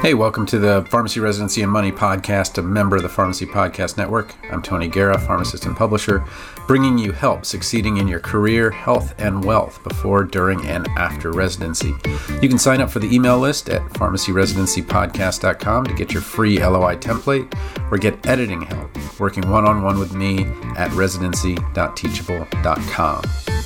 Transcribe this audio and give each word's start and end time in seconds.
Hey, 0.00 0.14
welcome 0.14 0.46
to 0.46 0.58
the 0.58 0.86
Pharmacy 0.90 1.20
Residency 1.20 1.62
and 1.62 1.72
Money 1.72 1.90
podcast, 1.90 2.58
a 2.58 2.62
member 2.62 2.96
of 2.96 3.02
the 3.02 3.08
Pharmacy 3.08 3.46
Podcast 3.46 3.96
Network. 3.96 4.34
I'm 4.50 4.60
Tony 4.60 4.86
Guerra, 4.88 5.18
pharmacist 5.18 5.64
and 5.66 5.76
publisher, 5.76 6.24
bringing 6.66 6.98
you 6.98 7.12
help 7.12 7.46
succeeding 7.46 7.96
in 7.96 8.06
your 8.06 8.20
career, 8.20 8.70
health, 8.70 9.14
and 9.18 9.42
wealth 9.44 9.82
before, 9.82 10.24
during, 10.24 10.66
and 10.66 10.86
after 10.96 11.32
residency. 11.32 11.94
You 12.42 12.48
can 12.48 12.58
sign 12.58 12.82
up 12.82 12.90
for 12.90 12.98
the 12.98 13.14
email 13.14 13.38
list 13.38 13.70
at 13.70 13.82
pharmacyresidencypodcast.com 13.92 15.86
to 15.86 15.94
get 15.94 16.12
your 16.12 16.22
free 16.22 16.58
LOI 16.58 16.96
template 16.96 17.54
or 17.90 17.96
get 17.98 18.26
editing 18.26 18.62
help 18.62 18.90
working 19.18 19.50
one 19.50 19.66
on 19.66 19.82
one 19.82 19.98
with 19.98 20.14
me 20.14 20.44
at 20.76 20.92
residency.teachable.com. 20.92 23.63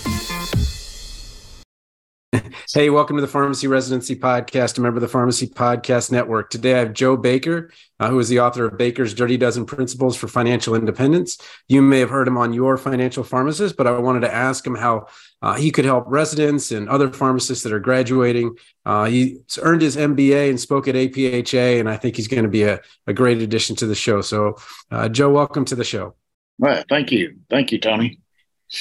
Hey, 2.74 2.90
welcome 2.90 3.16
to 3.16 3.22
the 3.22 3.29
Pharmacy 3.29 3.66
Residency 3.66 4.14
Podcast, 4.14 4.77
a 4.77 4.80
member 4.82 4.98
of 4.98 5.02
the 5.02 5.08
Pharmacy 5.08 5.46
Podcast 5.46 6.12
Network. 6.12 6.50
Today 6.50 6.74
I 6.74 6.80
have 6.80 6.92
Joe 6.92 7.16
Baker, 7.16 7.70
uh, 7.98 8.09
who 8.10 8.19
is 8.19 8.28
the 8.28 8.41
author 8.41 8.66
of 8.66 8.77
Baker's 8.77 9.14
Dirty 9.14 9.38
Dozen 9.38 9.64
Principles 9.64 10.14
for 10.16 10.28
Financial 10.28 10.74
Independence. 10.74 11.38
You 11.69 11.80
may 11.80 12.00
have 12.00 12.10
heard 12.10 12.28
him 12.28 12.36
on 12.36 12.52
Your 12.52 12.77
Financial 12.77 13.24
Pharmacist, 13.24 13.77
but 13.77 13.86
I 13.86 13.98
wanted 13.98 14.20
to 14.20 14.34
ask 14.34 14.66
him 14.66 14.74
how 14.74 15.06
uh, 15.41 15.55
he 15.55 15.70
could 15.70 15.86
help 15.86 16.05
residents 16.09 16.70
and 16.70 16.88
other 16.88 17.10
pharmacists 17.10 17.64
that 17.64 17.72
are 17.72 17.80
graduating. 17.80 18.55
Uh, 18.84 19.06
he's 19.06 19.58
earned 19.62 19.80
his 19.80 19.97
MBA 19.97 20.50
and 20.50 20.60
spoke 20.60 20.86
at 20.86 20.95
APHA, 20.95 21.80
and 21.80 21.88
I 21.88 21.97
think 21.97 22.16
he's 22.16 22.28
going 22.28 22.42
to 22.42 22.50
be 22.50 22.64
a, 22.64 22.80
a 23.06 23.14
great 23.14 23.41
addition 23.41 23.74
to 23.77 23.86
the 23.86 23.95
show. 23.95 24.20
So, 24.20 24.56
uh, 24.91 25.08
Joe, 25.08 25.30
welcome 25.30 25.64
to 25.66 25.74
the 25.74 25.84
show. 25.84 26.14
Well, 26.58 26.84
thank 26.91 27.10
you. 27.10 27.38
Thank 27.48 27.72
you, 27.72 27.78
Tony. 27.78 28.20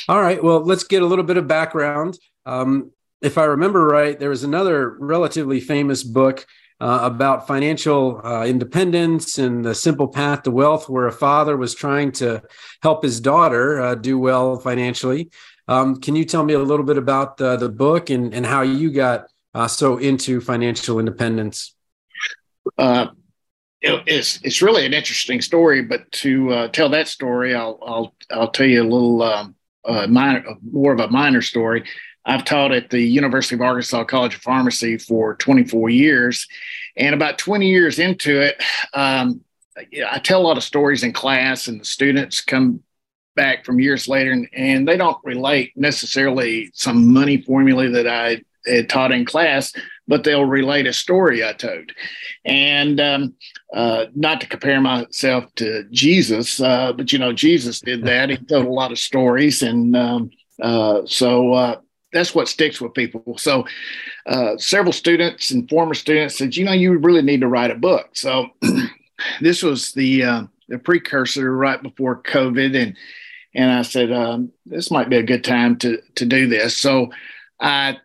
All 0.09 0.19
right. 0.19 0.43
Well, 0.43 0.59
let's 0.59 0.83
get 0.83 1.01
a 1.01 1.05
little 1.05 1.23
bit 1.23 1.37
of 1.37 1.47
background. 1.47 2.19
Um, 2.45 2.91
if 3.21 3.37
I 3.37 3.45
remember 3.45 3.85
right, 3.85 4.19
there 4.19 4.29
was 4.29 4.43
another 4.43 4.95
relatively 4.99 5.59
famous 5.59 6.03
book 6.03 6.45
uh, 6.79 6.99
about 7.01 7.47
financial 7.47 8.21
uh, 8.23 8.45
independence 8.45 9.39
and 9.39 9.65
the 9.65 9.73
simple 9.73 10.07
path 10.07 10.43
to 10.43 10.51
wealth, 10.51 10.87
where 10.87 11.07
a 11.07 11.11
father 11.11 11.57
was 11.57 11.73
trying 11.73 12.11
to 12.11 12.41
help 12.83 13.03
his 13.03 13.19
daughter 13.19 13.79
uh, 13.81 13.95
do 13.95 14.19
well 14.19 14.59
financially. 14.59 15.29
Um, 15.67 15.99
can 15.99 16.15
you 16.15 16.23
tell 16.23 16.43
me 16.43 16.53
a 16.53 16.59
little 16.59 16.85
bit 16.85 16.97
about 16.97 17.37
the, 17.37 17.57
the 17.57 17.69
book 17.69 18.09
and, 18.09 18.33
and 18.33 18.45
how 18.45 18.61
you 18.61 18.91
got 18.91 19.25
uh, 19.53 19.67
so 19.67 19.97
into 19.97 20.39
financial 20.39 20.99
independence? 20.99 21.73
Uh, 22.77 23.07
it, 23.81 24.03
it's 24.05 24.39
it's 24.43 24.61
really 24.61 24.85
an 24.85 24.93
interesting 24.93 25.41
story, 25.41 25.81
but 25.81 26.11
to 26.11 26.51
uh, 26.51 26.67
tell 26.69 26.89
that 26.89 27.07
story, 27.07 27.55
I'll 27.55 27.79
I'll 27.81 28.15
I'll 28.31 28.51
tell 28.51 28.67
you 28.67 28.81
a 28.81 28.83
little 28.83 29.23
um, 29.23 29.55
minor, 30.09 30.43
more 30.71 30.93
of 30.93 30.99
a 30.99 31.07
minor 31.09 31.41
story. 31.41 31.83
I've 32.27 32.45
taught 32.45 32.73
at 32.73 32.89
the 32.89 33.01
University 33.01 33.55
of 33.55 33.61
Arkansas 33.61 34.03
College 34.03 34.35
of 34.35 34.41
Pharmacy 34.41 34.97
for 34.97 35.35
24 35.35 35.89
years. 35.89 36.45
And 36.97 37.15
about 37.15 37.37
20 37.37 37.67
years 37.67 37.97
into 37.97 38.41
it, 38.41 38.61
um, 38.93 39.41
I 39.77 40.19
tell 40.19 40.41
a 40.41 40.43
lot 40.43 40.57
of 40.57 40.63
stories 40.63 41.03
in 41.03 41.13
class, 41.13 41.67
and 41.67 41.79
the 41.79 41.85
students 41.85 42.41
come 42.41 42.83
back 43.37 43.63
from 43.63 43.79
years 43.79 44.09
later 44.09 44.31
and, 44.31 44.49
and 44.51 44.87
they 44.87 44.97
don't 44.97 45.23
relate 45.23 45.71
necessarily 45.77 46.69
some 46.73 47.13
money 47.13 47.39
formula 47.39 47.87
that 47.87 48.07
I 48.07 48.41
had 48.65 48.89
taught 48.89 49.13
in 49.13 49.23
class, 49.23 49.71
but 50.07 50.25
they'll 50.25 50.43
relate 50.43 50.87
a 50.87 50.91
story 50.91 51.45
I 51.45 51.53
told. 51.53 51.91
And 52.43 52.99
um, 52.99 53.35
uh, 53.73 54.07
not 54.15 54.41
to 54.41 54.47
compare 54.47 54.81
myself 54.81 55.45
to 55.55 55.85
Jesus, 55.91 56.59
uh, 56.59 56.91
but 56.91 57.13
you 57.13 57.19
know, 57.19 57.31
Jesus 57.31 57.79
did 57.79 58.03
that. 58.03 58.29
He 58.29 58.37
told 58.37 58.65
a 58.65 58.69
lot 58.69 58.91
of 58.91 58.99
stories. 58.99 59.61
And 59.61 59.95
um, 59.95 60.31
uh, 60.61 61.03
so, 61.05 61.53
uh, 61.53 61.79
that's 62.13 62.33
what 62.33 62.47
sticks 62.47 62.79
with 62.79 62.93
people. 62.93 63.37
So, 63.37 63.65
uh, 64.25 64.57
several 64.57 64.93
students 64.93 65.51
and 65.51 65.69
former 65.69 65.93
students 65.93 66.37
said, 66.37 66.55
you 66.55 66.65
know, 66.65 66.71
you 66.71 66.97
really 66.97 67.21
need 67.21 67.41
to 67.41 67.47
write 67.47 67.71
a 67.71 67.75
book. 67.75 68.09
So, 68.13 68.47
this 69.41 69.63
was 69.63 69.91
the 69.93 70.23
uh, 70.23 70.43
the 70.69 70.79
precursor 70.79 71.55
right 71.55 71.81
before 71.81 72.21
COVID, 72.23 72.81
and 72.81 72.95
and 73.53 73.71
I 73.71 73.81
said 73.81 74.11
um, 74.11 74.51
this 74.65 74.91
might 74.91 75.09
be 75.09 75.17
a 75.17 75.23
good 75.23 75.43
time 75.43 75.77
to 75.79 76.01
to 76.15 76.25
do 76.25 76.47
this. 76.47 76.77
So, 76.77 77.11
I 77.59 77.97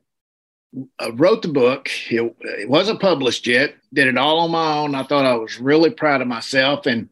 uh, 0.99 1.13
wrote 1.15 1.43
the 1.43 1.49
book. 1.49 1.89
It, 2.11 2.35
it 2.41 2.69
wasn't 2.69 3.01
published 3.01 3.47
yet. 3.47 3.75
Did 3.93 4.09
it 4.09 4.19
all 4.19 4.41
on 4.41 4.51
my 4.51 4.79
own. 4.79 4.95
I 4.95 5.05
thought 5.05 5.27
I 5.27 5.35
was 5.35 5.61
really 5.61 5.91
proud 5.91 6.23
of 6.23 6.29
myself, 6.29 6.87
and 6.87 7.09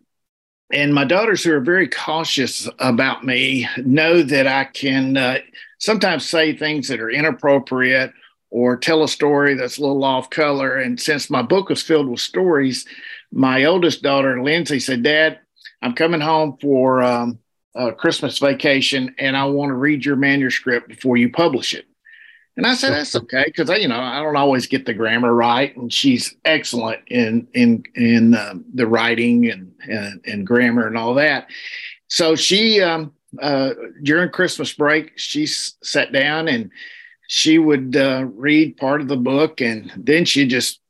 and 0.73 0.95
my 0.95 1.05
daughters 1.05 1.45
who 1.45 1.53
are 1.53 1.61
very 1.61 1.89
cautious 1.89 2.69
about 2.79 3.25
me 3.25 3.69
know 3.79 4.23
that 4.23 4.47
I 4.47 4.65
can 4.65 5.17
uh, 5.17 5.39
sometimes 5.81 6.29
say 6.29 6.57
things 6.57 6.89
that 6.89 7.01
are 7.01 7.11
inappropriate 7.11 8.13
or 8.51 8.77
tell 8.77 9.03
a 9.03 9.09
story 9.09 9.55
that's 9.55 9.79
a 9.79 9.81
little 9.81 10.05
off 10.05 10.31
color. 10.31 10.77
And 10.77 11.01
since 11.01 11.31
my 11.31 11.43
book 11.43 11.69
was 11.69 11.83
filled 11.83 12.09
with 12.09 12.21
stories, 12.21 12.87
my 13.33 13.65
oldest 13.65 14.03
daughter, 14.03 14.43
Lindsay, 14.43 14.79
said, 14.79 15.03
Dad, 15.03 15.41
I'm 15.83 15.95
coming 15.95 16.21
home 16.21 16.59
for 16.61 17.03
um, 17.03 17.39
a 17.75 17.93
Christmas 17.93 18.39
vacation 18.39 19.15
and 19.19 19.37
I 19.37 19.45
want 19.47 19.71
to 19.71 19.75
read 19.75 20.05
your 20.05 20.17
manuscript 20.17 20.89
before 20.89 21.17
you 21.17 21.31
publish 21.31 21.75
it. 21.75 21.87
And 22.57 22.67
I 22.67 22.75
said, 22.75 22.93
that's 22.93 23.17
okay. 23.17 23.51
Cause 23.53 23.71
I, 23.71 23.77
you 23.77 23.89
know, 23.89 24.01
I 24.01 24.21
don't 24.21 24.37
always 24.37 24.67
get 24.67 24.85
the 24.85 24.95
grammar 24.95 25.33
right. 25.33 25.75
And 25.77 25.93
she's 25.93 26.35
excellent 26.45 27.01
in, 27.07 27.47
in, 27.55 27.85
in 27.95 28.35
um, 28.35 28.65
the 28.75 28.87
writing 28.87 29.49
and, 29.49 29.73
and, 29.89 30.21
and 30.27 30.47
grammar 30.47 30.87
and 30.87 30.99
all 30.99 31.15
that. 31.15 31.47
So 32.09 32.35
she, 32.35 32.83
um, 32.83 33.13
uh, 33.41 33.71
during 34.03 34.31
Christmas 34.31 34.73
break, 34.73 35.13
she 35.17 35.45
s- 35.45 35.75
sat 35.83 36.13
down 36.13 36.49
and 36.49 36.71
she 37.29 37.59
would 37.59 37.97
uh, 37.97 38.25
read 38.35 38.77
part 38.77 39.01
of 39.01 39.09
the 39.09 39.17
book, 39.17 39.61
and 39.61 39.93
then 39.97 40.25
she 40.25 40.47
just 40.47 40.81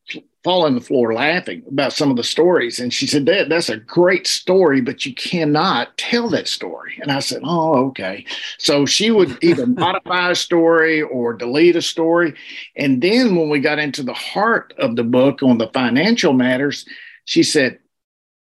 fall 0.43 0.65
on 0.65 0.75
the 0.75 0.81
floor 0.81 1.12
laughing 1.12 1.62
about 1.69 1.93
some 1.93 2.11
of 2.11 2.17
the 2.17 2.25
stories. 2.25 2.81
And 2.81 2.93
she 2.93 3.06
said, 3.06 3.27
Dad, 3.27 3.50
that's 3.50 3.69
a 3.69 3.77
great 3.77 4.27
story, 4.27 4.81
but 4.81 5.05
you 5.05 5.15
cannot 5.15 5.97
tell 5.99 6.31
that 6.31 6.49
story. 6.49 6.99
And 7.03 7.12
I 7.12 7.21
said, 7.21 7.43
Oh, 7.45 7.89
okay. 7.89 8.25
So 8.59 8.87
she 8.87 9.11
would 9.11 9.37
either 9.45 9.67
modify 9.67 10.31
a 10.31 10.34
story 10.34 11.03
or 11.03 11.34
delete 11.34 11.77
a 11.77 11.83
story. 11.83 12.34
And 12.75 13.03
then 13.03 13.37
when 13.37 13.50
we 13.50 13.61
got 13.61 13.79
into 13.79 14.03
the 14.03 14.15
heart 14.15 14.73
of 14.79 14.97
the 14.97 15.05
book 15.05 15.43
on 15.43 15.59
the 15.59 15.69
financial 15.69 16.33
matters, 16.33 16.87
she 17.27 17.43
said, 17.43 17.79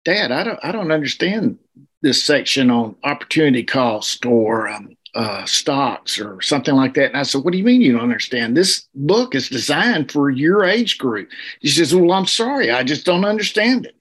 Dad, 0.06 0.32
I 0.32 0.44
don't 0.44 0.60
I 0.64 0.72
don't 0.72 0.92
understand 0.92 1.60
this 2.06 2.24
section 2.24 2.70
on 2.70 2.96
opportunity 3.04 3.64
cost 3.64 4.28
or 4.28 4.68
um, 4.68 4.96
uh, 5.16 5.44
stocks 5.46 6.20
or 6.20 6.40
something 6.40 6.76
like 6.76 6.94
that. 6.94 7.08
And 7.08 7.18
I 7.18 7.24
said, 7.24 7.44
What 7.44 7.52
do 7.52 7.58
you 7.58 7.64
mean 7.64 7.82
you 7.82 7.94
don't 7.94 8.04
understand? 8.04 8.56
This 8.56 8.88
book 8.94 9.34
is 9.34 9.50
designed 9.50 10.12
for 10.12 10.30
your 10.30 10.64
age 10.64 11.00
group. 11.00 11.30
He 11.62 11.68
says, 11.68 11.96
Well, 11.96 12.12
I'm 12.12 12.28
sorry, 12.28 12.70
I 12.70 12.84
just 12.84 13.08
don't 13.08 13.26
understand 13.26 13.88
it. 13.88 13.96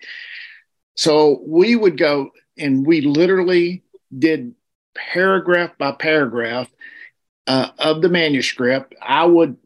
So 0.97 1.41
we 1.47 1.77
would 1.77 1.97
go 1.97 2.31
and 2.59 2.87
we 2.87 3.01
literally 3.01 3.83
did 4.17 4.55
paragraph 4.95 5.71
by 5.79 5.93
paragraph 5.93 6.69
uh, 7.47 7.71
of 7.79 8.03
the 8.03 8.11
manuscript. 8.11 8.95
I 9.01 9.25
would, 9.25 9.57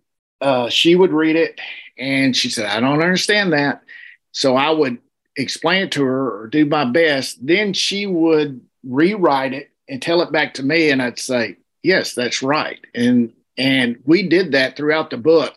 uh, 0.41 0.69
she 0.69 0.94
would 0.94 1.12
read 1.12 1.34
it 1.34 1.60
and 1.98 2.37
she 2.37 2.50
said, 2.50 2.66
I 2.66 2.78
don't 2.78 3.03
understand 3.03 3.53
that. 3.53 3.82
So 4.31 4.54
I 4.54 4.71
would 4.71 4.98
explain 5.38 5.84
it 5.84 5.93
to 5.93 6.04
her 6.04 6.43
or 6.43 6.47
do 6.49 6.66
my 6.66 6.84
best, 6.84 7.44
then 7.47 7.72
she 7.72 8.06
would 8.06 8.60
rewrite 8.84 9.54
it 9.54 9.71
and 9.88 10.03
tell 10.03 10.21
it 10.21 10.32
back 10.32 10.54
to 10.54 10.62
me, 10.62 10.91
and 10.91 11.00
I'd 11.00 11.19
say, 11.19 11.56
"Yes, 11.82 12.15
that's 12.15 12.43
right." 12.43 12.78
And 12.94 13.32
and 13.56 13.98
we 14.04 14.28
did 14.28 14.53
that 14.53 14.77
throughout 14.77 15.10
the 15.10 15.16
book, 15.16 15.56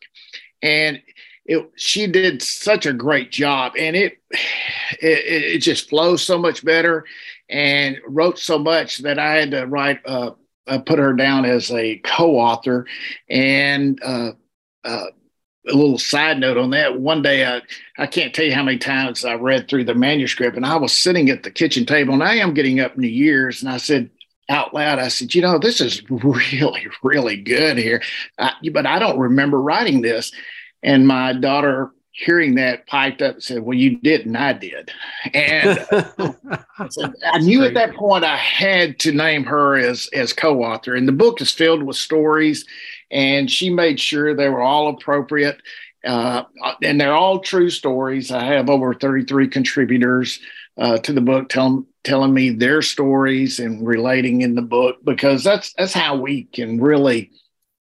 and 0.61 1.01
it 1.45 1.69
she 1.75 2.07
did 2.07 2.41
such 2.41 2.85
a 2.85 2.93
great 2.93 3.31
job, 3.31 3.73
and 3.77 3.95
it 3.95 4.19
it, 5.01 5.55
it 5.55 5.59
just 5.59 5.89
flows 5.89 6.23
so 6.23 6.37
much 6.37 6.63
better, 6.63 7.05
and 7.49 7.99
wrote 8.07 8.39
so 8.39 8.57
much 8.59 8.99
that 8.99 9.19
I 9.19 9.35
had 9.35 9.51
to 9.51 9.65
write. 9.65 9.99
Uh, 10.05 10.31
uh, 10.67 10.77
put 10.77 10.99
her 10.99 11.13
down 11.13 11.43
as 11.43 11.71
a 11.71 11.97
co-author, 12.03 12.85
and 13.27 13.99
uh, 14.03 14.31
uh, 14.83 15.05
a 15.67 15.73
little 15.73 15.97
side 15.97 16.39
note 16.39 16.57
on 16.57 16.71
that. 16.71 16.99
One 16.99 17.21
day, 17.21 17.45
I, 17.45 17.61
I 17.97 18.07
can't 18.07 18.33
tell 18.33 18.45
you 18.45 18.53
how 18.53 18.63
many 18.63 18.77
times 18.77 19.23
I 19.23 19.35
read 19.35 19.67
through 19.67 19.85
the 19.85 19.93
manuscript, 19.93 20.57
and 20.57 20.65
I 20.65 20.75
was 20.77 20.91
sitting 20.91 21.29
at 21.29 21.43
the 21.43 21.51
kitchen 21.51 21.85
table, 21.85 22.13
and 22.13 22.23
I 22.23 22.35
am 22.35 22.53
getting 22.53 22.79
up 22.79 22.95
in 22.95 23.01
the 23.01 23.11
years, 23.11 23.61
and 23.61 23.71
I 23.71 23.77
said 23.77 24.09
out 24.49 24.73
loud, 24.73 24.99
I 24.99 25.07
said, 25.07 25.33
you 25.33 25.41
know, 25.41 25.59
this 25.59 25.79
is 25.79 26.01
really, 26.09 26.87
really 27.03 27.37
good 27.37 27.77
here, 27.77 28.01
I, 28.37 28.53
but 28.71 28.85
I 28.85 28.99
don't 28.99 29.19
remember 29.19 29.61
writing 29.61 30.01
this. 30.01 30.31
And 30.83 31.07
my 31.07 31.33
daughter, 31.33 31.91
hearing 32.11 32.55
that, 32.55 32.87
piped 32.87 33.21
up 33.21 33.35
and 33.35 33.43
said, 33.43 33.61
well, 33.61 33.77
you 33.77 33.97
didn't, 33.99 34.35
I 34.35 34.53
did. 34.53 34.91
And 35.33 35.85
uh, 35.91 36.33
I, 36.79 36.89
said, 36.89 37.13
I 37.31 37.37
knew 37.37 37.59
great. 37.59 37.69
at 37.69 37.73
that 37.75 37.95
point 37.95 38.25
I 38.25 38.35
had 38.35 38.99
to 38.99 39.11
name 39.11 39.43
her 39.43 39.77
as, 39.77 40.09
as 40.13 40.33
co-author, 40.33 40.95
and 40.95 41.07
the 41.07 41.13
book 41.13 41.39
is 41.39 41.51
filled 41.51 41.83
with 41.83 41.97
stories 41.97 42.65
and 43.11 43.49
she 43.49 43.69
made 43.69 43.99
sure 43.99 44.33
they 44.33 44.49
were 44.49 44.61
all 44.61 44.89
appropriate. 44.89 45.61
Uh, 46.05 46.43
and 46.81 46.99
they're 46.99 47.13
all 47.13 47.39
true 47.39 47.69
stories. 47.69 48.31
I 48.31 48.45
have 48.45 48.69
over 48.69 48.93
33 48.93 49.47
contributors 49.47 50.39
uh, 50.77 50.97
to 50.99 51.13
the 51.13 51.21
book 51.21 51.49
telling 51.49 51.85
telling 52.03 52.33
me 52.33 52.49
their 52.49 52.81
stories 52.81 53.59
and 53.59 53.85
relating 53.85 54.41
in 54.41 54.55
the 54.55 54.63
book 54.63 54.97
because 55.03 55.43
that's 55.43 55.73
that's 55.73 55.93
how 55.93 56.15
we 56.15 56.45
can 56.45 56.81
really 56.81 57.29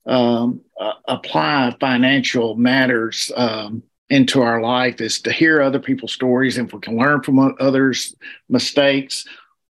um, 0.06 0.60
uh, 0.78 0.92
apply 1.08 1.74
financial 1.80 2.56
matters 2.56 3.32
um, 3.36 3.82
into 4.10 4.42
our 4.42 4.60
life 4.60 5.00
is 5.00 5.20
to 5.22 5.32
hear 5.32 5.62
other 5.62 5.78
people's 5.78 6.12
stories 6.12 6.58
and 6.58 6.68
if 6.68 6.74
we 6.74 6.80
can 6.80 6.98
learn 6.98 7.22
from 7.22 7.38
others' 7.58 8.14
mistakes 8.48 9.24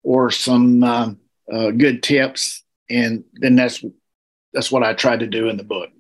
or 0.03 0.31
some 0.31 0.83
uh, 0.83 1.11
uh, 1.53 1.71
good 1.71 2.03
tips, 2.03 2.63
and 2.89 3.25
then 3.35 3.57
that's 3.57 3.85
that's 4.53 4.71
what 4.71 4.83
I 4.83 4.95
tried 4.95 5.21
to 5.21 5.27
do 5.27 5.49
in 5.49 5.57
the 5.57 5.65
book. 5.65 5.91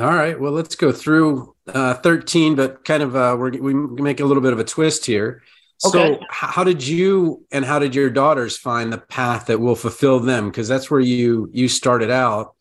All 0.00 0.14
right. 0.14 0.38
Well, 0.38 0.52
let's 0.52 0.76
go 0.76 0.92
through 0.92 1.54
uh, 1.66 1.94
13, 1.94 2.54
but 2.54 2.84
kind 2.84 3.02
of 3.02 3.16
uh, 3.16 3.36
we're, 3.38 3.50
we 3.50 3.74
make 3.74 4.20
a 4.20 4.24
little 4.24 4.42
bit 4.42 4.52
of 4.52 4.60
a 4.60 4.64
twist 4.64 5.06
here. 5.06 5.42
Okay. 5.84 6.14
So, 6.14 6.20
how 6.28 6.64
did 6.64 6.86
you 6.86 7.44
and 7.52 7.64
how 7.64 7.78
did 7.78 7.94
your 7.94 8.10
daughters 8.10 8.56
find 8.56 8.92
the 8.92 8.98
path 8.98 9.46
that 9.46 9.60
will 9.60 9.76
fulfill 9.76 10.18
them? 10.18 10.48
Because 10.48 10.66
that's 10.66 10.90
where 10.90 11.00
you 11.00 11.50
you 11.52 11.68
started 11.68 12.10
out. 12.10 12.54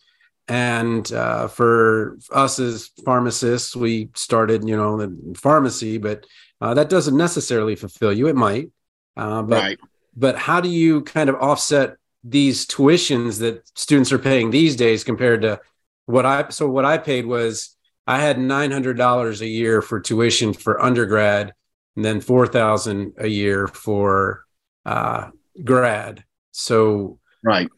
And 0.47 1.11
uh, 1.11 1.47
for 1.47 2.17
us 2.31 2.59
as 2.59 2.91
pharmacists, 3.03 3.75
we 3.75 4.09
started, 4.15 4.67
you 4.67 4.77
know, 4.77 4.97
the 4.97 5.35
pharmacy, 5.35 5.97
but 5.97 6.25
uh, 6.61 6.73
that 6.75 6.89
doesn't 6.89 7.17
necessarily 7.17 7.75
fulfill 7.75 8.13
you. 8.13 8.27
It 8.27 8.35
might, 8.35 8.69
uh, 9.17 9.41
but 9.41 9.61
right. 9.61 9.79
but 10.15 10.37
how 10.37 10.61
do 10.61 10.69
you 10.69 11.01
kind 11.01 11.29
of 11.29 11.35
offset 11.35 11.97
these 12.23 12.65
tuitions 12.65 13.39
that 13.39 13.67
students 13.77 14.11
are 14.11 14.19
paying 14.19 14.49
these 14.49 14.75
days 14.75 15.03
compared 15.03 15.41
to 15.43 15.59
what 16.05 16.25
I? 16.25 16.49
So 16.49 16.69
what 16.69 16.85
I 16.85 16.97
paid 16.97 17.25
was 17.25 17.75
I 18.05 18.19
had 18.19 18.39
nine 18.39 18.71
hundred 18.71 18.97
dollars 18.97 19.41
a 19.41 19.47
year 19.47 19.81
for 19.81 19.99
tuition 19.99 20.53
for 20.53 20.81
undergrad, 20.81 21.53
and 21.95 22.05
then 22.05 22.21
four 22.21 22.47
thousand 22.47 23.13
a 23.17 23.27
year 23.27 23.67
for 23.67 24.45
uh, 24.85 25.29
grad. 25.63 26.23
So 26.51 27.19
right, 27.43 27.69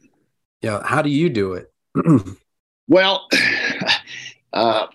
yeah. 0.62 0.82
How 0.84 1.02
do 1.02 1.10
you 1.10 1.30
do 1.30 1.54
it? 1.54 1.72
Well, 2.90 3.28
uh, 4.54 4.88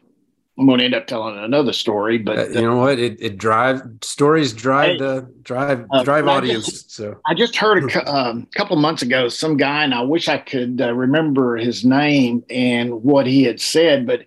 I'm 0.56 0.66
going 0.66 0.78
to 0.78 0.84
end 0.84 0.94
up 0.94 1.08
telling 1.08 1.36
another 1.36 1.72
story, 1.72 2.18
but 2.18 2.38
uh, 2.38 2.48
you 2.48 2.62
know 2.62 2.76
what? 2.76 2.98
It, 3.00 3.20
it 3.20 3.38
drive 3.38 3.82
stories 4.02 4.52
drive 4.52 5.00
the 5.00 5.28
drive 5.42 5.86
uh, 5.90 6.04
drive 6.04 6.28
audience. 6.28 6.66
Just, 6.66 6.92
so 6.92 7.20
I 7.26 7.34
just 7.34 7.56
heard 7.56 7.90
a 7.92 8.14
um, 8.14 8.46
couple 8.54 8.76
months 8.76 9.02
ago 9.02 9.28
some 9.28 9.56
guy, 9.56 9.82
and 9.82 9.92
I 9.92 10.02
wish 10.02 10.28
I 10.28 10.38
could 10.38 10.80
uh, 10.80 10.94
remember 10.94 11.56
his 11.56 11.84
name 11.84 12.44
and 12.50 13.02
what 13.02 13.26
he 13.26 13.42
had 13.42 13.60
said, 13.60 14.06
but 14.06 14.20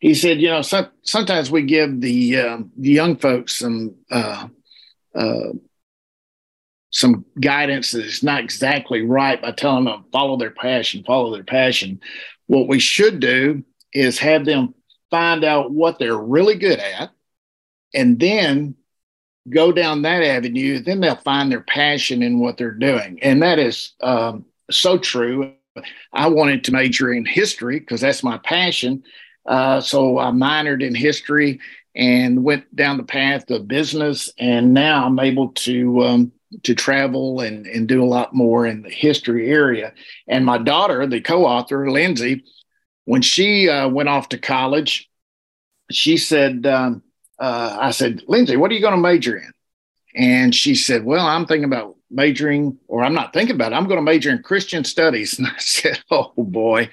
he 0.00 0.14
said, 0.14 0.40
you 0.40 0.48
know, 0.48 0.62
some, 0.62 0.88
sometimes 1.02 1.50
we 1.50 1.62
give 1.62 2.00
the 2.00 2.38
um, 2.38 2.72
the 2.78 2.90
young 2.90 3.16
folks 3.16 3.58
some 3.58 3.94
uh, 4.10 4.48
uh, 5.14 5.48
some 6.90 7.26
guidance 7.40 7.90
that 7.90 8.06
is 8.06 8.22
not 8.22 8.42
exactly 8.42 9.02
right 9.02 9.42
by 9.42 9.50
telling 9.52 9.84
them 9.84 10.04
follow 10.12 10.38
their 10.38 10.50
passion, 10.50 11.04
follow 11.04 11.32
their 11.32 11.44
passion. 11.44 12.00
What 12.46 12.68
we 12.68 12.78
should 12.78 13.20
do 13.20 13.64
is 13.92 14.18
have 14.18 14.44
them 14.44 14.74
find 15.14 15.44
out 15.44 15.70
what 15.70 16.00
they're 16.00 16.18
really 16.18 16.56
good 16.56 16.80
at 16.80 17.10
and 17.94 18.18
then 18.18 18.74
go 19.48 19.70
down 19.70 20.02
that 20.02 20.24
avenue. 20.24 20.80
Then 20.80 20.98
they'll 20.98 21.14
find 21.14 21.52
their 21.52 21.60
passion 21.60 22.20
in 22.20 22.40
what 22.40 22.58
they're 22.58 22.72
doing. 22.72 23.20
And 23.22 23.40
that 23.40 23.60
is 23.60 23.92
um, 24.00 24.44
so 24.72 24.98
true. 24.98 25.52
I 26.12 26.26
wanted 26.26 26.64
to 26.64 26.72
major 26.72 27.12
in 27.12 27.26
history 27.26 27.78
because 27.78 28.00
that's 28.00 28.24
my 28.24 28.38
passion. 28.38 29.04
Uh, 29.46 29.80
so 29.80 30.18
I 30.18 30.32
minored 30.32 30.82
in 30.82 30.96
history 30.96 31.60
and 31.94 32.42
went 32.42 32.74
down 32.74 32.96
the 32.96 33.04
path 33.04 33.48
of 33.52 33.68
business. 33.68 34.32
And 34.36 34.74
now 34.74 35.06
I'm 35.06 35.20
able 35.20 35.50
to 35.50 36.02
um, 36.02 36.32
to 36.64 36.74
travel 36.74 37.40
and, 37.40 37.66
and 37.66 37.86
do 37.86 38.02
a 38.02 38.06
lot 38.06 38.34
more 38.34 38.66
in 38.66 38.82
the 38.82 38.90
history 38.90 39.48
area. 39.48 39.92
And 40.26 40.44
my 40.44 40.58
daughter, 40.58 41.06
the 41.06 41.20
co 41.20 41.44
author, 41.44 41.88
Lindsay, 41.88 42.42
when 43.04 43.22
she 43.22 43.68
uh, 43.68 43.88
went 43.88 44.08
off 44.08 44.28
to 44.30 44.38
college, 44.38 45.10
she 45.90 46.16
said, 46.16 46.66
um, 46.66 47.02
uh, 47.38 47.76
I 47.80 47.90
said, 47.90 48.22
Lindsay, 48.26 48.56
what 48.56 48.70
are 48.70 48.74
you 48.74 48.80
going 48.80 48.94
to 48.94 49.00
major 49.00 49.36
in? 49.36 49.50
And 50.14 50.54
she 50.54 50.74
said, 50.74 51.04
Well, 51.04 51.26
I'm 51.26 51.44
thinking 51.44 51.64
about 51.64 51.96
majoring, 52.10 52.78
or 52.86 53.04
I'm 53.04 53.14
not 53.14 53.32
thinking 53.32 53.56
about 53.56 53.72
it. 53.72 53.74
I'm 53.74 53.86
going 53.86 53.98
to 53.98 54.02
major 54.02 54.30
in 54.30 54.42
Christian 54.42 54.84
studies. 54.84 55.38
And 55.38 55.48
I 55.48 55.58
said, 55.58 56.00
Oh 56.10 56.32
boy. 56.36 56.88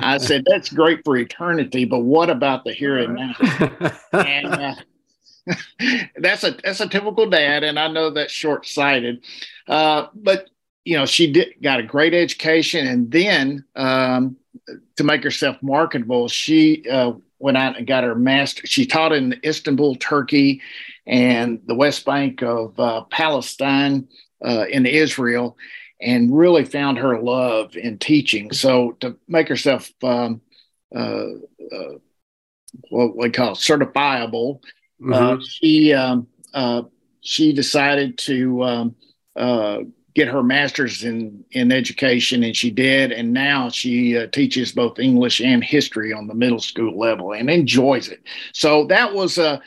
I 0.00 0.18
said, 0.18 0.44
That's 0.46 0.68
great 0.68 1.00
for 1.04 1.16
eternity, 1.16 1.86
but 1.86 2.00
what 2.00 2.28
about 2.28 2.64
the 2.64 2.72
here 2.72 2.98
and 2.98 3.14
now? 3.14 3.92
and 4.12 4.46
uh, 4.46 4.74
that's 6.18 6.44
a 6.44 6.56
that's 6.62 6.80
a 6.80 6.88
typical 6.88 7.28
dad, 7.28 7.64
and 7.64 7.78
I 7.78 7.88
know 7.88 8.10
that's 8.10 8.32
short 8.32 8.66
sighted. 8.66 9.24
Uh, 9.66 10.08
but 10.14 10.48
you 10.84 10.96
know, 10.96 11.06
she 11.06 11.32
did 11.32 11.54
got 11.62 11.80
a 11.80 11.84
great 11.84 12.14
education, 12.14 12.86
and 12.86 13.10
then 13.10 13.64
um, 13.74 14.36
to 14.96 15.04
make 15.04 15.22
herself 15.22 15.56
marketable, 15.62 16.28
she 16.28 16.88
uh, 16.88 17.12
went 17.38 17.56
out 17.56 17.76
and 17.76 17.86
got 17.86 18.04
her 18.04 18.14
master. 18.14 18.66
She 18.66 18.86
taught 18.86 19.12
in 19.12 19.40
Istanbul, 19.44 19.96
Turkey, 19.96 20.60
and 21.06 21.60
the 21.66 21.74
West 21.74 22.04
Bank 22.04 22.42
of 22.42 22.78
uh, 22.78 23.02
Palestine 23.10 24.08
uh, 24.44 24.66
in 24.70 24.86
Israel, 24.86 25.56
and 26.00 26.36
really 26.36 26.64
found 26.64 26.98
her 26.98 27.20
love 27.20 27.76
in 27.76 27.98
teaching. 27.98 28.52
So 28.52 28.92
to 29.00 29.16
make 29.28 29.48
herself 29.48 29.90
um, 30.02 30.40
uh, 30.94 31.26
uh, 31.72 31.98
what 32.88 33.16
we 33.16 33.30
call 33.30 33.54
certifiable 33.54 34.60
Mm-hmm. 35.00 35.12
Uh, 35.12 35.36
she 35.42 35.92
um, 35.94 36.26
uh, 36.52 36.82
she 37.20 37.52
decided 37.52 38.18
to 38.18 38.62
um, 38.64 38.96
uh, 39.34 39.78
get 40.14 40.28
her 40.28 40.42
master's 40.42 41.04
in 41.04 41.44
in 41.52 41.72
education, 41.72 42.42
and 42.42 42.56
she 42.56 42.70
did. 42.70 43.12
And 43.12 43.32
now 43.32 43.68
she 43.68 44.16
uh, 44.16 44.26
teaches 44.28 44.72
both 44.72 44.98
English 44.98 45.40
and 45.40 45.62
history 45.64 46.12
on 46.12 46.26
the 46.26 46.34
middle 46.34 46.60
school 46.60 46.98
level, 46.98 47.32
and 47.32 47.48
enjoys 47.50 48.08
it. 48.08 48.22
So 48.52 48.86
that 48.86 49.14
was 49.14 49.38
a. 49.38 49.60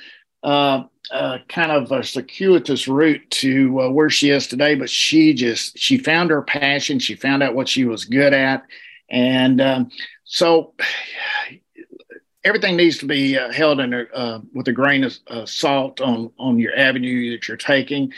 Kind 1.47 1.71
of 1.71 1.91
a 1.91 2.03
circuitous 2.03 2.87
route 2.87 3.21
to 3.29 3.81
uh, 3.81 3.89
where 3.89 4.09
she 4.09 4.29
is 4.29 4.47
today, 4.47 4.73
but 4.75 4.89
she 4.89 5.33
just 5.33 5.77
she 5.77 5.97
found 5.97 6.31
her 6.31 6.41
passion. 6.41 6.97
She 6.99 7.15
found 7.15 7.43
out 7.43 7.55
what 7.55 7.67
she 7.67 7.85
was 7.85 8.05
good 8.05 8.33
at, 8.33 8.63
and 9.09 9.61
um, 9.61 9.91
so 10.23 10.73
everything 12.43 12.75
needs 12.75 12.97
to 12.97 13.05
be 13.05 13.37
uh, 13.37 13.51
held 13.51 13.79
in 13.79 13.93
a, 13.93 14.03
uh, 14.13 14.39
with 14.53 14.67
a 14.67 14.71
grain 14.73 15.03
of 15.03 15.17
uh, 15.27 15.45
salt 15.45 16.01
on 16.01 16.31
on 16.37 16.59
your 16.59 16.77
avenue 16.77 17.31
that 17.31 17.47
you're 17.47 17.57
taking, 17.57 18.11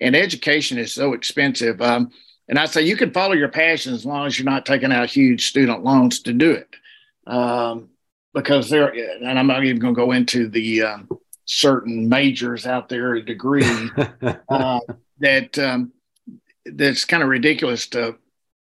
and 0.00 0.14
education 0.14 0.78
is 0.78 0.92
so 0.92 1.12
expensive. 1.12 1.80
Um, 1.80 2.10
and 2.48 2.58
I 2.58 2.66
say 2.66 2.82
you 2.82 2.96
can 2.96 3.12
follow 3.12 3.34
your 3.34 3.48
passion 3.48 3.94
as 3.94 4.04
long 4.04 4.26
as 4.26 4.38
you're 4.38 4.50
not 4.50 4.66
taking 4.66 4.92
out 4.92 5.08
huge 5.08 5.46
student 5.46 5.84
loans 5.84 6.20
to 6.22 6.32
do 6.32 6.52
it, 6.52 6.68
um, 7.26 7.88
because 8.34 8.68
there. 8.68 8.88
And 8.88 9.38
I'm 9.38 9.46
not 9.46 9.64
even 9.64 9.78
going 9.78 9.94
to 9.94 10.00
go 10.00 10.12
into 10.12 10.48
the 10.48 10.82
um, 10.82 11.08
certain 11.44 12.08
majors 12.08 12.66
out 12.66 12.88
there, 12.88 13.20
degree 13.20 13.64
uh, 14.48 14.80
that 15.18 15.58
um, 15.58 15.92
that's 16.64 17.04
kind 17.04 17.22
of 17.22 17.28
ridiculous 17.28 17.86
to 17.88 18.16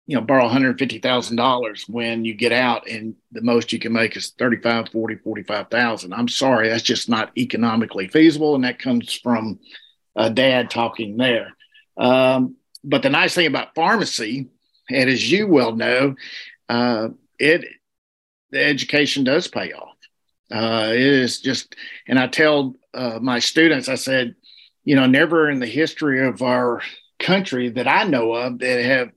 you 0.07 0.17
know 0.17 0.23
borrow 0.23 0.49
$150,000 0.49 1.89
when 1.89 2.25
you 2.25 2.35
get 2.35 2.53
out 2.53 2.89
and 2.89 3.15
the 3.33 3.43
most 3.43 3.73
you 3.73 3.79
can 3.79 3.93
make 3.93 4.17
is 4.17 4.31
35 4.31 4.89
40 4.89 5.17
45,000 5.17 6.13
I'm 6.13 6.29
sorry 6.29 6.69
that's 6.69 6.83
just 6.83 7.09
not 7.09 7.31
economically 7.37 8.09
feasible 8.09 8.55
and 8.55 8.65
that 8.65 8.79
comes 8.79 9.15
from 9.15 9.61
a 10.17 10.29
dad 10.29 10.71
talking 10.71 11.17
there. 11.17 11.57
Um, 11.97 12.57
but 12.83 13.03
the 13.03 13.11
nice 13.11 13.35
thing 13.35 13.47
about 13.47 13.75
pharmacy 13.75 14.49
and 14.91 15.09
as 15.09 15.31
you 15.31 15.47
well 15.47 15.77
know 15.77 16.17
uh, 16.69 17.09
it 17.39 17.65
the 18.51 18.65
education 18.65 19.23
does 19.23 19.47
pay 19.47 19.73
off. 19.73 19.97
Uh, 20.51 20.89
it 20.93 21.01
is 21.01 21.41
just 21.41 21.77
and 22.09 22.19
I 22.19 22.27
tell 22.27 22.75
uh, 22.95 23.21
my 23.21 23.39
students 23.39 23.89
I 23.89 23.95
said 23.95 24.35
you 24.85 24.97
know 24.97 25.07
never 25.07 25.49
in 25.49 25.61
the 25.61 25.67
history 25.67 26.27
of 26.27 26.43
our 26.43 26.83
country 27.21 27.69
that 27.69 27.87
I 27.87 28.05
know 28.05 28.33
of 28.33 28.59
that 28.59 28.85
have 28.85 29.11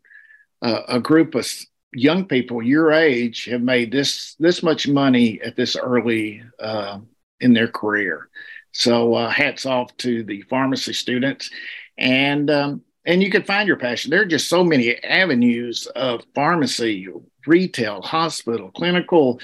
uh, 0.63 0.83
a 0.87 0.99
group 0.99 1.35
of 1.35 1.45
young 1.93 2.25
people 2.25 2.63
your 2.63 2.91
age 2.91 3.45
have 3.45 3.61
made 3.61 3.91
this 3.91 4.35
this 4.39 4.63
much 4.63 4.87
money 4.87 5.39
at 5.41 5.55
this 5.55 5.75
early 5.75 6.41
uh, 6.59 6.99
in 7.39 7.53
their 7.53 7.67
career. 7.67 8.29
So 8.71 9.13
uh, 9.13 9.29
hats 9.29 9.65
off 9.65 9.95
to 9.97 10.23
the 10.23 10.41
pharmacy 10.43 10.93
students, 10.93 11.51
and 11.97 12.49
um, 12.49 12.81
and 13.05 13.21
you 13.21 13.29
can 13.29 13.43
find 13.43 13.67
your 13.67 13.77
passion. 13.77 14.09
There 14.09 14.21
are 14.21 14.25
just 14.25 14.47
so 14.47 14.63
many 14.63 14.95
avenues 15.03 15.85
of 15.87 16.23
pharmacy, 16.33 17.07
retail, 17.45 18.01
hospital, 18.01 18.71
clinical. 18.71 19.39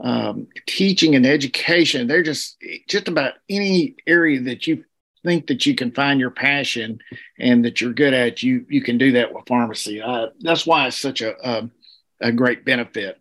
Um, 0.00 0.46
teaching 0.68 1.16
and 1.16 1.26
education 1.26 2.06
they're 2.06 2.22
just 2.22 2.56
just 2.86 3.08
about 3.08 3.32
any 3.48 3.96
area 4.06 4.40
that 4.42 4.64
you 4.64 4.84
think 5.28 5.48
that 5.48 5.66
you 5.66 5.74
can 5.74 5.92
find 5.92 6.18
your 6.18 6.30
passion 6.30 7.00
and 7.38 7.62
that 7.66 7.82
you're 7.82 7.92
good 7.92 8.14
at, 8.14 8.42
you 8.42 8.64
you 8.68 8.82
can 8.82 8.96
do 8.96 9.12
that 9.12 9.34
with 9.34 9.46
pharmacy. 9.46 10.00
Uh, 10.00 10.28
that's 10.40 10.66
why 10.66 10.86
it's 10.86 10.96
such 10.96 11.20
a, 11.20 11.34
a 11.46 11.70
a 12.20 12.32
great 12.32 12.64
benefit. 12.64 13.20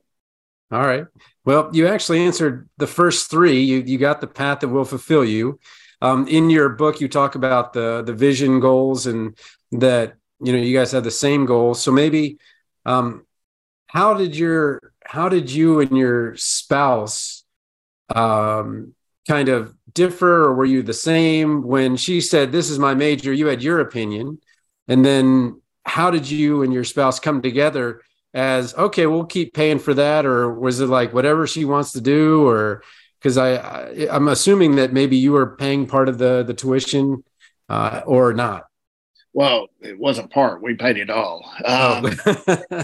All 0.71 0.81
right. 0.81 1.05
Well, 1.43 1.69
you 1.73 1.87
actually 1.87 2.21
answered 2.21 2.69
the 2.77 2.87
first 2.87 3.29
three. 3.29 3.61
You 3.61 3.83
you 3.85 3.97
got 3.97 4.21
the 4.21 4.27
path 4.27 4.61
that 4.61 4.69
will 4.69 4.85
fulfill 4.85 5.25
you. 5.25 5.59
Um, 6.01 6.27
in 6.27 6.49
your 6.49 6.69
book, 6.69 7.01
you 7.01 7.09
talk 7.09 7.35
about 7.35 7.73
the 7.73 8.03
the 8.03 8.13
vision 8.13 8.61
goals 8.61 9.05
and 9.05 9.37
that 9.73 10.15
you 10.39 10.53
know 10.53 10.59
you 10.59 10.77
guys 10.77 10.93
have 10.93 11.03
the 11.03 11.11
same 11.11 11.45
goals. 11.45 11.81
So 11.81 11.91
maybe, 11.91 12.37
um, 12.85 13.25
how 13.87 14.13
did 14.13 14.33
your 14.33 14.93
how 15.03 15.27
did 15.27 15.51
you 15.51 15.81
and 15.81 15.97
your 15.97 16.37
spouse 16.37 17.43
um, 18.15 18.93
kind 19.27 19.49
of 19.49 19.76
differ, 19.97 20.45
or 20.45 20.53
were 20.53 20.65
you 20.65 20.81
the 20.83 20.93
same 20.93 21.63
when 21.63 21.97
she 21.97 22.21
said, 22.21 22.51
"This 22.51 22.69
is 22.69 22.79
my 22.79 22.93
major"? 22.93 23.33
You 23.33 23.47
had 23.47 23.63
your 23.63 23.79
opinion, 23.81 24.39
and 24.87 25.03
then 25.03 25.61
how 25.85 26.11
did 26.11 26.29
you 26.29 26.63
and 26.63 26.73
your 26.73 26.83
spouse 26.85 27.19
come 27.19 27.41
together 27.41 28.01
as 28.33 28.73
okay, 28.75 29.07
we'll 29.07 29.25
keep 29.25 29.53
paying 29.53 29.79
for 29.79 29.93
that, 29.95 30.25
or 30.25 30.53
was 30.53 30.79
it 30.79 30.87
like 30.87 31.13
whatever 31.13 31.47
she 31.47 31.65
wants 31.65 31.91
to 31.93 32.01
do, 32.01 32.47
or 32.47 32.83
because 33.19 33.37
I, 33.37 33.55
I 33.55 34.07
I'm 34.11 34.27
assuming 34.27 34.75
that 34.77 34.93
maybe 34.93 35.17
you 35.17 35.31
were 35.33 35.55
paying 35.57 35.87
part 35.87 36.07
of 36.07 36.17
the 36.19 36.43
the 36.43 36.53
tuition 36.53 37.23
uh, 37.67 38.01
or 38.05 38.33
not. 38.33 38.66
Well, 39.33 39.67
it 39.81 39.99
wasn't 39.99 40.31
part. 40.31 40.63
We 40.63 40.75
paid 40.75 40.97
it 40.97 41.09
all. 41.09 41.45
Um. 41.63 42.05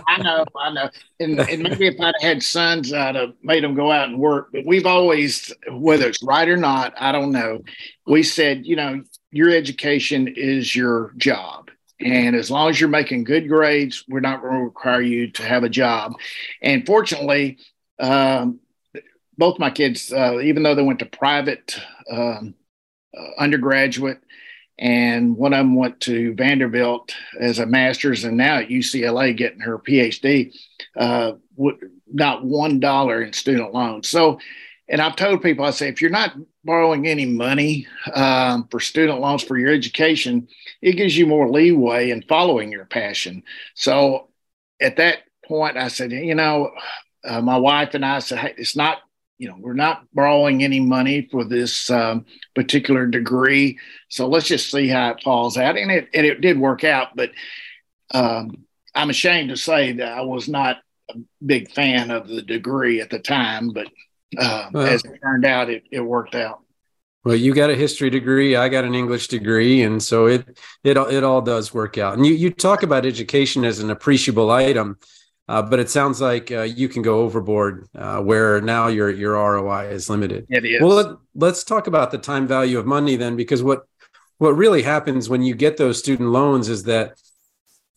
I 0.07 0.21
know, 0.21 0.45
I 0.55 0.71
know. 0.71 0.89
And, 1.19 1.39
and 1.39 1.63
maybe 1.63 1.87
if 1.87 1.99
I'd 1.99 2.13
had 2.21 2.43
sons, 2.43 2.93
I'd 2.93 3.15
have 3.15 3.33
made 3.41 3.63
them 3.63 3.75
go 3.75 3.91
out 3.91 4.09
and 4.09 4.19
work. 4.19 4.49
But 4.53 4.65
we've 4.65 4.85
always, 4.85 5.51
whether 5.71 6.07
it's 6.07 6.21
right 6.21 6.47
or 6.47 6.57
not, 6.57 6.93
I 6.97 7.11
don't 7.11 7.31
know. 7.31 7.63
We 8.05 8.23
said, 8.23 8.65
you 8.65 8.75
know, 8.75 9.03
your 9.31 9.49
education 9.49 10.27
is 10.27 10.75
your 10.75 11.13
job. 11.17 11.71
And 11.99 12.35
as 12.35 12.51
long 12.51 12.69
as 12.69 12.79
you're 12.79 12.89
making 12.89 13.23
good 13.23 13.47
grades, 13.47 14.03
we're 14.07 14.19
not 14.19 14.41
going 14.41 14.53
to 14.53 14.63
require 14.63 15.01
you 15.01 15.31
to 15.31 15.43
have 15.43 15.63
a 15.63 15.69
job. 15.69 16.13
And 16.61 16.85
fortunately, 16.85 17.59
um, 17.99 18.59
both 19.37 19.59
my 19.59 19.71
kids, 19.71 20.11
uh, 20.11 20.39
even 20.39 20.63
though 20.63 20.75
they 20.75 20.83
went 20.83 20.99
to 20.99 21.05
private 21.05 21.79
um, 22.11 22.55
uh, 23.17 23.41
undergraduate, 23.41 24.19
and 24.79 25.37
one 25.37 25.53
of 25.53 25.59
them 25.59 25.75
went 25.75 25.99
to 26.01 26.33
Vanderbilt 26.35 27.13
as 27.39 27.59
a 27.59 27.65
master's, 27.65 28.23
and 28.23 28.37
now 28.37 28.57
at 28.57 28.69
UCLA 28.69 29.35
getting 29.35 29.59
her 29.59 29.77
PhD. 29.77 30.53
Uh, 30.95 31.33
not 32.11 32.45
one 32.45 32.79
dollar 32.79 33.21
in 33.21 33.33
student 33.33 33.73
loans. 33.73 34.09
So, 34.09 34.39
and 34.87 35.01
I've 35.01 35.15
told 35.15 35.41
people, 35.41 35.65
I 35.65 35.71
say, 35.71 35.87
if 35.87 36.01
you're 36.01 36.11
not 36.11 36.35
borrowing 36.63 37.07
any 37.07 37.25
money 37.25 37.87
um, 38.13 38.67
for 38.69 38.79
student 38.79 39.19
loans 39.19 39.43
for 39.43 39.57
your 39.57 39.71
education, 39.71 40.47
it 40.81 40.93
gives 40.93 41.17
you 41.17 41.25
more 41.25 41.49
leeway 41.49 42.11
in 42.11 42.23
following 42.23 42.71
your 42.71 42.85
passion. 42.85 43.43
So, 43.75 44.29
at 44.81 44.97
that 44.97 45.19
point, 45.45 45.77
I 45.77 45.87
said, 45.87 46.11
you 46.11 46.35
know, 46.35 46.71
uh, 47.23 47.41
my 47.41 47.57
wife 47.57 47.93
and 47.93 48.05
I 48.05 48.19
said, 48.19 48.39
hey, 48.39 48.53
it's 48.57 48.75
not 48.75 48.99
you 49.37 49.47
know, 49.47 49.55
we're 49.59 49.73
not 49.73 50.05
borrowing 50.13 50.63
any 50.63 50.79
money 50.79 51.27
for 51.31 51.43
this 51.43 51.89
um, 51.89 52.25
particular 52.55 53.05
degree. 53.07 53.79
So 54.09 54.27
let's 54.27 54.47
just 54.47 54.71
see 54.71 54.87
how 54.87 55.11
it 55.11 55.23
falls 55.23 55.57
out. 55.57 55.77
And 55.77 55.91
it, 55.91 56.09
and 56.13 56.25
it 56.25 56.41
did 56.41 56.59
work 56.59 56.83
out, 56.83 57.15
but 57.15 57.31
um, 58.13 58.65
I'm 58.95 59.09
ashamed 59.09 59.49
to 59.49 59.57
say 59.57 59.93
that 59.93 60.17
I 60.17 60.21
was 60.21 60.47
not 60.47 60.77
a 61.09 61.15
big 61.45 61.71
fan 61.71 62.11
of 62.11 62.27
the 62.27 62.41
degree 62.41 63.01
at 63.01 63.09
the 63.09 63.19
time, 63.19 63.71
but 63.73 63.87
uh, 64.37 64.69
well, 64.71 64.87
as 64.87 65.03
it 65.03 65.19
turned 65.21 65.45
out, 65.45 65.69
it, 65.69 65.83
it 65.91 66.01
worked 66.01 66.35
out. 66.35 66.59
Well, 67.23 67.35
you 67.35 67.53
got 67.53 67.69
a 67.69 67.75
history 67.75 68.09
degree, 68.09 68.55
I 68.55 68.67
got 68.67 68.83
an 68.83 68.93
English 68.93 69.29
degree, 69.29 69.81
and 69.83 70.03
so 70.03 70.25
it 70.25 70.45
it 70.83 70.97
it 70.97 71.23
all 71.23 71.41
does 71.41 71.73
work 71.73 71.97
out. 71.97 72.17
And 72.17 72.25
you 72.25 72.33
you 72.33 72.49
talk 72.49 72.83
about 72.83 73.05
education 73.05 73.63
as 73.63 73.79
an 73.79 73.89
appreciable 73.89 74.51
item. 74.51 74.97
Uh, 75.47 75.61
but 75.61 75.79
it 75.79 75.89
sounds 75.89 76.21
like 76.21 76.51
uh, 76.51 76.61
you 76.61 76.87
can 76.87 77.01
go 77.01 77.19
overboard 77.19 77.87
uh, 77.95 78.19
where 78.21 78.61
now 78.61 78.87
your 78.87 79.09
your 79.09 79.33
ROI 79.33 79.89
is 79.89 80.09
limited. 80.09 80.45
It 80.49 80.65
is. 80.65 80.81
Well, 80.81 81.19
let, 81.35 81.49
us 81.49 81.63
talk 81.63 81.87
about 81.87 82.11
the 82.11 82.17
time 82.17 82.47
value 82.47 82.79
of 82.79 82.85
money 82.85 83.17
then, 83.17 83.35
because 83.35 83.61
what 83.61 83.83
what 84.37 84.51
really 84.51 84.81
happens 84.81 85.29
when 85.29 85.41
you 85.41 85.53
get 85.53 85.77
those 85.77 85.99
student 85.99 86.29
loans 86.29 86.69
is 86.69 86.83
that 86.83 87.19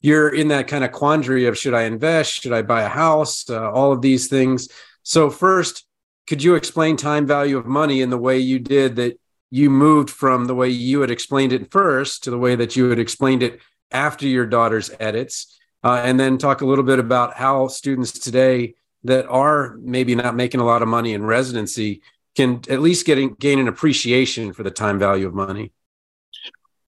you're 0.00 0.28
in 0.28 0.48
that 0.48 0.68
kind 0.68 0.84
of 0.84 0.92
quandary 0.92 1.46
of 1.46 1.56
should 1.56 1.74
I 1.74 1.82
invest, 1.82 2.32
should 2.32 2.52
I 2.52 2.62
buy 2.62 2.82
a 2.82 2.88
house, 2.88 3.48
uh, 3.48 3.70
all 3.70 3.92
of 3.92 4.02
these 4.02 4.28
things. 4.28 4.68
So 5.02 5.30
first, 5.30 5.86
could 6.26 6.42
you 6.42 6.54
explain 6.54 6.96
time 6.96 7.26
value 7.26 7.56
of 7.56 7.66
money 7.66 8.02
in 8.02 8.10
the 8.10 8.18
way 8.18 8.38
you 8.38 8.58
did 8.58 8.96
that 8.96 9.18
you 9.50 9.70
moved 9.70 10.10
from 10.10 10.44
the 10.44 10.54
way 10.54 10.68
you 10.68 11.00
had 11.00 11.10
explained 11.10 11.52
it 11.52 11.70
first 11.70 12.24
to 12.24 12.30
the 12.30 12.38
way 12.38 12.56
that 12.56 12.76
you 12.76 12.90
had 12.90 12.98
explained 12.98 13.42
it 13.42 13.60
after 13.90 14.26
your 14.26 14.46
daughter's 14.46 14.90
edits? 14.98 15.58
Uh, 15.84 16.02
and 16.04 16.18
then 16.18 16.38
talk 16.38 16.60
a 16.60 16.66
little 16.66 16.84
bit 16.84 16.98
about 16.98 17.34
how 17.34 17.68
students 17.68 18.12
today 18.12 18.74
that 19.04 19.26
are 19.28 19.76
maybe 19.80 20.14
not 20.14 20.34
making 20.34 20.60
a 20.60 20.64
lot 20.64 20.82
of 20.82 20.88
money 20.88 21.14
in 21.14 21.24
residency 21.24 22.02
can 22.34 22.60
at 22.68 22.80
least 22.80 23.06
get 23.06 23.14
getting 23.14 23.34
gain 23.34 23.58
an 23.58 23.68
appreciation 23.68 24.52
for 24.52 24.62
the 24.62 24.70
time 24.70 24.98
value 24.98 25.26
of 25.26 25.34
money. 25.34 25.72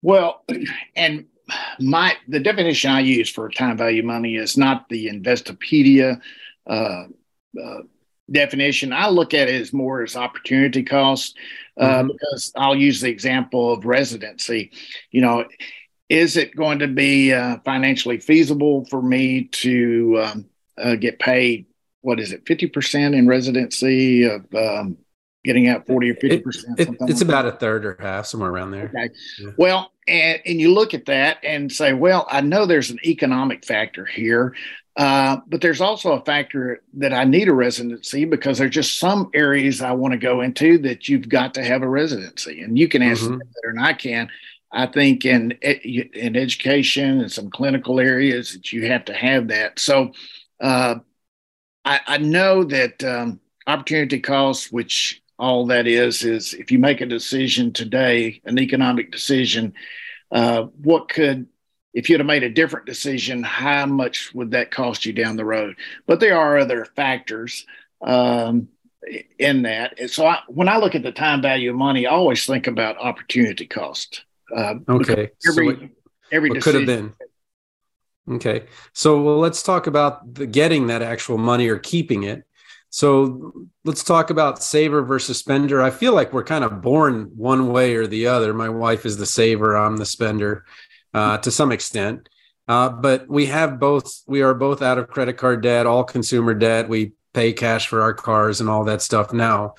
Well, 0.03 0.45
and 0.97 1.27
my 1.81 2.15
the 2.29 2.41
definition 2.41 2.91
I 2.91 3.01
use 3.01 3.31
for 3.31 3.49
time 3.49 3.79
value 3.79 4.03
money 4.03 4.37
is 4.37 4.57
not 4.57 4.89
the 4.89 5.09
Investopedia 5.09 6.21
uh, 6.69 7.05
uh, 7.61 7.81
definition. 8.31 8.93
I 8.93 9.09
look 9.09 9.33
at 9.33 9.49
it 9.49 9.61
as 9.61 9.73
more 9.73 10.03
as 10.03 10.17
opportunity 10.17 10.83
cost 10.83 11.37
uh, 11.79 11.87
mm-hmm. 11.87 12.09
because 12.09 12.53
I'll 12.57 12.77
use 12.77 13.01
the 13.01 13.09
example 13.09 13.73
of 13.73 13.87
residency. 13.87 14.73
You 15.11 15.23
know, 15.23 15.45
is 16.09 16.37
it 16.37 16.57
going 16.57 16.79
to 16.81 16.89
be 16.89 17.33
uh, 17.33 17.59
financially 17.65 18.19
feasible 18.19 18.85
for 18.87 19.03
me 19.03 19.45
to 19.45 20.21
um, 20.25 20.47
uh, 20.79 20.95
get 20.97 21.19
paid? 21.19 21.67
What 22.01 22.21
is 22.21 22.33
it, 22.33 22.45
50% 22.45 23.15
in 23.15 23.27
residency 23.27 24.25
of 24.25 24.47
um, 24.55 24.97
getting 25.45 25.69
out 25.69 25.87
40 25.87 26.11
or 26.11 26.15
50%? 26.15 26.21
It, 26.25 26.89
it, 26.89 26.97
it's 27.01 27.21
like 27.21 27.23
about 27.23 27.43
that? 27.43 27.55
a 27.55 27.57
third 27.57 27.85
or 27.85 27.97
half, 28.01 28.27
somewhere 28.27 28.51
around 28.51 28.71
there. 28.71 28.87
Okay. 28.95 29.11
Yeah. 29.41 29.51
Well, 29.59 29.93
and, 30.07 30.41
and 30.47 30.61
you 30.61 30.73
look 30.73 30.95
at 30.95 31.07
that 31.07 31.39
and 31.43 31.71
say, 31.71 31.93
well, 31.93 32.27
I 32.31 32.41
know 32.41 32.65
there's 32.65 32.91
an 32.91 33.01
economic 33.05 33.65
factor 33.65 34.05
here. 34.07 34.55
Uh, 34.97 35.37
but 35.47 35.61
there's 35.61 35.81
also 35.81 36.15
a 36.15 36.25
factor 36.25 36.83
that 36.95 37.13
I 37.13 37.23
need 37.23 37.47
a 37.47 37.55
residency 37.55 38.25
because 38.25 38.59
there's 38.59 38.75
just 38.75 38.99
some 38.99 39.31
areas 39.33 39.81
I 39.81 39.93
want 39.93 40.11
to 40.11 40.19
go 40.19 40.41
into 40.41 40.77
that 40.79 41.09
you've 41.09 41.29
got 41.29 41.55
to 41.55 41.63
have 41.63 41.83
a 41.83 41.89
residency. 41.89 42.63
And 42.63 42.77
you 42.77 42.89
can 42.89 43.03
answer 43.03 43.27
mm-hmm. 43.27 43.39
that 43.39 43.55
better 43.55 43.75
than 43.75 43.85
I 43.85 43.93
can. 43.93 44.29
I 44.71 44.87
think 44.87 45.25
in 45.25 45.53
in 45.53 46.37
education 46.37 47.21
and 47.21 47.33
some 47.33 47.51
clinical 47.51 48.01
areas 48.01 48.53
that 48.53 48.73
you 48.73 48.87
have 48.89 49.07
to 49.07 49.15
have 49.15 49.49
that. 49.49 49.79
So 49.79 50.13
uh, 50.61 50.97
I, 51.85 52.01
I, 52.07 52.19
know 52.19 52.65
that 52.65 53.03
um, 53.03 53.41
opportunity 53.67 54.21
costs, 54.21 54.71
which 54.71 55.23
all 55.39 55.67
that 55.67 55.87
is, 55.87 56.25
is 56.25 56.53
if 56.53 56.71
you 56.71 56.79
make 56.79 57.01
a 57.01 57.07
decision 57.07 57.73
today, 57.73 58.43
an 58.45 58.59
economic 58.59 59.11
decision, 59.13 59.73
uh, 60.33 60.63
what 60.83 61.09
could 61.09 61.47
if 61.95 62.09
you'd 62.11 62.21
have 62.21 62.27
made 62.27 62.43
a 62.43 62.51
different 62.51 62.87
decision, 62.87 63.43
how 63.43 63.87
much 63.87 64.33
would 64.35 64.51
that 64.51 64.71
cost 64.71 65.07
you 65.07 65.13
down 65.13 65.37
the 65.37 65.45
road? 65.45 65.77
But 66.07 66.21
there 66.21 66.39
are 66.39 66.59
other 66.59 66.85
factors 66.85 67.67
um, 68.03 68.69
in 69.39 69.63
that. 69.63 70.11
So 70.11 70.27
I, 70.27 70.41
when 70.49 70.69
I 70.69 70.77
look 70.77 70.95
at 70.95 71.03
the 71.03 71.13
time 71.13 71.41
value 71.41 71.71
of 71.71 71.77
money, 71.77 72.07
I 72.07 72.11
always 72.11 72.45
think 72.47 72.67
about 72.67 72.99
opportunity 72.99 73.67
cost. 73.67 74.25
Uh, 74.55 74.75
okay. 74.89 75.31
Every, 75.49 75.77
so 75.77 75.89
every 76.33 76.51
what 76.51 76.63
could 76.63 76.75
have 76.75 76.87
been. 76.87 77.15
Okay. 78.31 78.67
So 78.93 79.23
well, 79.23 79.39
let's 79.39 79.63
talk 79.63 79.87
about 79.87 80.35
the 80.35 80.47
getting 80.47 80.89
that 80.89 81.03
actual 81.03 81.39
money 81.39 81.69
or 81.69 81.79
keeping 81.79 82.25
it. 82.25 82.45
So 82.91 83.53
let's 83.85 84.03
talk 84.03 84.31
about 84.31 84.63
saver 84.63 85.03
versus 85.03 85.39
spender. 85.39 85.83
I 85.83 85.91
feel 85.91 86.15
like 86.15 86.33
we're 86.33 86.45
kind 86.45 86.65
of 86.65 86.81
born 86.81 87.31
one 87.37 87.71
way 87.71 87.97
or 87.97 88.07
the 88.07 88.29
other. 88.29 88.55
My 88.55 88.71
wife 88.71 89.05
is 89.05 89.19
the 89.19 89.27
saver, 89.27 89.77
I'm 89.77 89.99
the 89.99 90.07
spender 90.07 90.65
uh, 91.13 91.39
to 91.39 91.51
some 91.51 91.71
extent. 91.71 92.29
Uh, 92.67 92.89
but 92.89 93.29
we 93.29 93.47
have 93.47 93.79
both, 93.79 94.23
we 94.27 94.43
are 94.43 94.55
both 94.55 94.83
out 94.83 94.99
of 94.99 95.09
credit 95.09 95.35
card 95.35 95.63
debt, 95.63 95.87
all 95.87 96.05
consumer 96.05 96.55
debt. 96.55 96.89
We 96.89 97.13
pay 97.35 97.53
cash 97.53 97.89
for 97.89 98.03
our 98.03 98.15
cars 98.15 98.61
and 98.61 98.71
all 98.71 98.85
that 98.85 99.03
stuff 99.03 99.33
now 99.33 99.75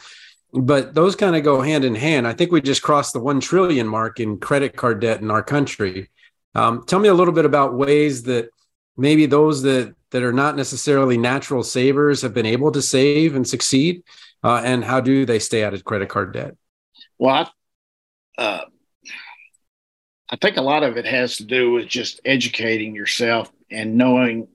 but 0.52 0.96
those 0.96 1.16
kind 1.16 1.36
of 1.36 1.44
go 1.44 1.62
hand 1.62 1.86
in 1.86 1.96
hand. 1.96 2.28
I 2.28 2.34
think 2.34 2.52
we 2.52 2.62
just 2.62 2.82
crossed 2.82 3.14
the 3.14 3.20
1 3.20 3.40
trillion 3.40 3.88
mark 3.88 4.20
in 4.20 4.40
credit 4.40 4.76
card 4.76 5.00
debt 5.00 5.22
in 5.22 5.30
our 5.30 5.44
country. 5.44 6.10
Um, 6.56 6.84
tell 6.86 7.00
me 7.00 7.10
a 7.10 7.14
little 7.14 7.34
bit 7.34 7.46
about 7.46 7.76
ways 7.76 8.24
that 8.24 8.50
maybe 8.98 9.26
those 9.28 9.62
that, 9.62 9.96
that 10.12 10.24
are 10.24 10.34
not 10.34 10.56
necessarily 10.56 11.18
natural 11.18 11.62
savers 11.64 12.22
have 12.24 12.34
been 12.34 12.48
able 12.48 12.72
to 12.72 12.82
save 12.82 13.36
and 13.36 13.48
succeed, 13.48 14.04
uh, 14.44 14.62
and 14.64 14.84
how 14.84 15.00
do 15.00 15.26
they 15.26 15.40
stay 15.40 15.64
out 15.64 15.74
of 15.74 15.84
credit 15.84 16.10
card 16.10 16.34
debt? 16.34 16.56
Well, 17.20 17.48
I, 18.38 18.42
uh, 18.42 18.66
I 20.32 20.36
think 20.38 20.58
a 20.58 20.62
lot 20.62 20.84
of 20.84 20.98
it 20.98 21.06
has 21.06 21.38
to 21.38 21.44
do 21.44 21.72
with 21.72 21.88
just 21.88 22.22
educating 22.26 22.96
yourself 22.96 23.52
and 23.70 23.98
knowing 23.98 24.48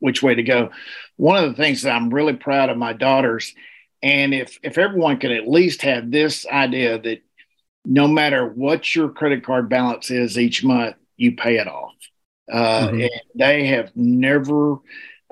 which 0.00 0.22
way 0.22 0.34
to 0.34 0.42
go. 0.42 0.70
One 1.16 1.42
of 1.42 1.48
the 1.48 1.62
things 1.62 1.82
that 1.82 1.94
I'm 1.94 2.12
really 2.12 2.34
proud 2.34 2.68
of 2.68 2.76
my 2.76 2.92
daughters 2.92 3.54
and 4.06 4.32
if 4.32 4.60
if 4.62 4.78
everyone 4.78 5.18
could 5.18 5.32
at 5.32 5.48
least 5.48 5.82
have 5.82 6.12
this 6.12 6.46
idea 6.46 6.96
that 6.96 7.22
no 7.84 8.06
matter 8.06 8.46
what 8.46 8.94
your 8.94 9.08
credit 9.08 9.44
card 9.44 9.68
balance 9.68 10.12
is 10.12 10.38
each 10.38 10.62
month, 10.62 10.94
you 11.16 11.34
pay 11.34 11.56
it 11.56 11.66
off. 11.66 11.94
Uh, 12.50 12.86
mm-hmm. 12.86 13.00
And 13.00 13.10
they 13.34 13.66
have 13.66 13.90
never, 13.96 14.76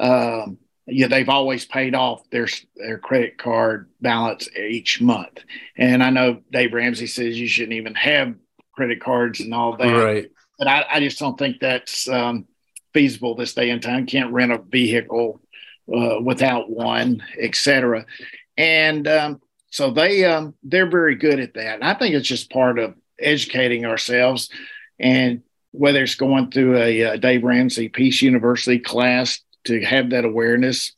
um, 0.00 0.58
yeah, 0.88 1.06
they've 1.06 1.28
always 1.28 1.64
paid 1.64 1.94
off 1.94 2.28
their 2.30 2.48
their 2.74 2.98
credit 2.98 3.38
card 3.38 3.90
balance 4.00 4.48
each 4.56 5.00
month. 5.00 5.44
And 5.76 6.02
I 6.02 6.10
know 6.10 6.42
Dave 6.50 6.72
Ramsey 6.72 7.06
says 7.06 7.38
you 7.38 7.46
shouldn't 7.46 7.74
even 7.74 7.94
have 7.94 8.34
credit 8.72 9.00
cards 9.00 9.38
and 9.38 9.54
all 9.54 9.76
that. 9.76 10.04
Right. 10.04 10.30
But 10.58 10.66
I, 10.66 10.84
I 10.94 11.00
just 11.00 11.20
don't 11.20 11.38
think 11.38 11.60
that's 11.60 12.08
um, 12.08 12.46
feasible 12.92 13.36
this 13.36 13.54
day 13.54 13.70
and 13.70 13.80
time. 13.80 14.06
Can't 14.06 14.32
rent 14.32 14.50
a 14.50 14.58
vehicle 14.58 15.40
uh, 15.92 16.20
without 16.20 16.70
one, 16.70 17.22
etc. 17.38 18.04
And 18.56 19.06
um, 19.08 19.40
so 19.70 19.90
they 19.90 20.24
um, 20.24 20.54
they're 20.62 20.88
very 20.90 21.16
good 21.16 21.40
at 21.40 21.54
that. 21.54 21.76
And 21.76 21.84
I 21.84 21.94
think 21.94 22.14
it's 22.14 22.28
just 22.28 22.50
part 22.50 22.78
of 22.78 22.94
educating 23.18 23.84
ourselves, 23.84 24.48
and 24.98 25.42
whether 25.72 26.02
it's 26.02 26.14
going 26.14 26.50
through 26.50 26.76
a, 26.78 27.00
a 27.00 27.18
Dave 27.18 27.42
Ramsey 27.42 27.88
Peace 27.88 28.22
University 28.22 28.78
class 28.78 29.40
to 29.64 29.84
have 29.84 30.10
that 30.10 30.24
awareness, 30.24 30.92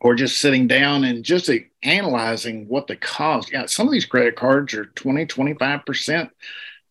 or 0.00 0.14
just 0.14 0.40
sitting 0.40 0.66
down 0.66 1.04
and 1.04 1.24
just 1.24 1.48
analyzing 1.82 2.66
what 2.66 2.88
the 2.88 2.96
cost. 2.96 3.52
Yeah, 3.52 3.66
some 3.66 3.86
of 3.86 3.92
these 3.92 4.06
credit 4.06 4.34
cards 4.34 4.74
are 4.74 4.86
20, 4.86 5.26
25 5.26 5.86
percent 5.86 6.30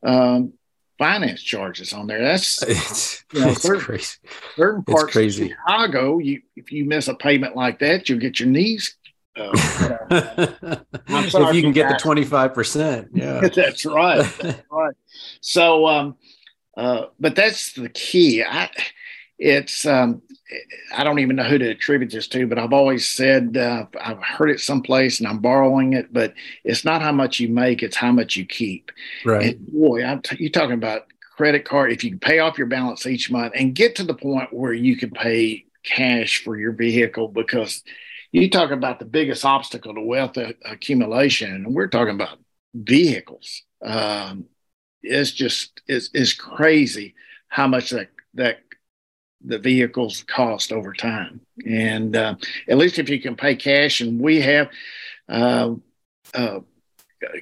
um, 0.03 0.53
finance 0.97 1.41
charges 1.41 1.93
on 1.93 2.07
there. 2.07 2.21
That's 2.21 2.61
it's, 2.67 3.25
you 3.33 3.41
know, 3.41 3.49
it's 3.49 3.63
certain, 3.63 3.81
crazy. 3.81 4.17
Certain 4.55 4.83
parts 4.83 5.03
it's 5.03 5.11
crazy. 5.11 5.43
of 5.45 5.49
Chicago, 5.49 6.19
you 6.19 6.41
if 6.55 6.71
you 6.71 6.85
miss 6.85 7.07
a 7.07 7.15
payment 7.15 7.55
like 7.55 7.79
that, 7.79 8.07
you'll 8.07 8.19
get 8.19 8.39
your 8.39 8.49
knees. 8.49 8.95
If 11.13 11.55
you 11.55 11.61
can 11.61 11.71
get 11.71 11.89
the 11.89 11.97
twenty 11.99 12.25
five 12.25 12.53
percent, 12.53 13.09
yeah, 13.13 13.47
that's 13.47 13.85
right. 13.85 14.29
That's 14.39 14.61
right. 14.71 14.95
So, 15.39 15.87
um, 15.87 16.15
uh, 16.75 17.05
but 17.19 17.35
that's 17.35 17.73
the 17.73 17.89
key. 17.89 18.43
I, 18.43 18.69
it's 19.39 19.85
um, 19.85 20.21
I 20.93 21.03
don't 21.03 21.19
even 21.19 21.37
know 21.37 21.43
who 21.43 21.57
to 21.57 21.69
attribute 21.69 22.11
this 22.11 22.27
to, 22.29 22.45
but 22.47 22.59
I've 22.59 22.73
always 22.73 23.07
said 23.07 23.55
uh, 23.57 23.85
I've 23.99 24.21
heard 24.21 24.49
it 24.49 24.59
someplace 24.59 25.19
and 25.19 25.27
I'm 25.27 25.39
borrowing 25.39 25.93
it, 25.93 26.11
but 26.11 26.33
it's 26.63 26.83
not 26.83 27.01
how 27.01 27.11
much 27.11 27.39
you 27.39 27.49
make; 27.49 27.83
it's 27.83 27.97
how 27.97 28.11
much 28.11 28.35
you 28.35 28.45
keep. 28.45 28.91
Right. 29.25 29.55
And 29.55 29.67
boy, 29.67 30.03
I'm 30.03 30.21
t- 30.21 30.37
you're 30.39 30.49
talking 30.49 30.73
about 30.73 31.07
credit 31.37 31.65
card. 31.65 31.91
If 31.91 32.03
you 32.03 32.11
can 32.11 32.19
pay 32.19 32.39
off 32.39 32.57
your 32.57 32.67
balance 32.67 33.05
each 33.05 33.31
month 33.31 33.53
and 33.55 33.73
get 33.73 33.95
to 33.95 34.03
the 34.03 34.13
point 34.13 34.53
where 34.53 34.73
you 34.73 34.97
can 34.97 35.11
pay 35.11 35.65
cash 35.83 36.43
for 36.43 36.57
your 36.57 36.73
vehicle, 36.73 37.27
because 37.27 37.83
you 38.31 38.49
talk 38.49 38.71
about 38.71 38.99
the 38.99 39.05
biggest 39.05 39.43
obstacle 39.45 39.93
to 39.93 40.01
wealth 40.01 40.37
accumulation, 40.65 41.51
and 41.53 41.73
we're 41.73 41.87
talking 41.87 42.15
about 42.15 42.39
vehicles. 42.73 43.63
Um, 43.83 44.45
it's 45.03 45.31
just 45.31 45.81
it's, 45.87 46.09
it's 46.13 46.33
crazy 46.33 47.15
how 47.47 47.67
much 47.67 47.89
that 47.89 48.09
that 48.35 48.59
the 49.43 49.59
vehicles 49.59 50.23
cost 50.23 50.71
over 50.71 50.93
time. 50.93 51.41
And 51.65 52.15
uh, 52.15 52.35
at 52.69 52.77
least 52.77 52.99
if 52.99 53.09
you 53.09 53.21
can 53.21 53.35
pay 53.35 53.55
cash, 53.55 54.01
and 54.01 54.19
we 54.19 54.41
have, 54.41 54.69
uh, 55.27 55.75
uh, 56.33 56.59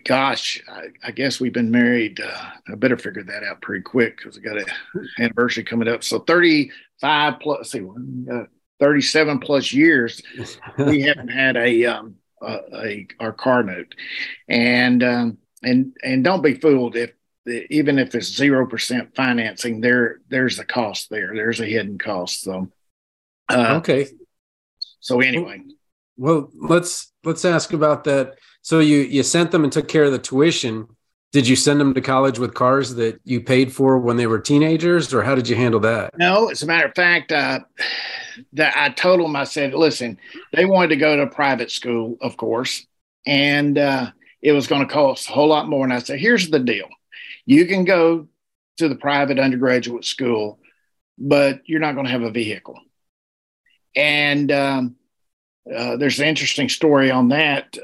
gosh, 0.05 0.62
I, 0.67 0.88
I, 1.03 1.12
guess 1.12 1.39
we've 1.39 1.53
been 1.53 1.72
married. 1.72 2.19
Uh, 2.22 2.50
I 2.72 2.75
better 2.75 2.98
figure 2.98 3.24
that 3.24 3.43
out 3.43 3.62
pretty 3.62 3.81
quick 3.81 4.17
because 4.17 4.38
we 4.38 4.41
got 4.43 4.58
an 4.58 5.10
anniversary 5.19 5.63
coming 5.63 5.88
up. 5.88 6.03
So 6.03 6.19
35 6.19 7.39
plus, 7.39 7.72
see, 7.72 7.81
uh, 8.31 8.43
37 8.79 9.39
plus 9.39 9.71
years, 9.71 10.21
we 10.77 11.01
haven't 11.01 11.29
had 11.29 11.57
a, 11.57 11.86
um, 11.86 12.15
a, 12.41 12.59
a, 12.74 13.07
our 13.19 13.33
car 13.33 13.63
note. 13.63 13.95
And, 14.48 15.03
um, 15.03 15.38
and, 15.62 15.93
and 16.03 16.24
don't 16.24 16.41
be 16.41 16.53
fooled 16.55 16.95
if 16.95 17.12
even 17.69 18.00
if 18.00 18.15
it's 18.15 18.27
zero 18.27 18.65
percent 18.65 19.15
financing, 19.15 19.81
there 19.81 20.19
there's 20.29 20.59
a 20.59 20.65
cost 20.65 21.09
there. 21.09 21.33
There's 21.33 21.59
a 21.59 21.65
hidden 21.65 21.98
cost. 21.98 22.41
So 22.41 22.71
uh, 23.50 23.75
okay. 23.77 24.07
So 25.00 25.21
anyway, 25.21 25.62
well, 26.17 26.50
let's 26.53 27.12
let's 27.24 27.45
ask 27.45 27.74
about 27.74 28.03
that. 28.05 28.36
So 28.62 28.79
you 28.79 28.98
you 29.00 29.24
sent 29.24 29.51
them 29.51 29.63
and 29.63 29.74
took 29.74 29.88
care 29.88 30.03
of 30.03 30.12
the 30.12 30.19
tuition. 30.19 30.88
Did 31.31 31.48
you 31.48 31.55
send 31.55 31.79
them 31.79 31.93
to 31.93 32.01
college 32.01 32.39
with 32.39 32.55
cars 32.55 32.95
that 32.95 33.19
you 33.24 33.39
paid 33.39 33.71
for 33.71 34.00
when 34.00 34.17
they 34.17 34.25
were 34.25 34.39
teenagers, 34.39 35.13
or 35.13 35.21
how 35.21 35.36
did 35.36 35.48
you 35.48 35.55
handle 35.55 35.79
that? 35.81 36.17
No, 36.17 36.50
as 36.50 36.63
a 36.63 36.65
matter 36.65 36.88
of 36.88 36.95
fact, 36.95 37.31
uh, 37.31 37.59
that 38.53 38.75
I 38.75 38.89
told 38.89 39.19
them 39.19 39.36
I 39.36 39.43
said, 39.43 39.75
listen, 39.75 40.17
they 40.53 40.65
wanted 40.65 40.89
to 40.89 40.95
go 40.95 41.15
to 41.15 41.24
a 41.24 41.27
private 41.27 41.69
school, 41.69 42.17
of 42.21 42.36
course, 42.36 42.86
and 43.27 43.77
uh, 43.77 44.12
it 44.41 44.53
was 44.53 44.65
going 44.65 44.88
to 44.88 44.91
cost 44.91 45.29
a 45.29 45.33
whole 45.33 45.48
lot 45.48 45.69
more. 45.69 45.83
And 45.83 45.93
I 45.93 46.00
said, 46.00 46.19
here's 46.19 46.50
the 46.50 46.59
deal 46.59 46.88
you 47.45 47.65
can 47.65 47.86
go 47.86 48.27
to 48.77 48.89
the 48.89 48.95
private 48.95 49.38
undergraduate 49.38 50.05
school, 50.05 50.59
but 51.18 51.61
you're 51.65 51.79
not 51.79 51.94
going 51.94 52.05
to 52.05 52.11
have 52.11 52.24
a 52.24 52.31
vehicle. 52.31 52.79
And 53.96 54.51
um, 54.51 54.96
uh, 55.74 55.98
there's 55.98 56.20
an 56.20 56.27
interesting 56.27 56.70
story 56.70 57.11
on 57.11 57.29
that. 57.29 57.77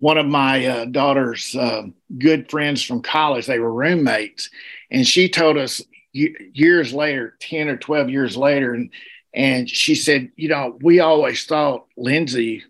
One 0.00 0.18
of 0.18 0.26
my 0.26 0.66
uh, 0.66 0.84
daughter's 0.86 1.54
uh, 1.54 1.84
good 2.18 2.50
friends 2.50 2.82
from 2.82 3.02
college, 3.02 3.46
they 3.46 3.58
were 3.58 3.72
roommates, 3.72 4.50
and 4.90 5.06
she 5.06 5.28
told 5.28 5.56
us 5.56 5.82
years 6.12 6.92
later, 6.92 7.36
10 7.40 7.68
or 7.68 7.76
12 7.76 8.10
years 8.10 8.36
later, 8.36 8.74
and, 8.74 8.90
and 9.32 9.70
she 9.70 9.94
said, 9.94 10.32
You 10.36 10.48
know, 10.48 10.78
we 10.82 11.00
always 11.00 11.44
thought 11.44 11.86
Lindsay 11.96 12.64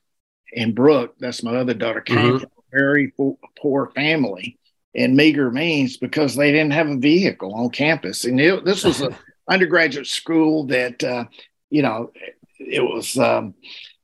and 0.54 0.74
Brooke, 0.74 1.14
that's 1.18 1.42
my 1.42 1.56
other 1.56 1.74
daughter, 1.74 2.00
came 2.00 2.18
mm-hmm. 2.18 2.38
from 2.38 2.50
a 2.58 2.76
very 2.76 3.12
poor 3.58 3.90
family 3.94 4.58
and 4.94 5.16
meager 5.16 5.50
means 5.50 5.96
because 5.96 6.34
they 6.34 6.50
didn't 6.50 6.72
have 6.72 6.88
a 6.88 6.96
vehicle 6.96 7.54
on 7.54 7.70
campus. 7.70 8.24
And 8.24 8.40
it, 8.40 8.64
this 8.64 8.84
was 8.84 9.00
an 9.00 9.14
undergraduate 9.48 10.06
school 10.06 10.66
that, 10.66 11.02
uh, 11.04 11.24
you 11.70 11.82
know, 11.82 12.10
it 12.58 12.82
was 12.82 13.16
um, 13.16 13.54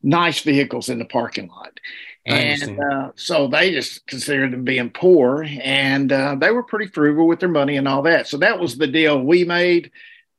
nice 0.02 0.40
vehicles 0.40 0.88
in 0.88 0.98
the 0.98 1.04
parking 1.04 1.48
lot. 1.48 1.78
And 2.26 2.80
uh, 2.80 3.10
so 3.14 3.46
they 3.46 3.70
just 3.72 4.06
considered 4.06 4.52
them 4.52 4.64
being 4.64 4.90
poor 4.90 5.44
and 5.44 6.10
uh, 6.10 6.36
they 6.38 6.50
were 6.50 6.62
pretty 6.62 6.88
frugal 6.88 7.26
with 7.26 7.40
their 7.40 7.48
money 7.48 7.76
and 7.76 7.86
all 7.86 8.02
that. 8.02 8.26
So 8.26 8.38
that 8.38 8.58
was 8.58 8.76
the 8.76 8.86
deal 8.86 9.20
we 9.20 9.44
made 9.44 9.92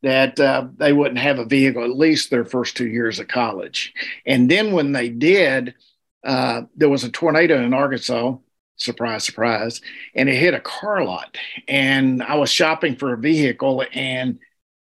that 0.03 0.39
uh, 0.39 0.67
they 0.75 0.93
wouldn't 0.93 1.19
have 1.19 1.39
a 1.39 1.45
vehicle 1.45 1.83
at 1.83 1.95
least 1.95 2.29
their 2.29 2.45
first 2.45 2.77
two 2.77 2.87
years 2.87 3.19
of 3.19 3.27
college. 3.27 3.93
And 4.25 4.51
then 4.51 4.73
when 4.73 4.91
they 4.91 5.09
did, 5.09 5.75
uh, 6.23 6.63
there 6.75 6.89
was 6.89 7.03
a 7.03 7.09
tornado 7.09 7.63
in 7.63 7.73
Arkansas 7.73 8.37
surprise, 8.77 9.23
surprise. 9.23 9.81
And 10.15 10.29
it 10.29 10.35
hit 10.35 10.53
a 10.53 10.59
car 10.59 11.03
lot. 11.03 11.35
And 11.67 12.23
I 12.23 12.35
was 12.35 12.49
shopping 12.49 12.95
for 12.95 13.13
a 13.13 13.17
vehicle 13.17 13.83
and 13.91 14.39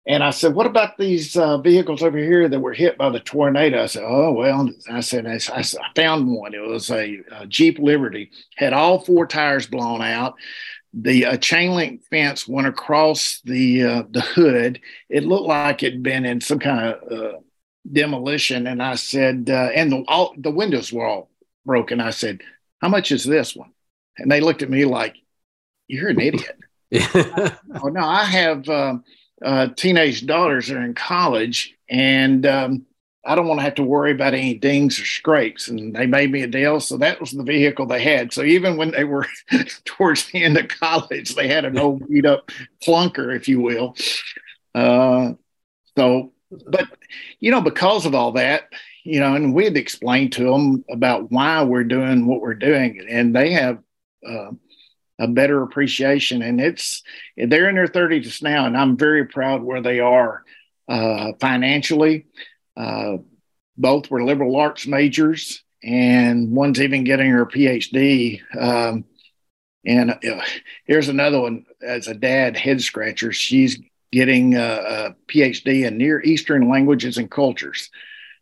and 0.07 0.23
I 0.23 0.31
said, 0.31 0.55
"What 0.55 0.67
about 0.67 0.97
these 0.99 1.37
uh, 1.37 1.59
vehicles 1.59 2.03
over 2.03 2.19
here 2.19 2.49
that 2.49 2.61
were 2.61 2.73
hit 2.73 2.97
by 2.97 3.11
the 3.11 3.21
tornado?" 3.21 3.83
I 3.83 3.87
said, 3.87 4.05
"Oh 4.07 4.33
well." 4.33 4.69
I 4.91 5.01
said, 5.01 5.27
"I, 5.27 5.39
I 5.55 5.63
found 5.95 6.31
one. 6.31 6.55
It 6.55 6.63
was 6.63 6.91
a, 6.91 7.21
a, 7.33 7.47
Jeep 7.47 7.79
Liberty. 7.79 8.31
Had 8.57 8.73
all 8.73 9.01
four 9.01 9.27
tires 9.27 9.67
blown 9.67 10.03
out. 10.03 10.35
The 10.95 11.27
uh, 11.27 11.37
chain 11.37 11.73
link 11.73 12.05
fence 12.05 12.47
went 12.49 12.69
across 12.69 13.41
the 13.45 13.83
uh, 13.83 14.03
the 14.11 14.21
hood. 14.21 14.81
It 15.09 15.25
looked 15.25 15.49
like 15.49 15.83
it'd 15.83 16.03
been 16.03 16.25
in 16.25 16.41
some 16.41 16.59
kind 16.59 16.95
of 16.95 17.13
uh, 17.13 17.39
demolition." 17.91 18.67
And 18.67 18.83
I 18.83 18.95
said, 18.95 19.51
uh, 19.51 19.71
"And 19.75 19.91
the 19.91 20.05
all 20.09 20.35
the 20.39 20.51
windows 20.51 20.93
were 20.93 21.07
all 21.07 21.31
broken." 21.65 22.01
I 22.01 22.11
said, 22.11 22.43
"How 22.81 22.89
much 22.89 23.11
is 23.11 23.25
this 23.25 23.57
one?" 23.57 23.73
And 24.19 24.31
they 24.31 24.41
looked 24.41 24.63
at 24.63 24.71
me 24.71 24.85
like, 24.85 25.17
you're 25.89 26.09
an 26.09 26.21
idiot. 26.21 26.59
oh, 27.83 27.89
no, 27.89 28.01
I 28.01 28.25
have 28.25 28.69
um, 28.69 29.05
uh, 29.45 29.69
teenage 29.77 30.27
daughters 30.27 30.71
are 30.71 30.83
in 30.83 30.95
college, 30.95 31.75
and 31.89 32.47
um, 32.47 32.87
I 33.27 33.35
don't 33.35 33.49
want 33.49 33.59
to 33.59 33.65
have 33.65 33.75
to 33.77 33.83
worry 33.83 34.13
about 34.13 34.35
any 34.35 34.55
dings 34.55 34.99
or 35.01 35.05
scrapes. 35.05 35.69
And 35.69 35.95
they 35.95 36.07
made 36.07 36.31
me 36.31 36.43
a 36.43 36.47
deal. 36.47 36.79
So 36.81 36.97
that 36.99 37.21
was 37.21 37.33
the 37.33 37.43
vehicle 37.43 37.87
they 37.87 38.03
had. 38.03 38.33
So 38.33 38.43
even 38.43 38.77
when 38.77 38.93
they 38.93 39.05
were 39.05 39.27
towards 39.85 40.27
the 40.27 40.45
end 40.45 40.57
of 40.57 40.69
college, 40.69 41.35
they 41.35 41.49
had 41.49 41.65
an 41.65 41.79
old 41.79 42.09
beat 42.09 42.25
up 42.25 42.51
clunker, 42.85 43.35
if 43.35 43.49
you 43.49 43.61
will. 43.61 43.97
Uh, 44.75 45.33
so, 45.97 46.33
but, 46.71 46.87
you 47.41 47.51
know, 47.51 47.61
because 47.61 48.07
of 48.07 48.15
all 48.15 48.33
that, 48.33 48.69
you 49.03 49.21
know, 49.21 49.35
and 49.35 49.55
we 49.55 49.65
had 49.65 49.77
explained 49.77 50.33
to 50.35 50.45
them 50.45 50.85
about 50.91 51.31
why 51.31 51.63
we're 51.63 51.85
doing 51.85 52.27
what 52.27 52.41
we're 52.41 52.55
doing, 52.55 53.07
and 53.09 53.35
they 53.35 53.53
have 53.53 53.79
uh, 54.29 54.51
a 55.19 55.29
better 55.29 55.63
appreciation. 55.63 56.43
And 56.43 56.61
it's 56.61 57.03
they're 57.37 57.69
in 57.69 57.77
their 57.77 57.87
30s 57.87 58.43
now, 58.43 58.67
and 58.67 58.77
I'm 58.77 58.97
very 58.97 59.27
proud 59.27 59.63
where 59.63 59.81
they 59.83 60.01
are 60.01 60.43
uh, 60.89 61.33
financially. 61.41 62.27
Uh, 62.77 63.19
both 63.77 64.11
were 64.11 64.25
liberal 64.25 64.57
arts 64.57 64.87
majors, 64.87 65.63
and 65.83 66.53
one's 66.53 66.81
even 66.81 67.05
getting 67.05 67.31
her 67.31 67.47
PhD. 67.47 68.41
Um, 68.59 69.05
and 69.85 70.11
uh, 70.11 70.43
here's 70.85 71.09
another 71.09 71.41
one 71.41 71.65
as 71.81 72.09
a 72.09 72.15
dad 72.15 72.57
head 72.57 72.81
scratcher. 72.83 73.33
She's 73.33 73.79
getting 74.11 74.55
a, 74.55 74.61
a 74.61 75.17
PhD 75.29 75.87
in 75.87 75.99
Near 75.99 76.21
Eastern 76.23 76.69
languages 76.69 77.19
and 77.19 77.31
cultures. 77.31 77.91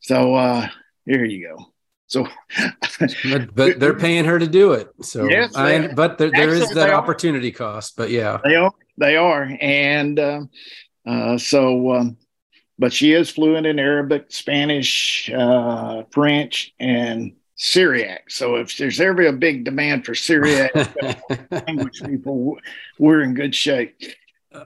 So 0.00 0.34
uh, 0.34 0.68
here 1.04 1.24
you 1.24 1.48
go. 1.48 1.73
So, 2.14 2.29
but, 3.24 3.55
but, 3.57 3.81
they're 3.81 3.98
paying 3.98 4.24
her 4.24 4.38
to 4.38 4.46
do 4.46 4.70
it. 4.70 4.88
So, 5.03 5.29
yes, 5.29 5.57
I, 5.57 5.88
but 5.88 6.16
there, 6.16 6.31
there 6.31 6.50
is 6.50 6.70
that 6.70 6.90
opportunity 6.90 7.50
cost. 7.50 7.96
But 7.96 8.11
yeah, 8.11 8.38
they 8.44 8.55
are. 8.55 8.72
They 8.96 9.16
are, 9.16 9.50
and 9.61 10.16
uh, 10.20 10.42
uh, 11.05 11.38
so, 11.38 11.92
um, 11.92 12.16
but 12.79 12.92
she 12.92 13.12
is 13.12 13.31
fluent 13.31 13.66
in 13.66 13.81
Arabic, 13.81 14.27
Spanish, 14.29 15.29
uh, 15.37 16.05
French, 16.12 16.72
and 16.79 17.33
Syriac. 17.57 18.31
So, 18.31 18.55
if 18.55 18.77
there's 18.77 19.00
ever 19.00 19.27
a 19.27 19.33
big 19.33 19.64
demand 19.64 20.07
for 20.07 20.14
Syriac 20.14 20.70
language 21.50 22.00
people, 22.00 22.59
we're 23.00 23.22
in 23.22 23.35
good 23.35 23.57
shape. 23.57 24.00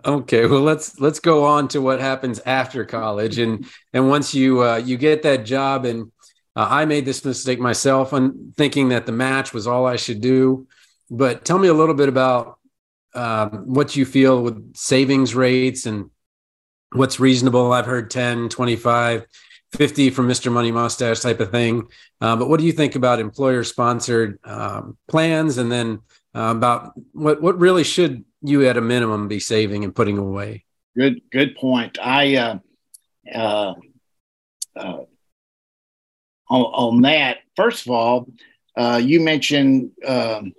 Okay, 0.04 0.44
well 0.44 0.60
let's 0.60 1.00
let's 1.00 1.18
go 1.18 1.44
on 1.44 1.66
to 1.68 1.80
what 1.80 1.98
happens 1.98 2.40
after 2.44 2.84
college, 2.84 3.38
and 3.38 3.64
and 3.94 4.10
once 4.10 4.34
you 4.34 4.62
uh, 4.62 4.76
you 4.76 4.98
get 4.98 5.22
that 5.22 5.46
job, 5.46 5.86
and 5.86 6.12
uh, 6.58 6.66
I 6.68 6.84
made 6.86 7.04
this 7.04 7.24
mistake 7.24 7.60
myself, 7.60 8.12
on 8.12 8.52
thinking 8.56 8.88
that 8.88 9.06
the 9.06 9.12
match 9.12 9.52
was 9.52 9.68
all 9.68 9.86
I 9.86 9.94
should 9.94 10.20
do. 10.20 10.66
But 11.08 11.44
tell 11.44 11.58
me 11.58 11.68
a 11.68 11.74
little 11.74 11.94
bit 11.94 12.08
about 12.08 12.58
um, 13.14 13.72
what 13.72 13.94
you 13.94 14.04
feel 14.04 14.42
with 14.42 14.76
savings 14.76 15.34
rates 15.34 15.86
and 15.86 16.10
what's 16.92 17.20
reasonable. 17.20 17.72
I've 17.72 17.86
heard 17.86 18.10
10, 18.10 18.48
25, 18.48 19.24
50 19.72 20.10
from 20.10 20.26
Mr. 20.26 20.50
Money 20.50 20.72
Mustache 20.72 21.20
type 21.20 21.38
of 21.38 21.52
thing. 21.52 21.86
Uh, 22.20 22.34
but 22.34 22.48
what 22.48 22.58
do 22.58 22.66
you 22.66 22.72
think 22.72 22.96
about 22.96 23.20
employer 23.20 23.62
sponsored 23.62 24.40
um, 24.42 24.98
plans, 25.06 25.58
and 25.58 25.70
then 25.70 26.00
uh, 26.34 26.52
about 26.56 26.92
what 27.12 27.40
what 27.40 27.58
really 27.60 27.84
should 27.84 28.24
you 28.42 28.66
at 28.66 28.76
a 28.76 28.80
minimum 28.80 29.28
be 29.28 29.40
saving 29.40 29.84
and 29.84 29.94
putting 29.94 30.18
away. 30.18 30.64
Good, 30.96 31.22
good 31.30 31.56
point. 31.56 31.98
I 32.00 32.36
uh, 32.36 32.58
uh, 33.32 33.74
uh, 34.76 34.98
on, 36.48 36.62
on, 36.62 37.02
that. 37.02 37.38
First 37.56 37.86
of 37.86 37.92
all, 37.92 38.28
uh, 38.76 39.00
you 39.02 39.20
mentioned 39.20 39.90
um, 40.06 40.54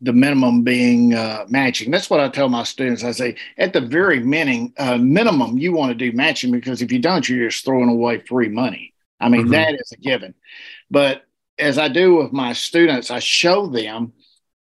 the 0.00 0.12
minimum 0.12 0.62
being 0.62 1.14
uh, 1.14 1.46
matching. 1.48 1.90
That's 1.90 2.10
what 2.10 2.20
I 2.20 2.28
tell 2.28 2.48
my 2.48 2.64
students. 2.64 3.04
I 3.04 3.12
say 3.12 3.36
at 3.58 3.72
the 3.72 3.80
very 3.80 4.20
minimum, 4.20 4.72
uh, 4.78 4.98
minimum, 4.98 5.58
you 5.58 5.72
want 5.72 5.90
to 5.90 6.10
do 6.10 6.16
matching 6.16 6.50
because 6.50 6.82
if 6.82 6.92
you 6.92 6.98
don't, 6.98 7.28
you're 7.28 7.48
just 7.48 7.64
throwing 7.64 7.88
away 7.88 8.18
free 8.20 8.48
money. 8.48 8.94
I 9.20 9.28
mean, 9.28 9.42
mm-hmm. 9.42 9.52
that 9.52 9.74
is 9.74 9.92
a 9.92 9.96
given. 9.96 10.34
But 10.90 11.24
as 11.58 11.78
I 11.78 11.88
do 11.88 12.16
with 12.16 12.32
my 12.32 12.52
students, 12.52 13.10
I 13.10 13.20
show 13.20 13.66
them 13.66 14.12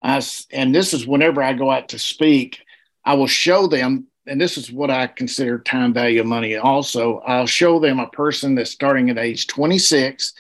I, 0.07 0.23
and 0.53 0.75
this 0.75 0.95
is 0.95 1.07
whenever 1.07 1.43
I 1.43 1.53
go 1.53 1.71
out 1.71 1.89
to 1.89 1.99
speak, 1.99 2.61
I 3.05 3.15
will 3.15 3.27
show 3.27 3.67
them, 3.67 4.07
and 4.27 4.41
this 4.41 4.59
is 4.59 4.73
what 4.73 4.91
I 4.91 5.07
consider 5.07 5.59
time 5.59 5.93
value 5.93 6.21
of 6.21 6.27
money 6.27 6.57
also. 6.57 7.19
I'll 7.21 7.47
show 7.47 7.79
them 7.79 7.99
a 7.99 8.09
person 8.09 8.55
that's 8.55 8.71
starting 8.71 9.11
at 9.11 9.19
age 9.19 9.47
26 9.47 10.33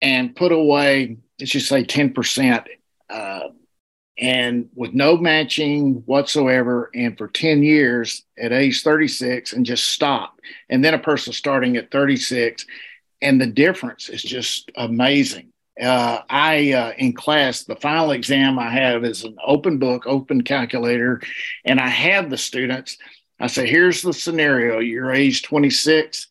and 0.00 0.34
put 0.34 0.52
away, 0.52 1.18
let's 1.38 1.52
just 1.52 1.68
say 1.68 1.84
10%, 1.84 2.66
uh, 3.10 3.40
and 4.18 4.68
with 4.74 4.92
no 4.92 5.16
matching 5.16 6.02
whatsoever, 6.06 6.90
and 6.94 7.16
for 7.16 7.28
10 7.28 7.62
years 7.62 8.24
at 8.38 8.52
age 8.52 8.82
36 8.82 9.52
and 9.52 9.66
just 9.66 9.88
stop. 9.88 10.38
And 10.68 10.84
then 10.84 10.94
a 10.94 10.98
person 10.98 11.32
starting 11.32 11.76
at 11.76 11.90
36, 11.90 12.66
and 13.20 13.40
the 13.40 13.46
difference 13.46 14.08
is 14.08 14.22
just 14.22 14.70
amazing 14.76 15.51
uh, 15.80 16.20
I 16.28 16.72
uh, 16.72 16.92
in 16.98 17.14
class 17.14 17.64
the 17.64 17.76
final 17.76 18.10
exam 18.10 18.58
I 18.58 18.70
have 18.70 19.04
is 19.04 19.24
an 19.24 19.36
open 19.44 19.78
book, 19.78 20.06
open 20.06 20.42
calculator, 20.42 21.22
and 21.64 21.80
I 21.80 21.88
have 21.88 22.30
the 22.30 22.36
students. 22.36 22.98
I 23.40 23.46
say, 23.46 23.66
here's 23.66 24.02
the 24.02 24.12
scenario: 24.12 24.80
you're 24.80 25.12
age 25.12 25.42
26, 25.42 26.28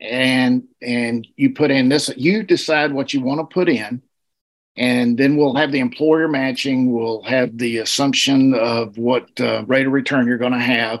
and 0.00 0.64
and 0.80 1.26
you 1.36 1.54
put 1.54 1.70
in 1.70 1.88
this. 1.88 2.10
You 2.16 2.44
decide 2.44 2.92
what 2.92 3.12
you 3.12 3.20
want 3.20 3.40
to 3.40 3.52
put 3.52 3.68
in, 3.68 4.00
and 4.76 5.18
then 5.18 5.36
we'll 5.36 5.56
have 5.56 5.72
the 5.72 5.80
employer 5.80 6.28
matching. 6.28 6.92
We'll 6.92 7.22
have 7.22 7.58
the 7.58 7.78
assumption 7.78 8.54
of 8.54 8.96
what 8.96 9.28
uh, 9.40 9.64
rate 9.66 9.86
of 9.86 9.92
return 9.92 10.28
you're 10.28 10.38
going 10.38 10.52
to 10.52 10.58
have, 10.58 11.00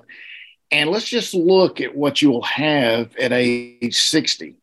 and 0.72 0.90
let's 0.90 1.08
just 1.08 1.32
look 1.32 1.80
at 1.80 1.94
what 1.94 2.20
you 2.20 2.32
will 2.32 2.42
have 2.42 3.14
at 3.16 3.32
age 3.32 3.96
60 3.96 4.56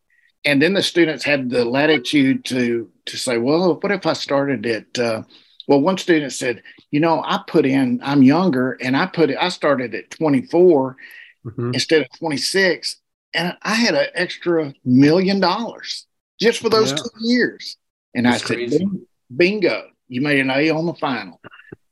and 0.44 0.62
then 0.62 0.74
the 0.74 0.82
students 0.82 1.24
have 1.24 1.50
the 1.50 1.66
latitude 1.66 2.46
to 2.46 2.90
to 3.12 3.18
say, 3.18 3.38
well, 3.38 3.80
what 3.80 3.92
if 3.92 4.06
I 4.06 4.14
started 4.14 4.66
at 4.66 5.00
uh, 5.00 5.24
well, 5.68 5.82
one 5.82 5.98
student 5.98 6.34
said, 6.34 6.64
you 6.90 7.00
know, 7.00 7.22
I 7.26 7.42
put 7.48 7.66
in, 7.66 8.02
I'm 8.04 8.24
younger, 8.24 8.78
and 8.82 8.98
I 8.98 9.06
put 9.06 9.30
it, 9.30 9.38
I 9.40 9.50
started 9.50 9.96
at 9.96 10.10
24 10.12 10.98
mm-hmm. 11.46 11.72
instead 11.74 12.02
of 12.02 12.20
26, 12.20 12.98
and 13.34 13.56
I 13.62 13.76
had 13.76 13.96
an 13.96 14.08
extra 14.14 14.74
million 14.84 15.40
dollars 15.40 16.08
just 16.40 16.60
for 16.60 16.70
those 16.70 16.92
yeah. 16.92 16.98
two 16.98 17.10
years. 17.22 17.78
And 18.14 18.26
That's 18.26 18.44
I 18.44 18.48
said, 18.48 18.56
crazy. 18.56 18.88
bingo, 19.36 19.88
you 20.08 20.22
made 20.22 20.40
an 20.40 20.50
A 20.50 20.70
on 20.72 20.86
the 20.86 20.94
final. 20.96 21.40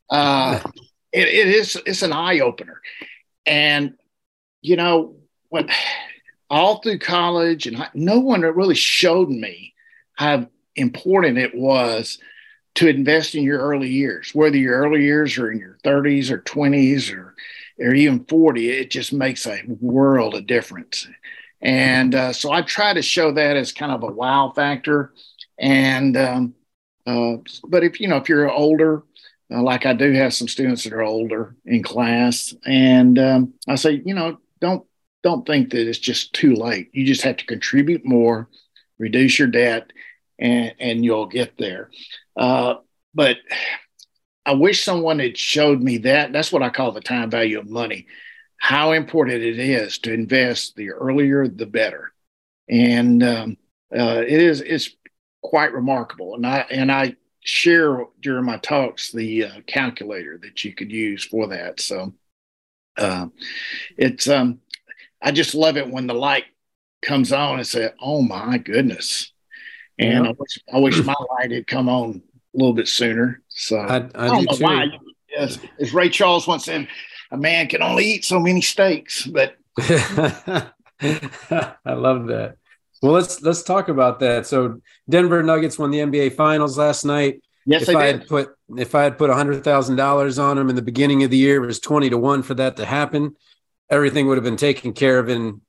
Uh, 0.10 0.60
it, 1.14 1.28
it 1.28 1.48
is, 1.48 1.78
it's 1.86 2.02
an 2.02 2.12
eye 2.12 2.40
opener. 2.40 2.82
And, 3.46 3.94
you 4.62 4.76
know, 4.76 5.16
what 5.48 5.70
all 6.50 6.82
through 6.82 7.00
college, 7.00 7.68
and 7.68 7.78
I, 7.78 7.90
no 7.94 8.20
one 8.20 8.42
really 8.42 8.76
showed 8.76 9.30
me 9.30 9.74
how 10.16 10.50
important 10.80 11.38
it 11.38 11.56
was 11.56 12.20
to 12.76 12.88
invest 12.88 13.36
in 13.36 13.44
your 13.44 13.60
early 13.60 13.90
years, 13.90 14.32
whether 14.34 14.58
your 14.58 14.78
early 14.80 15.04
years 15.04 15.38
are 15.38 15.52
in 15.52 15.60
your 15.60 15.78
30s 15.84 16.30
or 16.32 16.40
20s 16.40 17.16
or 17.16 17.36
or 17.80 17.94
even 17.94 18.26
40. 18.26 18.70
It 18.70 18.92
just 18.92 19.14
makes 19.14 19.48
a 19.48 19.62
world 19.68 20.36
of 20.36 20.48
difference. 20.48 21.08
And 21.62 22.14
uh, 22.16 22.34
so 22.34 22.52
I 22.52 22.62
try 22.62 22.94
to 22.94 23.02
show 23.02 23.32
that 23.34 23.58
as 23.58 23.72
kind 23.72 23.92
of 23.92 24.04
a 24.04 24.12
wow 24.12 24.52
factor. 24.56 25.14
And 25.58 26.16
um, 26.16 26.56
uh, 27.06 27.38
but 27.68 27.84
if 27.84 28.00
you 28.00 28.08
know 28.08 28.18
if 28.18 28.30
you're 28.30 28.50
older, 28.50 29.04
uh, 29.52 29.62
like 29.62 29.86
I 29.86 29.94
do 29.94 30.12
have 30.14 30.34
some 30.34 30.48
students 30.48 30.84
that 30.84 30.94
are 30.94 31.02
older 31.02 31.56
in 31.66 31.84
class, 31.84 32.54
and 32.66 33.18
um, 33.20 33.54
I 33.68 33.76
say, 33.76 34.02
you 34.06 34.14
know, 34.14 34.38
don't 34.62 34.86
don't 35.24 35.46
think 35.46 35.72
that 35.72 35.88
it's 35.88 36.00
just 36.00 36.34
too 36.34 36.56
late. 36.56 36.90
You 36.94 37.06
just 37.06 37.24
have 37.24 37.38
to 37.38 37.46
contribute 37.46 38.06
more, 38.06 38.48
reduce 38.98 39.38
your 39.38 39.50
debt, 39.50 39.92
and, 40.40 40.74
and 40.80 41.06
you'll 41.06 41.28
get 41.28 41.58
there. 41.58 41.90
Uh, 42.36 42.76
but 43.14 43.38
I 44.46 44.54
wish 44.54 44.84
someone 44.84 45.20
had 45.20 45.38
showed 45.38 45.82
me 45.82 46.00
that. 46.00 46.32
That's 46.32 46.52
what 46.52 46.64
I 46.64 46.70
call 46.70 46.92
the 46.92 47.02
time 47.02 47.30
value 47.30 47.60
of 47.60 47.70
money. 47.70 48.08
How 48.58 48.94
important 48.94 49.44
it 49.44 49.60
is 49.60 50.00
to 50.00 50.14
invest. 50.14 50.76
The 50.76 50.92
earlier, 50.92 51.48
the 51.48 51.66
better. 51.66 52.14
And 52.68 53.24
um, 53.24 53.58
uh, 53.96 54.24
it 54.26 54.42
is 54.42 54.62
it's 54.62 54.90
quite 55.42 55.74
remarkable. 55.74 56.36
And 56.36 56.46
I 56.46 56.66
and 56.70 56.92
I 56.92 57.16
share 57.42 58.06
during 58.22 58.46
my 58.46 58.58
talks 58.58 59.12
the 59.12 59.46
uh, 59.46 59.62
calculator 59.68 60.38
that 60.42 60.64
you 60.64 60.74
could 60.74 60.92
use 60.92 61.24
for 61.24 61.48
that. 61.48 61.80
So 61.80 62.14
uh, 62.98 63.28
it's 63.98 64.28
um, 64.28 64.60
I 65.22 65.32
just 65.32 65.56
love 65.56 65.78
it 65.78 65.90
when 65.90 66.08
the 66.08 66.14
light 66.14 66.46
comes 67.02 67.32
on 67.32 67.60
and 67.60 67.68
say, 67.68 67.90
"Oh 68.02 68.22
my 68.22 68.58
goodness!" 68.58 69.32
And 70.00 70.26
yeah. 70.26 70.32
I 70.32 70.34
wish 70.38 70.60
I 70.74 70.78
wish 70.80 71.04
my 71.04 71.16
light 71.32 71.52
had 71.52 71.68
come 71.68 71.90
on 71.90 72.22
a 72.56 72.58
little 72.58 72.74
bit 72.74 72.88
sooner. 72.88 73.42
So 73.50 73.78
I, 73.78 73.98
I, 73.98 73.98
I 73.98 74.28
don't 74.28 74.46
know 74.46 74.58
too. 74.58 74.64
why. 74.64 74.88
As, 75.38 75.60
as 75.80 75.94
Ray 75.94 76.10
Charles 76.10 76.48
once 76.48 76.66
said, 76.66 76.88
"A 77.32 77.38
man 77.38 77.68
can 77.68 77.84
only 77.84 78.06
eat 78.06 78.26
so 78.26 78.40
many 78.40 78.62
steaks." 78.62 79.28
But 79.28 79.56
I 79.80 80.72
love 81.86 82.28
that. 82.28 82.56
Well, 83.02 83.12
let's 83.14 83.42
let's 83.42 83.62
talk 83.62 83.90
about 83.90 84.20
that. 84.22 84.48
So 84.48 84.82
Denver 85.08 85.44
Nuggets 85.44 85.78
won 85.78 85.92
the 85.92 86.00
NBA 86.00 86.34
Finals 86.34 86.78
last 86.78 87.06
night. 87.06 87.44
Yes, 87.66 87.88
if 87.88 87.96
I, 87.96 88.02
I 88.02 88.06
had 88.08 88.28
put 88.28 88.56
if 88.78 88.96
I 88.96 89.04
had 89.04 89.18
put 89.18 89.30
hundred 89.30 89.64
thousand 89.64 89.98
dollars 89.98 90.40
on 90.40 90.58
them 90.58 90.70
in 90.70 90.76
the 90.76 90.82
beginning 90.82 91.24
of 91.24 91.30
the 91.30 91.38
year, 91.38 91.64
it 91.64 91.68
was 91.68 91.80
twenty 91.80 92.10
to 92.10 92.18
one 92.18 92.42
for 92.42 92.56
that 92.56 92.78
to 92.78 92.86
happen 92.86 93.36
everything 93.90 94.28
would 94.28 94.38
have 94.38 94.44
been 94.44 94.58
taken 94.58 94.94
care 94.94 95.20
of 95.20 95.30
in 95.30 95.62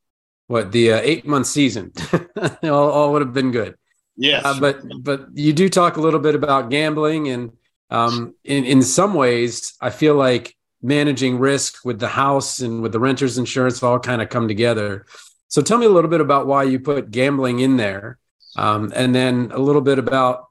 what 0.46 0.72
the 0.72 0.92
uh, 0.92 1.00
eight 1.02 1.26
month 1.26 1.46
season. 1.46 1.92
all, 2.62 2.90
all, 2.90 3.12
would 3.12 3.22
have 3.22 3.32
been 3.32 3.50
good. 3.50 3.76
Yes, 4.20 4.44
uh, 4.44 4.60
but 4.60 4.82
but 5.02 5.28
you 5.32 5.54
do 5.54 5.70
talk 5.70 5.96
a 5.96 6.00
little 6.02 6.20
bit 6.20 6.34
about 6.34 6.68
gambling, 6.68 7.28
and 7.28 7.52
um, 7.88 8.34
in 8.44 8.66
in 8.66 8.82
some 8.82 9.14
ways, 9.14 9.72
I 9.80 9.88
feel 9.88 10.14
like 10.14 10.54
managing 10.82 11.38
risk 11.38 11.86
with 11.86 11.98
the 11.98 12.08
house 12.08 12.60
and 12.60 12.82
with 12.82 12.92
the 12.92 13.00
renter's 13.00 13.38
insurance 13.38 13.82
all 13.82 13.98
kind 13.98 14.20
of 14.20 14.28
come 14.28 14.46
together. 14.46 15.06
So 15.48 15.62
tell 15.62 15.78
me 15.78 15.86
a 15.86 15.90
little 15.90 16.10
bit 16.10 16.20
about 16.20 16.46
why 16.46 16.64
you 16.64 16.78
put 16.80 17.10
gambling 17.10 17.60
in 17.60 17.78
there, 17.78 18.18
um, 18.56 18.92
and 18.94 19.14
then 19.14 19.52
a 19.54 19.58
little 19.58 19.80
bit 19.80 19.98
about 19.98 20.48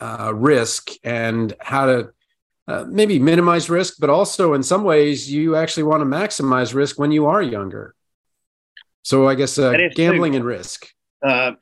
uh, 0.00 0.32
risk 0.34 0.90
and 1.04 1.54
how 1.60 1.86
to 1.86 2.12
uh, 2.66 2.86
maybe 2.88 3.20
minimize 3.20 3.70
risk, 3.70 3.98
but 4.00 4.10
also 4.10 4.54
in 4.54 4.64
some 4.64 4.82
ways 4.82 5.32
you 5.32 5.54
actually 5.54 5.84
want 5.84 6.00
to 6.00 6.06
maximize 6.06 6.74
risk 6.74 6.98
when 6.98 7.12
you 7.12 7.26
are 7.26 7.40
younger. 7.40 7.94
So 9.04 9.28
I 9.28 9.36
guess 9.36 9.60
uh, 9.60 9.72
gambling 9.94 10.32
true. 10.32 10.38
and 10.38 10.44
risk. 10.44 10.88
Uh, 11.24 11.52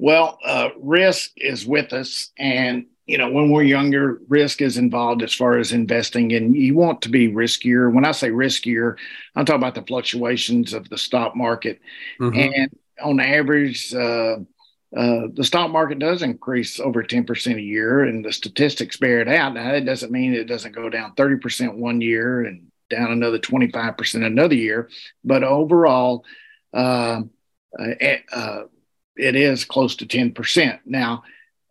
well, 0.00 0.38
uh, 0.42 0.70
risk 0.78 1.32
is 1.36 1.66
with 1.66 1.92
us, 1.92 2.30
and 2.38 2.86
you 3.04 3.18
know 3.18 3.30
when 3.30 3.50
we're 3.50 3.64
younger, 3.64 4.22
risk 4.28 4.62
is 4.62 4.78
involved 4.78 5.22
as 5.22 5.34
far 5.34 5.58
as 5.58 5.72
investing, 5.72 6.32
and 6.32 6.56
you 6.56 6.74
want 6.74 7.02
to 7.02 7.10
be 7.10 7.28
riskier. 7.28 7.92
When 7.92 8.06
I 8.06 8.12
say 8.12 8.30
riskier, 8.30 8.96
I'm 9.36 9.44
talking 9.44 9.60
about 9.60 9.74
the 9.74 9.82
fluctuations 9.82 10.72
of 10.72 10.88
the 10.88 10.96
stock 10.96 11.36
market, 11.36 11.80
mm-hmm. 12.18 12.38
and 12.38 12.78
on 13.02 13.20
average 13.20 13.94
uh, 13.94 14.36
uh, 14.96 15.26
the 15.34 15.44
stock 15.44 15.70
market 15.70 15.98
does 15.98 16.22
increase 16.22 16.80
over 16.80 17.04
10% 17.04 17.56
a 17.56 17.60
year, 17.60 18.04
and 18.04 18.24
the 18.24 18.32
statistics 18.32 18.96
bear 18.96 19.20
it 19.20 19.28
out. 19.28 19.52
Now, 19.52 19.70
that 19.72 19.84
doesn't 19.84 20.10
mean 20.10 20.32
it 20.32 20.44
doesn't 20.44 20.74
go 20.74 20.88
down 20.88 21.14
30% 21.14 21.74
one 21.74 22.00
year 22.00 22.40
and 22.40 22.68
down 22.88 23.12
another 23.12 23.38
25% 23.38 24.24
another 24.24 24.54
year, 24.54 24.88
but 25.22 25.44
overall, 25.44 26.24
uh, 26.72 27.20
uh, 27.78 28.14
uh 28.32 28.62
it 29.20 29.36
is 29.36 29.64
close 29.64 29.96
to 29.96 30.06
10%. 30.06 30.80
Now, 30.86 31.22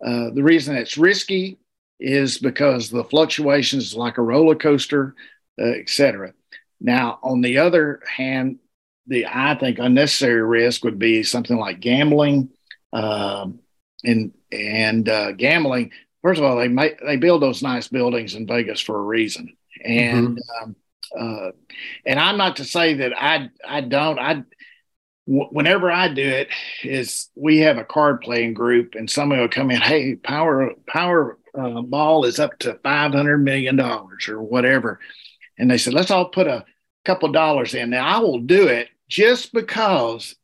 uh, 0.06 0.30
the 0.32 0.44
reason 0.44 0.76
it's 0.76 0.98
risky 0.98 1.58
is 2.00 2.38
because 2.38 2.90
the 2.90 3.04
fluctuations 3.04 3.96
like 3.96 4.18
a 4.18 4.22
roller 4.22 4.56
coaster, 4.56 5.16
uh, 5.62 5.66
et 5.66 5.90
cetera. 5.90 6.34
Now, 6.80 7.20
on 7.24 7.42
the 7.42 7.58
other 7.58 8.02
hand, 8.08 8.60
the 9.08 9.26
I 9.26 9.56
think 9.56 9.80
unnecessary 9.80 10.42
risk 10.42 10.84
would 10.84 11.00
be 11.00 11.24
something 11.24 11.58
like 11.58 11.80
gambling, 11.80 12.50
um, 12.94 13.60
and 14.04 14.32
and 14.52 15.10
uh, 15.10 15.32
gambling. 15.34 15.92
First 16.22 16.40
of 16.40 16.46
all, 16.46 16.58
they 16.58 16.68
make 16.68 17.00
they 17.02 17.18
build 17.18 17.42
those 17.42 17.62
nice 17.62 17.88
buildings 17.88 18.36
in 18.36 18.48
Vegas 18.48 18.80
for 18.80 18.98
a 18.98 19.02
reason, 19.02 19.58
and 19.84 20.38
mm-hmm. 20.38 20.64
um, 20.64 20.76
uh, 21.18 21.52
and 22.06 22.20
I'm 22.20 22.38
not 22.38 22.58
to 22.58 22.66
say 22.66 22.94
that 22.96 23.14
I 23.20 23.50
I 23.68 23.82
don't 23.82 24.20
I 24.20 24.44
whenever 25.30 25.92
I 25.92 26.08
do 26.08 26.28
it 26.28 26.50
is 26.84 27.30
we 27.36 27.60
have 27.60 27.78
a 27.78 27.84
card 27.84 28.22
playing 28.22 28.56
group 28.56 28.96
and 28.96 29.10
somebody 29.10 29.42
will 29.42 29.48
come 29.48 29.70
in, 29.70 29.80
hey, 29.80 30.16
power 30.16 30.74
power 30.88 31.38
uh, 31.54 31.82
ball 31.82 32.26
is 32.26 32.40
up 32.40 32.58
to 32.60 32.80
five 32.84 33.14
hundred 33.14 33.38
million 33.40 33.76
dollars 33.76 34.28
or 34.28 34.42
whatever, 34.42 35.00
and 35.58 35.70
they 35.70 35.78
said 35.78 35.94
let's 35.94 36.10
all 36.10 36.30
put 36.30 36.48
a 36.48 36.66
couple 37.06 37.32
dollars 37.32 37.76
in. 37.76 37.92
Now 37.92 38.08
I 38.08 38.20
will 38.20 38.40
do 38.40 38.68
it 38.68 38.90
just 39.08 39.54
because. 39.54 40.36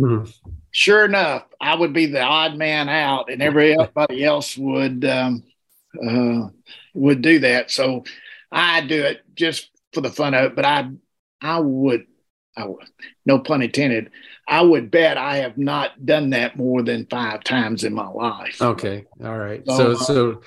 Mm-hmm. 0.00 0.30
Sure 0.74 1.04
enough, 1.04 1.44
I 1.60 1.74
would 1.74 1.92
be 1.92 2.06
the 2.06 2.22
odd 2.22 2.56
man 2.56 2.88
out, 2.88 3.30
and 3.30 3.42
everybody 3.42 4.24
else 4.24 4.56
would 4.56 5.04
um, 5.04 5.42
uh, 6.02 6.48
would 6.94 7.22
do 7.22 7.40
that. 7.40 7.70
So 7.70 8.04
I 8.50 8.80
do 8.82 9.02
it 9.02 9.22
just 9.34 9.70
for 9.92 10.00
the 10.00 10.10
fun 10.10 10.32
of 10.32 10.44
it. 10.44 10.56
But 10.56 10.64
I 10.64 10.90
I 11.40 11.58
would 11.58 12.06
I, 12.56 12.66
was 12.66 12.86
no 13.24 13.38
pun 13.38 13.62
intended. 13.62 14.10
I 14.46 14.60
would 14.62 14.90
bet 14.90 15.16
I 15.16 15.38
have 15.38 15.56
not 15.56 16.04
done 16.04 16.30
that 16.30 16.56
more 16.56 16.82
than 16.82 17.06
five 17.06 17.44
times 17.44 17.84
in 17.84 17.94
my 17.94 18.08
life. 18.08 18.60
Okay, 18.60 19.04
all 19.24 19.38
right. 19.38 19.62
So, 19.66 19.94
so, 19.94 20.40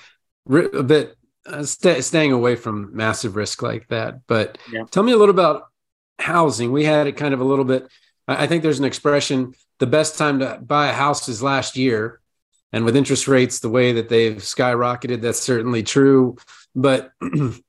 so 0.48 0.70
a 0.78 0.84
bit 0.84 1.16
uh, 1.46 1.64
st- 1.64 2.04
staying 2.04 2.32
away 2.32 2.56
from 2.56 2.96
massive 2.96 3.36
risk 3.36 3.62
like 3.62 3.88
that. 3.88 4.28
But 4.28 4.58
yeah. 4.72 4.84
tell 4.92 5.04
me 5.04 5.12
a 5.12 5.18
little 5.18 5.34
about 5.34 5.64
housing. 6.20 6.72
We 6.72 6.84
had 6.84 7.08
it 7.08 7.18
kind 7.18 7.34
of 7.34 7.40
a 7.40 7.46
little 7.46 7.66
bit. 7.66 7.88
I 8.28 8.48
think 8.48 8.64
there's 8.64 8.80
an 8.80 8.86
expression: 8.86 9.54
the 9.80 9.88
best 9.88 10.18
time 10.18 10.40
to 10.40 10.60
buy 10.62 10.88
a 10.88 10.94
house 10.94 11.28
is 11.30 11.42
last 11.42 11.78
year. 11.78 12.20
And 12.74 12.84
with 12.84 12.98
interest 12.98 13.30
rates 13.30 13.60
the 13.60 13.70
way 13.70 13.94
that 13.94 14.10
they've 14.10 14.36
skyrocketed, 14.36 15.22
that's 15.22 15.40
certainly 15.40 15.82
true. 15.82 16.36
But 16.76 17.12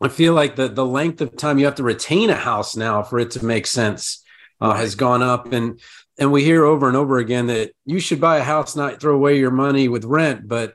I 0.00 0.08
feel 0.08 0.34
like 0.34 0.56
the 0.56 0.68
the 0.68 0.84
length 0.84 1.20
of 1.20 1.36
time 1.36 1.58
you 1.58 1.64
have 1.64 1.76
to 1.76 1.82
retain 1.82 2.30
a 2.30 2.36
house 2.36 2.76
now 2.76 3.02
for 3.02 3.18
it 3.18 3.30
to 3.32 3.44
make 3.44 3.66
sense 3.66 4.22
uh, 4.60 4.74
has 4.74 4.94
gone 4.94 5.22
up, 5.22 5.52
and 5.52 5.80
and 6.18 6.32
we 6.32 6.44
hear 6.44 6.64
over 6.64 6.88
and 6.88 6.96
over 6.96 7.18
again 7.18 7.46
that 7.46 7.72
you 7.84 8.00
should 8.00 8.20
buy 8.20 8.38
a 8.38 8.42
house, 8.42 8.76
not 8.76 9.00
throw 9.00 9.14
away 9.14 9.38
your 9.38 9.50
money 9.50 9.88
with 9.88 10.04
rent. 10.04 10.46
But 10.46 10.74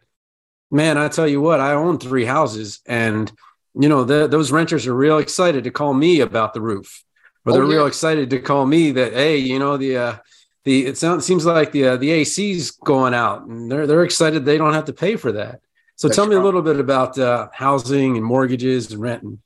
man, 0.71 0.97
I 0.97 1.07
tell 1.07 1.27
you 1.27 1.41
what, 1.41 1.59
I 1.59 1.73
own 1.73 1.99
three 1.99 2.25
houses, 2.25 2.79
and 2.85 3.31
you 3.75 3.89
know 3.89 4.03
the, 4.03 4.27
those 4.27 4.51
renters 4.51 4.87
are 4.87 4.95
real 4.95 5.19
excited 5.19 5.65
to 5.65 5.71
call 5.71 5.93
me 5.93 6.21
about 6.21 6.53
the 6.53 6.61
roof, 6.61 7.03
or 7.45 7.53
they're 7.53 7.63
oh, 7.63 7.69
yeah. 7.69 7.77
real 7.77 7.87
excited 7.87 8.31
to 8.31 8.39
call 8.39 8.65
me 8.65 8.91
that 8.91 9.13
hey, 9.13 9.37
you 9.37 9.59
know 9.59 9.77
the. 9.77 9.97
Uh, 9.97 10.15
the 10.63 10.85
it 10.85 10.95
sounds 10.95 11.25
seems 11.25 11.43
like 11.43 11.71
the 11.71 11.85
uh, 11.87 11.97
the 11.97 12.11
AC's 12.11 12.69
going 12.69 13.15
out, 13.15 13.47
and 13.47 13.71
they're 13.71 13.87
they're 13.87 14.03
excited 14.03 14.45
they 14.45 14.59
don't 14.59 14.75
have 14.75 14.85
to 14.85 14.93
pay 14.93 15.15
for 15.15 15.31
that. 15.31 15.59
So 16.01 16.07
That's 16.07 16.15
tell 16.15 16.25
me 16.25 16.35
a 16.35 16.41
little 16.41 16.63
bit 16.63 16.79
about 16.79 17.19
uh, 17.19 17.49
housing 17.53 18.17
and 18.17 18.25
mortgages 18.25 18.91
and 18.91 18.99
renting. 18.99 19.39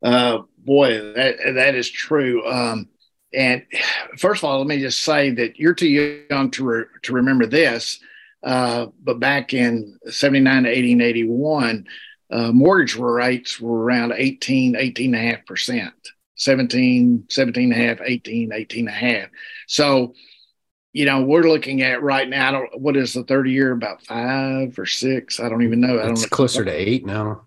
Uh, 0.00 0.42
boy, 0.58 1.12
that 1.14 1.38
that 1.56 1.74
is 1.74 1.90
true. 1.90 2.46
Um, 2.46 2.88
and 3.34 3.64
first 4.16 4.44
of 4.44 4.48
all, 4.48 4.58
let 4.58 4.68
me 4.68 4.78
just 4.78 5.02
say 5.02 5.30
that 5.30 5.58
you're 5.58 5.74
too 5.74 5.88
young 6.30 6.52
to 6.52 6.64
re- 6.64 6.84
to 7.02 7.12
remember 7.12 7.46
this. 7.46 7.98
Uh, 8.44 8.86
but 9.02 9.18
back 9.18 9.54
in 9.54 9.98
79 10.08 10.62
to 10.62 10.68
1881, 10.68 11.84
uh, 12.30 12.52
mortgage 12.52 12.94
rates 12.94 13.60
were 13.60 13.82
around 13.82 14.12
18, 14.16 14.76
18 14.76 15.16
and 15.16 15.24
a 15.24 15.30
half 15.34 15.44
percent, 15.46 15.94
17, 16.36 17.24
17 17.28 17.72
and 17.72 17.82
a 17.82 17.86
half, 17.88 17.98
18, 18.04 18.52
18 18.52 18.86
and 18.86 18.88
a 18.88 18.92
half. 18.92 19.28
So 19.66 20.14
you 20.96 21.04
know, 21.04 21.20
we're 21.20 21.42
looking 21.42 21.82
at 21.82 22.02
right 22.02 22.26
now. 22.26 22.48
I 22.48 22.52
don't, 22.52 22.80
what 22.80 22.96
is 22.96 23.12
the 23.12 23.22
30 23.22 23.52
year? 23.52 23.72
About 23.72 24.02
five 24.02 24.78
or 24.78 24.86
six? 24.86 25.38
I 25.38 25.50
don't 25.50 25.62
even 25.62 25.78
know. 25.78 25.98
I 25.98 26.04
don't 26.04 26.12
it's 26.12 26.22
know. 26.22 26.28
closer 26.28 26.64
to 26.64 26.70
eight 26.70 27.04
now. 27.04 27.42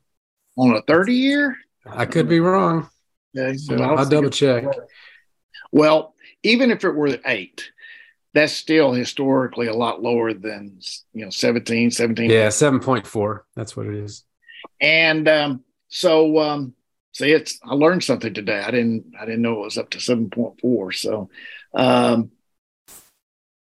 On 0.56 0.76
a 0.76 0.84
30 0.84 1.16
year? 1.16 1.58
I 1.88 2.06
could 2.06 2.30
be 2.30 2.40
wrong. 2.40 2.88
Okay, 3.36 3.58
so 3.58 3.76
well, 3.76 3.98
I'll 3.98 4.08
double 4.08 4.30
check. 4.30 4.66
Well, 5.72 6.14
even 6.44 6.70
if 6.70 6.84
it 6.84 6.92
were 6.92 7.18
eight, 7.26 7.72
that's 8.36 8.54
still 8.54 8.94
historically 8.94 9.66
a 9.66 9.74
lot 9.74 10.00
lower 10.00 10.32
than, 10.32 10.80
you 11.14 11.26
know, 11.26 11.32
17, 11.32 11.90
17. 11.90 12.30
Yeah, 12.30 12.50
7.4. 12.50 13.40
That's 13.56 13.76
what 13.76 13.88
it 13.88 13.96
is. 13.96 14.26
And 14.80 15.28
um, 15.28 15.64
so, 15.88 16.38
um, 16.38 16.76
see, 17.14 17.32
it's, 17.32 17.58
I 17.64 17.74
learned 17.74 18.04
something 18.04 18.32
today. 18.32 18.60
I 18.60 18.70
didn't, 18.70 19.14
I 19.20 19.26
didn't 19.26 19.42
know 19.42 19.54
it 19.54 19.64
was 19.64 19.80
up 19.80 19.90
to 19.90 19.98
7.4. 19.98 20.94
So, 20.94 21.32
um, 21.74 22.30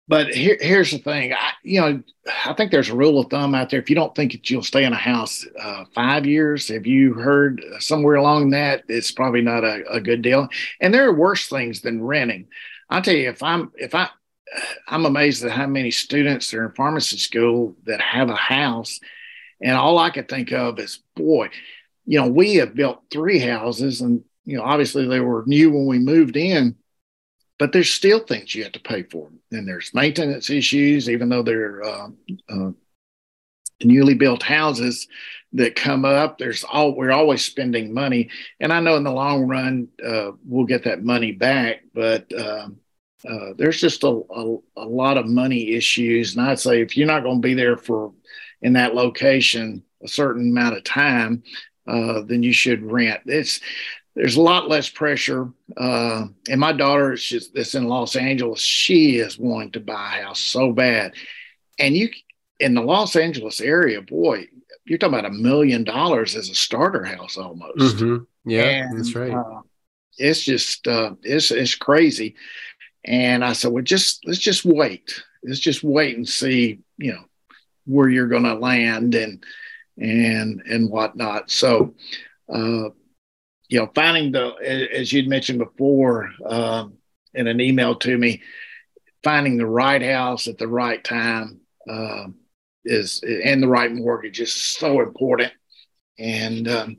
but 0.08 0.28
here, 0.28 0.56
here's 0.60 0.92
the 0.92 0.98
thing. 0.98 1.32
I, 1.32 1.52
you 1.62 1.80
know, 1.80 2.02
I 2.44 2.52
think 2.52 2.70
there's 2.70 2.90
a 2.90 2.96
rule 2.96 3.20
of 3.20 3.30
thumb 3.30 3.54
out 3.54 3.70
there. 3.70 3.80
If 3.80 3.90
you 3.90 3.96
don't 3.96 4.14
think 4.14 4.32
that 4.32 4.48
you'll 4.48 4.62
stay 4.62 4.84
in 4.84 4.92
a 4.92 4.96
house 4.96 5.44
uh, 5.60 5.84
five 5.94 6.26
years, 6.26 6.68
have 6.68 6.86
you 6.86 7.14
heard 7.14 7.62
somewhere 7.80 8.14
along 8.14 8.50
that? 8.50 8.84
It's 8.88 9.10
probably 9.10 9.42
not 9.42 9.64
a, 9.64 9.82
a 9.90 10.00
good 10.00 10.22
deal. 10.22 10.48
And 10.80 10.94
there 10.94 11.08
are 11.08 11.14
worse 11.14 11.48
things 11.48 11.80
than 11.80 12.04
renting. 12.04 12.46
I'll 12.88 13.02
tell 13.02 13.14
you, 13.14 13.28
if 13.28 13.42
I'm, 13.42 13.72
if 13.74 13.94
I, 13.96 14.08
I'm 14.86 15.06
amazed 15.06 15.44
at 15.44 15.50
how 15.50 15.66
many 15.66 15.90
students 15.90 16.54
are 16.54 16.66
in 16.66 16.72
pharmacy 16.72 17.18
school 17.18 17.74
that 17.84 18.00
have 18.00 18.30
a 18.30 18.36
house. 18.36 19.00
And 19.60 19.72
all 19.72 19.98
I 19.98 20.10
could 20.10 20.28
think 20.28 20.52
of 20.52 20.78
is, 20.78 21.00
boy, 21.16 21.50
you 22.04 22.20
know, 22.20 22.28
we 22.28 22.56
have 22.56 22.76
built 22.76 23.02
three 23.10 23.40
houses 23.40 24.02
and, 24.02 24.22
you 24.44 24.56
know, 24.56 24.62
obviously 24.62 25.08
they 25.08 25.18
were 25.18 25.42
new 25.46 25.72
when 25.72 25.86
we 25.86 25.98
moved 25.98 26.36
in 26.36 26.76
but 27.58 27.72
there's 27.72 27.90
still 27.90 28.20
things 28.20 28.54
you 28.54 28.62
have 28.64 28.72
to 28.72 28.80
pay 28.80 29.02
for. 29.02 29.30
And 29.50 29.66
there's 29.66 29.94
maintenance 29.94 30.50
issues, 30.50 31.08
even 31.08 31.28
though 31.28 31.42
they're 31.42 31.82
uh, 31.82 32.08
uh, 32.48 32.70
newly 33.82 34.14
built 34.14 34.42
houses 34.42 35.08
that 35.52 35.74
come 35.74 36.04
up. 36.04 36.38
There's 36.38 36.64
all 36.64 36.94
we're 36.94 37.12
always 37.12 37.44
spending 37.44 37.94
money, 37.94 38.30
and 38.60 38.72
I 38.72 38.80
know 38.80 38.96
in 38.96 39.04
the 39.04 39.12
long 39.12 39.46
run 39.46 39.88
uh, 40.04 40.32
we'll 40.44 40.66
get 40.66 40.84
that 40.84 41.04
money 41.04 41.32
back, 41.32 41.82
but. 41.94 42.32
Um, 42.38 42.78
uh, 43.28 43.54
there's 43.56 43.80
just 43.80 44.04
a, 44.04 44.08
a, 44.08 44.56
a, 44.76 44.84
lot 44.84 45.16
of 45.16 45.26
money 45.26 45.72
issues. 45.72 46.36
And 46.36 46.46
I'd 46.46 46.60
say 46.60 46.80
if 46.80 46.96
you're 46.96 47.08
not 47.08 47.24
going 47.24 47.40
to 47.40 47.48
be 47.48 47.54
there 47.54 47.76
for 47.76 48.12
in 48.62 48.74
that 48.74 48.94
location 48.94 49.82
a 50.04 50.06
certain 50.06 50.50
amount 50.50 50.76
of 50.76 50.84
time, 50.84 51.42
uh, 51.86 52.22
then 52.22 52.42
you 52.42 52.52
should 52.52 52.82
rent. 52.82 53.22
It's 53.26 53.60
there's 54.16 54.36
a 54.36 54.42
lot 54.42 54.68
less 54.68 54.88
pressure. 54.88 55.50
Uh, 55.76 56.24
and 56.48 56.58
my 56.58 56.72
daughter, 56.72 57.16
she's 57.16 57.50
that's 57.50 57.74
in 57.74 57.86
Los 57.86 58.16
Angeles, 58.16 58.60
she 58.60 59.18
is 59.18 59.38
wanting 59.38 59.72
to 59.72 59.80
buy 59.80 60.18
a 60.18 60.24
house 60.24 60.40
so 60.40 60.72
bad. 60.72 61.14
And 61.78 61.94
you 61.94 62.08
in 62.58 62.72
the 62.72 62.80
Los 62.80 63.14
Angeles 63.14 63.60
area, 63.60 64.00
boy, 64.00 64.48
you're 64.86 64.98
talking 64.98 65.18
about 65.18 65.30
a 65.30 65.34
million 65.34 65.84
dollars 65.84 66.34
as 66.34 66.48
a 66.48 66.54
starter 66.54 67.04
house 67.04 67.36
almost. 67.36 67.96
Mm-hmm. 67.96 68.50
Yeah, 68.50 68.62
and, 68.62 68.98
that's 68.98 69.14
right. 69.14 69.34
Uh, 69.34 69.60
it's 70.16 70.42
just 70.42 70.88
uh, 70.88 71.14
it's 71.22 71.50
it's 71.50 71.74
crazy. 71.74 72.36
And 73.04 73.44
I 73.44 73.52
said, 73.52 73.70
well, 73.70 73.84
just 73.84 74.26
let's 74.26 74.38
just 74.38 74.64
wait. 74.64 75.22
Let's 75.44 75.60
just 75.60 75.84
wait 75.84 76.16
and 76.16 76.26
see, 76.26 76.80
you 76.96 77.12
know, 77.12 77.24
where 77.84 78.08
you're 78.08 78.28
going 78.28 78.44
to 78.44 78.54
land 78.54 79.14
and 79.14 79.44
and 79.98 80.62
and 80.62 80.90
whatnot. 80.90 81.50
So. 81.50 81.94
Uh, 82.48 82.90
you 83.68 83.78
know, 83.78 83.90
finding 83.94 84.32
the, 84.32 84.54
as 84.92 85.12
you'd 85.12 85.28
mentioned 85.28 85.58
before 85.58 86.30
um, 86.44 86.94
in 87.34 87.46
an 87.46 87.60
email 87.60 87.94
to 87.96 88.16
me, 88.16 88.42
finding 89.22 89.56
the 89.56 89.66
right 89.66 90.02
house 90.02 90.46
at 90.48 90.58
the 90.58 90.68
right 90.68 91.02
time 91.02 91.60
uh, 91.90 92.26
is, 92.84 93.22
and 93.22 93.62
the 93.62 93.68
right 93.68 93.92
mortgage 93.92 94.40
is 94.40 94.52
so 94.52 95.00
important. 95.00 95.52
And, 96.18 96.68
um, 96.68 96.96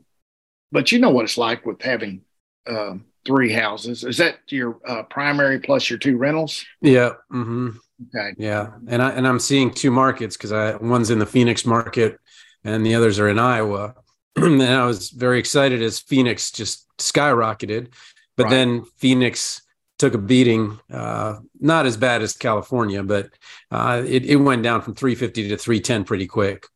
but 0.70 0.92
you 0.92 0.98
know 0.98 1.10
what 1.10 1.24
it's 1.24 1.38
like 1.38 1.64
with 1.64 1.80
having 1.80 2.22
um, 2.68 3.06
three 3.26 3.52
houses. 3.52 4.04
Is 4.04 4.18
that 4.18 4.38
your 4.48 4.78
uh, 4.86 5.02
primary 5.04 5.60
plus 5.60 5.88
your 5.88 5.98
two 5.98 6.16
rentals? 6.16 6.64
Yeah. 6.80 7.12
Mm-hmm. 7.32 7.70
Okay. 8.06 8.34
Yeah, 8.38 8.70
and 8.86 9.02
I 9.02 9.10
and 9.10 9.26
I'm 9.26 9.40
seeing 9.40 9.72
two 9.72 9.90
markets 9.90 10.36
because 10.36 10.52
I 10.52 10.76
one's 10.76 11.10
in 11.10 11.18
the 11.18 11.26
Phoenix 11.26 11.66
market, 11.66 12.20
and 12.62 12.86
the 12.86 12.94
others 12.94 13.18
are 13.18 13.28
in 13.28 13.40
Iowa. 13.40 13.96
and 14.44 14.62
I 14.62 14.86
was 14.86 15.10
very 15.10 15.38
excited 15.38 15.82
as 15.82 15.98
Phoenix 15.98 16.50
just 16.50 16.86
skyrocketed, 16.98 17.88
but 18.36 18.44
right. 18.44 18.50
then 18.50 18.84
Phoenix 18.96 19.62
took 19.98 20.14
a 20.14 20.18
beating, 20.18 20.78
uh, 20.92 21.36
not 21.60 21.86
as 21.86 21.96
bad 21.96 22.22
as 22.22 22.36
California, 22.36 23.02
but 23.02 23.30
uh, 23.70 24.02
it, 24.06 24.24
it 24.24 24.36
went 24.36 24.62
down 24.62 24.80
from 24.80 24.94
350 24.94 25.48
to 25.48 25.56
310 25.56 26.04
pretty 26.04 26.26
quick. 26.26 26.66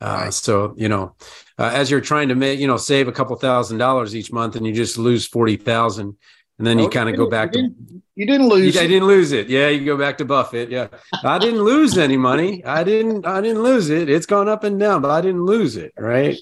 Uh, 0.00 0.20
right. 0.24 0.34
So 0.34 0.74
you 0.76 0.88
know, 0.88 1.14
uh, 1.58 1.70
as 1.74 1.90
you're 1.90 2.00
trying 2.00 2.28
to 2.28 2.34
make 2.34 2.58
you 2.58 2.66
know 2.66 2.78
save 2.78 3.06
a 3.06 3.12
couple 3.12 3.36
thousand 3.36 3.78
dollars 3.78 4.16
each 4.16 4.32
month, 4.32 4.56
and 4.56 4.66
you 4.66 4.72
just 4.72 4.96
lose 4.96 5.26
forty 5.26 5.56
thousand, 5.56 6.16
and 6.56 6.66
then 6.66 6.78
you 6.78 6.88
kind 6.88 7.10
of 7.10 7.16
go 7.16 7.28
back 7.28 7.54
you 7.54 7.68
to 7.68 7.74
you 8.14 8.26
didn't 8.26 8.48
lose. 8.48 8.76
I 8.76 8.86
didn't 8.86 9.06
lose 9.06 9.32
it. 9.32 9.48
Yeah, 9.48 9.68
you 9.68 9.84
go 9.84 9.96
back 9.96 10.18
to 10.18 10.24
Buffett. 10.24 10.70
Yeah, 10.70 10.88
I 11.22 11.38
didn't 11.38 11.62
lose 11.62 11.98
any 11.98 12.16
money. 12.16 12.64
I 12.64 12.82
didn't. 12.82 13.26
I 13.26 13.40
didn't 13.40 13.62
lose 13.62 13.90
it. 13.90 14.08
It's 14.08 14.26
gone 14.26 14.48
up 14.48 14.64
and 14.64 14.80
down, 14.80 15.02
but 15.02 15.10
I 15.10 15.20
didn't 15.20 15.44
lose 15.44 15.76
it. 15.76 15.92
Right. 15.98 16.38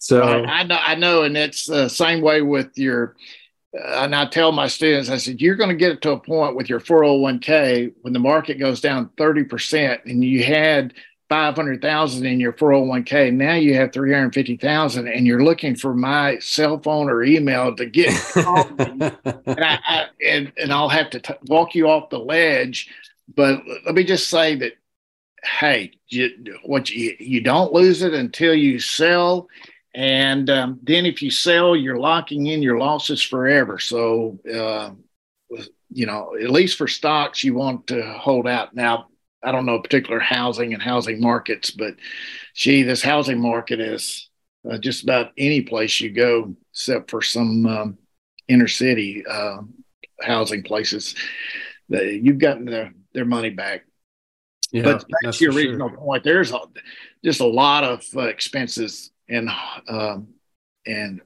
So 0.00 0.22
I 0.22 0.64
know, 0.64 0.78
I 0.80 0.94
know, 0.96 1.22
and 1.22 1.36
it's 1.36 1.66
the 1.66 1.88
same 1.88 2.22
way 2.22 2.42
with 2.42 2.76
your 2.76 3.16
uh, 3.78 4.02
and 4.02 4.14
I 4.14 4.26
tell 4.26 4.50
my 4.50 4.66
students, 4.66 5.10
I 5.10 5.16
said, 5.16 5.40
you're 5.40 5.54
going 5.54 5.70
to 5.70 5.76
get 5.76 5.92
it 5.92 6.02
to 6.02 6.12
a 6.12 6.18
point 6.18 6.56
with 6.56 6.68
your 6.68 6.80
401k 6.80 7.92
when 8.02 8.12
the 8.12 8.18
market 8.18 8.58
goes 8.58 8.80
down 8.80 9.10
30% 9.16 10.04
and 10.06 10.24
you 10.24 10.42
had 10.42 10.94
500,000 11.28 12.26
in 12.26 12.40
your 12.40 12.52
401k. 12.52 13.32
Now 13.32 13.54
you 13.54 13.74
have 13.74 13.92
350,000 13.92 15.06
and 15.06 15.26
you're 15.26 15.44
looking 15.44 15.76
for 15.76 15.94
my 15.94 16.38
cell 16.40 16.80
phone 16.80 17.08
or 17.08 17.22
email 17.22 17.74
to 17.76 17.86
get 17.86 18.08
and, 18.34 19.04
I, 19.46 19.78
I, 19.86 20.06
and, 20.26 20.52
and 20.56 20.72
I'll 20.72 20.88
have 20.88 21.10
to 21.10 21.20
t- 21.20 21.34
walk 21.46 21.76
you 21.76 21.88
off 21.88 22.10
the 22.10 22.18
ledge. 22.18 22.90
But 23.32 23.62
let 23.86 23.94
me 23.94 24.02
just 24.02 24.28
say 24.28 24.56
that, 24.56 24.72
hey, 25.44 25.92
you, 26.08 26.30
what 26.64 26.90
you, 26.90 27.14
you 27.20 27.40
don't 27.40 27.72
lose 27.72 28.02
it 28.02 28.14
until 28.14 28.52
you 28.52 28.80
sell. 28.80 29.46
And 29.94 30.48
um, 30.50 30.80
then 30.82 31.04
if 31.04 31.20
you 31.20 31.30
sell, 31.30 31.74
you're 31.74 31.98
locking 31.98 32.46
in 32.46 32.62
your 32.62 32.78
losses 32.78 33.22
forever. 33.22 33.78
So, 33.78 34.38
uh, 34.52 34.90
you 35.90 36.06
know, 36.06 36.36
at 36.40 36.50
least 36.50 36.78
for 36.78 36.86
stocks, 36.86 37.42
you 37.42 37.54
want 37.54 37.88
to 37.88 38.02
hold 38.02 38.46
out. 38.46 38.74
Now, 38.74 39.08
I 39.42 39.52
don't 39.52 39.66
know 39.66 39.80
particular 39.80 40.20
housing 40.20 40.74
and 40.74 40.82
housing 40.82 41.20
markets, 41.20 41.70
but 41.70 41.94
gee, 42.54 42.82
this 42.82 43.02
housing 43.02 43.40
market 43.40 43.80
is 43.80 44.28
uh, 44.70 44.78
just 44.78 45.02
about 45.02 45.32
any 45.36 45.62
place 45.62 46.00
you 46.00 46.10
go, 46.10 46.54
except 46.72 47.10
for 47.10 47.22
some 47.22 47.66
um, 47.66 47.98
inner 48.46 48.68
city 48.68 49.24
uh, 49.26 49.58
housing 50.20 50.62
places. 50.62 51.14
That 51.88 52.20
you've 52.22 52.38
gotten 52.38 52.66
their, 52.66 52.92
their 53.14 53.24
money 53.24 53.50
back. 53.50 53.84
Yeah, 54.70 54.82
but 54.82 55.04
back 55.22 55.32
to 55.34 55.44
your 55.44 55.52
original 55.52 55.88
sure. 55.88 55.98
point, 55.98 56.22
there's 56.22 56.52
a, 56.52 56.60
just 57.24 57.40
a 57.40 57.46
lot 57.46 57.82
of 57.82 58.04
uh, 58.14 58.20
expenses 58.20 59.09
and 59.30 59.48
um, 59.88 60.28
and 60.86 61.20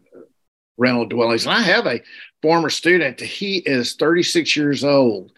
rental 0.76 1.06
dwellings. 1.06 1.46
And 1.46 1.54
I 1.54 1.62
have 1.62 1.86
a 1.86 2.02
former 2.42 2.70
student. 2.70 3.20
He 3.20 3.58
is 3.58 3.94
36 3.94 4.56
years 4.56 4.84
old 4.84 5.32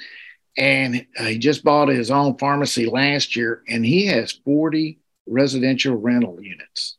and 0.56 1.06
he 1.18 1.38
just 1.38 1.62
bought 1.62 1.88
his 1.88 2.10
own 2.10 2.36
pharmacy 2.38 2.86
last 2.86 3.36
year 3.36 3.62
and 3.68 3.84
he 3.84 4.06
has 4.06 4.32
40 4.32 4.98
residential 5.26 5.96
rental 5.96 6.38
units 6.40 6.96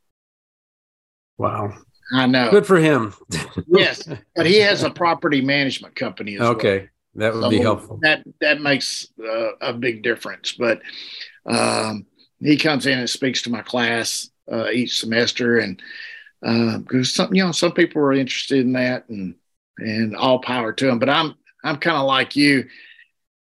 wow 1.38 1.74
i 2.14 2.26
know 2.26 2.52
good 2.52 2.68
for 2.68 2.78
him 2.78 3.14
yes 3.68 4.08
but 4.36 4.46
he 4.46 4.58
has 4.60 4.84
a 4.84 4.90
property 4.92 5.42
management 5.42 5.96
company 5.96 6.40
okay 6.40 6.90
well. 7.14 7.32
that 7.32 7.34
would 7.34 7.44
so 7.44 7.50
be 7.50 7.60
helpful 7.60 8.00
that 8.02 8.24
that 8.42 8.62
makes 8.62 9.08
uh, 9.24 9.56
a 9.62 9.74
big 9.74 10.04
difference 10.04 10.54
but 10.54 10.82
um, 11.46 12.06
he 12.40 12.58
comes 12.58 12.86
in 12.86 13.00
and 13.00 13.10
speaks 13.10 13.44
to 13.44 13.50
my 13.50 13.62
class 13.62 14.30
uh, 14.52 14.70
each 14.70 15.00
semester 15.00 15.60
and 15.60 15.82
because 16.42 17.20
uh, 17.20 17.24
some 17.26 17.34
you 17.34 17.44
know 17.44 17.52
some 17.52 17.72
people 17.72 18.02
are 18.02 18.14
interested 18.14 18.60
in 18.60 18.74
that 18.74 19.08
and 19.10 19.36
and 19.80 20.16
all 20.16 20.40
power 20.40 20.72
to 20.72 20.86
them 20.86 21.00
but 21.00 21.10
i'm 21.10 21.36
i'm 21.64 21.78
kind 21.78 21.98
of 21.98 22.06
like 22.06 22.36
you 22.36 22.68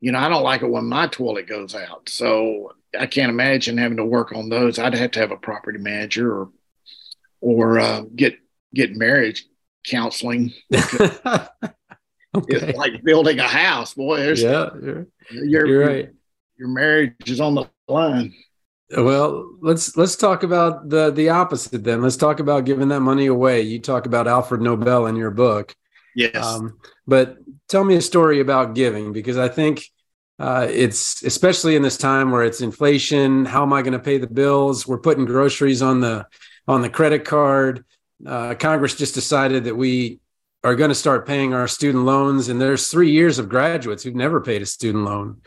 you 0.03 0.11
know, 0.11 0.19
I 0.19 0.29
don't 0.29 0.43
like 0.43 0.63
it 0.63 0.69
when 0.69 0.87
my 0.87 1.07
toilet 1.07 1.47
goes 1.47 1.77
out. 1.77 2.09
So 2.09 2.75
I 2.99 3.07
can't 3.07 3.31
imagine 3.31 3.79
having 3.79 3.99
to 3.99 4.05
work 4.05 4.33
on 4.33 4.49
those. 4.49 4.79
I'd 4.81 4.95
have 4.95 5.13
to 5.13 5.21
have 5.21 5.31
a 5.31 5.37
property 5.37 5.79
manager 5.79 6.37
or 6.37 6.51
or 7.41 7.79
uh, 7.79 8.03
get 8.15 8.37
get 8.75 8.97
marriage 8.97 9.47
counseling. 9.87 10.53
okay. 10.75 11.49
It's 12.35 12.77
like 12.77 13.05
building 13.05 13.39
a 13.39 13.47
house, 13.47 13.95
boy. 13.95 14.33
Yeah, 14.33 14.71
you're, 14.83 15.07
you're, 15.31 15.67
you're 15.67 15.87
right. 15.87 16.11
Your 16.59 16.69
marriage 16.69 17.31
is 17.31 17.41
on 17.41 17.55
the 17.55 17.71
line. 17.87 18.35
Well, 18.97 19.57
let's 19.61 19.97
let's 19.97 20.17
talk 20.17 20.43
about 20.43 20.89
the 20.89 21.11
the 21.11 21.31
opposite 21.31 21.83
then. 21.83 22.03
Let's 22.03 22.17
talk 22.17 22.41
about 22.41 22.67
giving 22.67 22.89
that 22.89 23.01
money 23.01 23.27
away. 23.27 23.63
You 23.63 23.81
talk 23.81 24.07
about 24.07 24.29
Alfred 24.29 24.61
Nobel 24.61 25.07
in 25.07 25.17
your 25.17 25.31
book. 25.31 25.75
Yes. 26.15 26.45
Um, 26.45 26.79
but 27.07 27.39
tell 27.69 27.85
me 27.85 27.97
a 27.97 28.03
story 28.03 28.41
about 28.41 28.75
giving 28.75 29.13
because 29.13 29.39
I 29.39 29.49
think 29.49 29.85
uh, 30.39 30.67
it's 30.69 31.23
especially 31.23 31.75
in 31.75 31.83
this 31.83 31.97
time 31.97 32.31
where 32.31 32.45
it's 32.45 32.61
inflation. 32.61 33.47
How 33.47 33.63
am 33.63 33.73
I 33.73 33.81
going 33.81 33.95
to 33.95 33.99
pay 33.99 34.19
the 34.19 34.27
bills? 34.27 34.87
We're 34.87 34.99
putting 34.99 35.25
groceries 35.25 35.81
on 35.81 36.01
the 36.01 36.27
on 36.69 36.83
the 36.83 36.91
credit 36.91 37.25
card. 37.25 37.85
Uh, 38.27 38.55
Congress 38.55 38.95
just 38.95 39.15
decided 39.15 39.65
that 39.65 39.77
we 39.77 40.21
are 40.65 40.77
going 40.77 40.91
to 40.91 40.95
start 40.95 41.27
paying 41.27 41.55
our 41.55 41.67
student 41.67 42.05
loans, 42.05 42.49
and 42.49 42.61
there's 42.61 42.89
three 42.89 43.11
years 43.11 43.39
of 43.39 43.49
graduates 43.49 44.03
who've 44.03 44.15
never 44.15 44.41
paid 44.41 44.63
a 44.63 44.67
student 44.67 45.05
loan, 45.05 45.41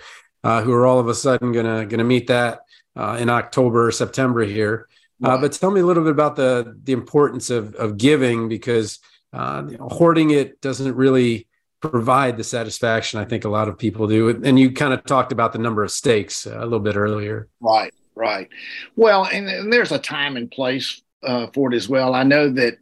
uh, 0.44 0.62
who 0.62 0.74
are 0.74 0.88
all 0.88 1.00
of 1.00 1.08
a 1.08 1.16
sudden 1.16 1.52
going 1.52 1.66
to 1.66 1.86
going 1.86 2.00
to 2.00 2.04
meet 2.04 2.28
that 2.28 2.62
uh, 2.96 3.18
in 3.20 3.30
October 3.30 3.88
or 3.88 3.92
September 3.92 4.44
here. 4.44 4.88
Uh, 5.24 5.38
but 5.38 5.54
tell 5.54 5.72
me 5.72 5.80
a 5.80 5.86
little 5.86 6.04
bit 6.04 6.12
about 6.12 6.36
the 6.36 6.78
the 6.84 6.92
importance 6.92 7.50
of 7.50 7.74
of 7.76 7.98
giving 7.98 8.50
because 8.50 9.00
uh, 9.34 9.64
you 9.70 9.78
know, 9.78 9.88
hoarding 9.90 10.32
it 10.32 10.60
doesn't 10.62 10.96
really 10.96 11.48
provide 11.82 12.38
the 12.38 12.44
satisfaction 12.44 13.20
I 13.20 13.26
think 13.26 13.46
a 13.46 13.50
lot 13.50 13.68
of 13.68 13.78
people 13.78 14.08
do. 14.08 14.30
And 14.30 14.58
you 14.58 14.72
kind 14.72 14.94
of 14.94 15.04
talked 15.04 15.32
about 15.32 15.54
the 15.54 15.60
number 15.60 15.84
of 15.84 15.92
stakes 15.92 16.48
uh, 16.48 16.58
a 16.58 16.64
little 16.64 16.80
bit 16.80 16.96
earlier. 16.96 17.48
Right, 17.60 17.94
right. 18.16 18.50
Well, 18.96 19.26
and, 19.26 19.48
and 19.48 19.72
there's 19.72 19.92
a 19.92 20.00
time 20.00 20.38
and 20.38 20.50
place 20.50 21.02
uh, 21.24 21.48
for 21.54 21.72
it 21.72 21.76
as 21.76 21.88
well. 21.88 22.14
I 22.14 22.24
know 22.24 22.50
that 22.50 22.78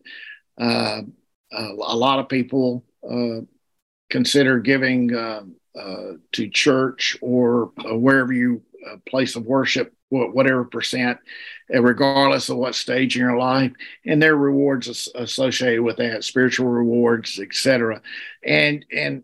uh, 0.59 1.01
a 1.51 1.95
lot 1.95 2.19
of 2.19 2.29
people 2.29 2.83
uh, 3.09 3.41
consider 4.09 4.59
giving 4.59 5.13
uh, 5.13 5.43
uh, 5.79 6.13
to 6.33 6.49
church 6.49 7.17
or 7.21 7.71
wherever 7.83 8.33
you 8.33 8.61
place 9.07 9.35
of 9.35 9.45
worship 9.45 9.93
whatever 10.13 10.65
percent, 10.65 11.19
uh, 11.73 11.81
regardless 11.81 12.49
of 12.49 12.57
what 12.57 12.75
stage 12.75 13.15
in 13.15 13.21
your 13.21 13.37
life, 13.37 13.71
and 14.05 14.21
their 14.21 14.35
rewards 14.35 15.09
associated 15.15 15.81
with 15.81 15.97
that, 15.97 16.23
spiritual 16.23 16.67
rewards, 16.67 17.39
etc. 17.39 18.01
And 18.43 18.85
and 18.91 19.23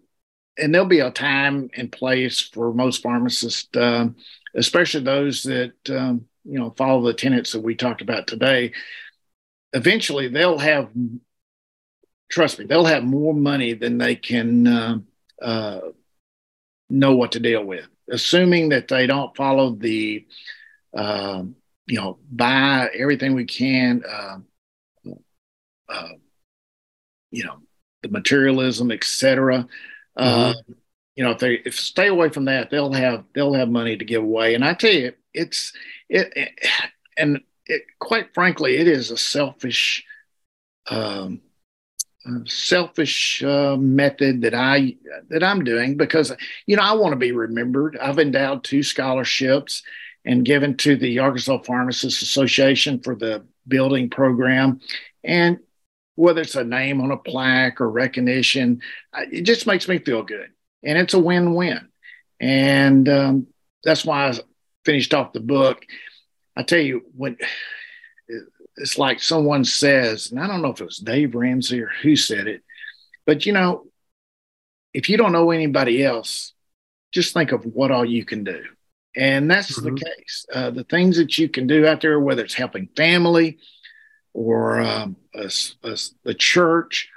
and 0.58 0.74
there'll 0.74 0.88
be 0.88 1.00
a 1.00 1.12
time 1.12 1.70
and 1.76 1.92
place 1.92 2.40
for 2.42 2.74
most 2.74 3.02
pharmacists, 3.02 3.70
um, 3.78 4.16
especially 4.56 5.04
those 5.04 5.44
that 5.44 5.74
um, 5.90 6.26
you 6.44 6.60
know 6.60 6.72
follow 6.72 7.06
the 7.06 7.14
tenets 7.14 7.54
that 7.54 7.62
we 7.62 7.76
talked 7.76 8.02
about 8.02 8.28
today. 8.28 8.74
Eventually, 9.74 10.28
they'll 10.28 10.58
have, 10.58 10.90
trust 12.30 12.58
me, 12.58 12.66
they'll 12.66 12.86
have 12.86 13.04
more 13.04 13.34
money 13.34 13.74
than 13.74 14.00
they 14.00 14.16
can 14.16 14.68
uh, 14.68 14.98
uh, 15.42 15.80
know 16.90 17.16
what 17.16 17.34
to 17.34 17.40
deal 17.40 17.64
with, 17.64 17.88
assuming 18.10 18.70
that 18.70 18.88
they 18.88 19.06
don't 19.08 19.36
follow 19.36 19.76
the 19.76 20.26
um, 20.94 21.56
you 21.88 21.98
know, 21.98 22.20
buy 22.32 22.90
everything 22.94 23.34
we 23.34 23.46
can, 23.46 24.04
uh, 24.08 24.38
uh, 25.90 26.10
you 27.32 27.44
know, 27.44 27.58
the 28.04 28.10
materialism, 28.10 28.92
etc. 28.92 29.68
Uh, 30.16 30.54
mm-hmm. 30.54 30.74
you 31.16 31.24
know, 31.24 31.32
if 31.32 31.40
they 31.40 31.54
if 31.66 31.76
stay 31.76 32.08
away 32.08 32.30
from 32.30 32.46
that, 32.46 32.70
they'll 32.70 32.94
have 32.94 33.26
they'll 33.34 33.54
have 33.54 33.70
money 33.70 33.98
to 33.98 34.06
give 34.06 34.24
away. 34.24 34.54
And 34.56 34.64
I 34.64 34.74
tell 34.74 34.94
you, 34.94 35.14
it's 35.34 35.74
it, 36.10 36.32
it 36.36 36.50
and 37.18 37.42
it, 37.66 37.84
quite 38.00 38.34
frankly, 38.34 38.78
it 38.78 38.88
is 38.88 39.12
a 39.12 39.18
selfish. 39.18 40.06
Um, 40.90 41.42
selfish 42.46 43.42
uh, 43.44 43.78
method 43.78 44.42
that 44.42 44.54
I 44.54 44.98
that 45.30 45.44
I'm 45.44 45.64
doing 45.64 45.98
because 45.98 46.32
you 46.66 46.76
know 46.76 46.84
I 46.84 46.94
want 46.94 47.14
to 47.14 47.18
be 47.18 47.32
remembered. 47.32 47.98
I've 47.98 48.20
endowed 48.20 48.64
two 48.64 48.84
scholarships, 48.84 49.84
and 50.26 50.46
given 50.46 50.78
to 50.78 50.96
the 50.96 51.20
Arkansas 51.20 51.60
Pharmacists 51.60 52.22
Association 52.22 53.00
for 53.00 53.16
the 53.16 53.46
building 53.68 54.10
program. 54.10 54.80
And 55.24 55.60
whether 56.16 56.42
it's 56.42 56.56
a 56.56 56.64
name 56.64 57.02
on 57.02 57.12
a 57.12 57.18
plaque 57.18 57.80
or 57.82 57.90
recognition, 57.90 58.82
it 59.32 59.44
just 59.44 59.68
makes 59.68 59.88
me 59.88 60.00
feel 60.00 60.24
good. 60.24 60.50
And 60.84 60.98
it's 60.98 61.14
a 61.14 61.20
win 61.20 61.56
win. 61.56 61.88
And 62.40 63.08
um, 63.08 63.48
that's 63.84 64.06
why 64.06 64.28
I 64.30 64.34
finished 64.86 65.14
off 65.14 65.34
the 65.34 65.40
book. 65.40 65.86
I 66.56 66.64
tell 66.64 66.80
you, 66.80 67.06
when 67.16 67.38
it's 68.78 68.98
like 68.98 69.22
someone 69.22 69.66
says, 69.66 70.32
and 70.32 70.40
I 70.40 70.48
don't 70.48 70.62
know 70.62 70.72
if 70.72 70.82
it 70.82 70.86
was 70.86 70.98
Dave 70.98 71.36
Ramsey 71.36 71.82
or 71.82 71.92
who 72.02 72.16
said 72.16 72.48
it, 72.48 72.64
but 73.26 73.46
you 73.46 73.54
know, 73.54 73.86
if 74.94 75.10
you 75.10 75.18
don't 75.18 75.32
know 75.32 75.52
anybody 75.52 76.04
else, 76.04 76.54
just 77.12 77.34
think 77.34 77.52
of 77.52 77.66
what 77.66 77.92
all 77.92 78.06
you 78.06 78.26
can 78.26 78.44
do. 78.44 78.64
And 79.20 79.52
that's 79.52 79.78
mm-hmm. 79.78 79.96
the 79.96 80.02
case. 80.02 80.46
Uh, 80.52 80.72
the 80.72 80.86
things 80.86 81.18
that 81.18 81.38
you 81.38 81.50
can 81.50 81.68
do 81.68 81.86
out 81.86 82.00
there, 82.00 82.22
whether 82.22 82.42
it's 82.42 82.54
helping 82.54 82.88
family 82.96 83.58
or 84.34 84.80
um, 84.80 85.18
a, 85.36 85.52
a, 85.84 85.98
a, 86.26 86.34
church 86.34 87.10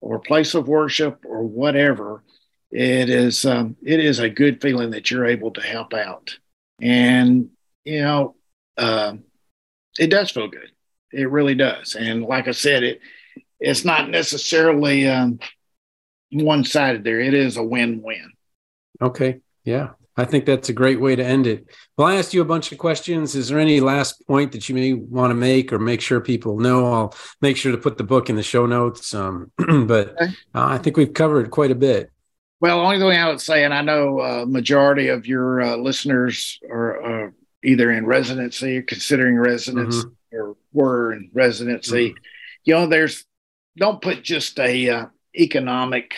or 0.00 0.16
a 0.16 0.20
place 0.20 0.54
of 0.54 0.66
worship 0.66 1.24
or 1.24 1.44
whatever, 1.44 2.24
it 2.72 3.08
is 3.08 3.44
um, 3.44 3.76
it 3.84 4.00
is 4.00 4.18
a 4.18 4.28
good 4.28 4.60
feeling 4.60 4.90
that 4.90 5.12
you're 5.12 5.26
able 5.26 5.52
to 5.52 5.60
help 5.60 5.94
out. 5.94 6.36
And 6.82 7.50
you 7.84 8.02
know, 8.02 8.34
uh, 8.76 9.14
it 9.96 10.08
does 10.08 10.32
feel 10.32 10.48
good. 10.48 10.72
It 11.12 11.30
really 11.30 11.54
does. 11.54 11.94
And 11.94 12.24
like 12.24 12.48
I 12.48 12.52
said, 12.52 12.82
it 12.82 13.00
it's 13.60 13.84
not 13.84 14.10
necessarily 14.10 15.06
um, 15.06 15.38
one 16.32 16.64
sided. 16.64 17.04
There, 17.04 17.20
it 17.20 17.32
is 17.32 17.56
a 17.56 17.62
win 17.62 18.02
win. 18.02 18.32
Okay. 19.00 19.38
Yeah. 19.62 19.90
I 20.16 20.24
think 20.24 20.46
that's 20.46 20.68
a 20.68 20.72
great 20.72 21.00
way 21.00 21.16
to 21.16 21.24
end 21.24 21.46
it. 21.46 21.66
Well, 21.96 22.06
I 22.06 22.16
asked 22.16 22.34
you 22.34 22.40
a 22.40 22.46
bunch 22.46 22.70
of 22.70 22.78
questions. 22.78 23.34
Is 23.34 23.48
there 23.48 23.58
any 23.58 23.80
last 23.80 24.24
point 24.26 24.52
that 24.52 24.68
you 24.68 24.74
may 24.74 24.92
want 24.92 25.32
to 25.32 25.34
make 25.34 25.72
or 25.72 25.78
make 25.78 26.00
sure 26.00 26.20
people 26.20 26.58
know? 26.58 26.92
I'll 26.92 27.14
make 27.40 27.56
sure 27.56 27.72
to 27.72 27.78
put 27.78 27.98
the 27.98 28.04
book 28.04 28.30
in 28.30 28.36
the 28.36 28.42
show 28.42 28.66
notes. 28.66 29.12
Um, 29.12 29.50
but 29.86 30.14
uh, 30.20 30.26
I 30.54 30.78
think 30.78 30.96
we've 30.96 31.12
covered 31.12 31.50
quite 31.50 31.72
a 31.72 31.76
bit. 31.76 32.12
Well, 32.60 32.78
the 32.78 32.84
only 32.84 32.98
thing 32.98 33.20
I 33.20 33.28
would 33.28 33.40
say, 33.40 33.64
and 33.64 33.74
I 33.74 33.82
know 33.82 34.20
uh, 34.20 34.44
majority 34.46 35.08
of 35.08 35.26
your 35.26 35.60
uh, 35.60 35.76
listeners 35.76 36.60
are 36.70 37.26
uh, 37.26 37.30
either 37.64 37.90
in 37.90 38.06
residency 38.06 38.78
or 38.78 38.82
considering 38.82 39.36
residency 39.36 40.06
mm-hmm. 40.06 40.36
or 40.36 40.56
were 40.72 41.12
in 41.12 41.30
residency. 41.32 42.10
Mm-hmm. 42.10 42.24
You 42.64 42.74
know, 42.74 42.86
there's 42.86 43.24
don't 43.76 44.00
put 44.00 44.22
just 44.22 44.60
a 44.60 44.88
uh, 44.88 45.06
economic 45.36 46.14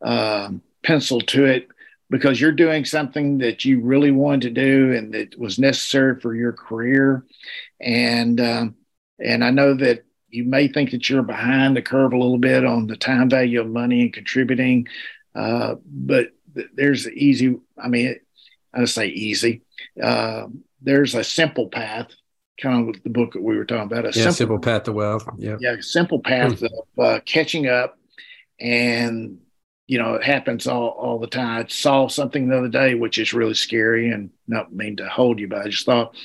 um, 0.00 0.62
pencil 0.84 1.20
to 1.20 1.44
it 1.44 1.68
because 2.10 2.40
you're 2.40 2.52
doing 2.52 2.84
something 2.84 3.38
that 3.38 3.64
you 3.64 3.80
really 3.80 4.10
wanted 4.10 4.54
to 4.54 4.60
do 4.62 4.92
and 4.92 5.14
that 5.14 5.38
was 5.38 5.58
necessary 5.58 6.20
for 6.20 6.34
your 6.34 6.52
career. 6.52 7.24
And 7.80 8.40
um, 8.40 8.76
and 9.18 9.44
I 9.44 9.50
know 9.50 9.74
that 9.74 10.04
you 10.28 10.44
may 10.44 10.68
think 10.68 10.90
that 10.90 11.08
you're 11.08 11.22
behind 11.22 11.76
the 11.76 11.82
curve 11.82 12.12
a 12.12 12.18
little 12.18 12.38
bit 12.38 12.64
on 12.64 12.86
the 12.86 12.96
time 12.96 13.30
value 13.30 13.60
of 13.60 13.68
money 13.68 14.02
and 14.02 14.12
contributing, 14.12 14.86
uh, 15.34 15.76
but 15.84 16.28
th- 16.54 16.68
there's 16.74 17.08
easy. 17.08 17.56
I 17.78 17.88
mean, 17.88 18.16
I 18.74 18.84
say 18.84 19.08
easy. 19.08 19.62
Uh, 20.00 20.46
there's 20.82 21.14
a 21.14 21.24
simple 21.24 21.68
path, 21.68 22.08
kind 22.60 22.94
of 22.94 23.02
the 23.02 23.10
book 23.10 23.32
that 23.32 23.42
we 23.42 23.56
were 23.56 23.64
talking 23.64 23.84
about. 23.84 24.04
A 24.04 24.08
yeah, 24.08 24.12
simple, 24.12 24.32
simple 24.32 24.58
path 24.58 24.82
to 24.84 24.92
wealth. 24.92 25.26
Yeah, 25.38 25.56
yeah, 25.60 25.76
simple 25.80 26.20
path 26.20 26.60
hmm. 26.60 26.66
of 26.66 27.04
uh, 27.04 27.20
catching 27.24 27.66
up 27.68 27.98
and 28.60 29.38
you 29.86 29.98
know, 29.98 30.14
it 30.14 30.24
happens 30.24 30.66
all, 30.66 30.88
all 30.88 31.18
the 31.18 31.28
time. 31.28 31.64
I 31.64 31.68
saw 31.68 32.08
something 32.08 32.48
the 32.48 32.58
other 32.58 32.68
day, 32.68 32.94
which 32.94 33.18
is 33.18 33.32
really 33.32 33.54
scary 33.54 34.10
and 34.10 34.30
not 34.48 34.72
mean 34.72 34.96
to 34.96 35.08
hold 35.08 35.38
you, 35.38 35.46
but 35.46 35.60
I 35.60 35.68
just 35.68 35.86
thought 35.86 36.16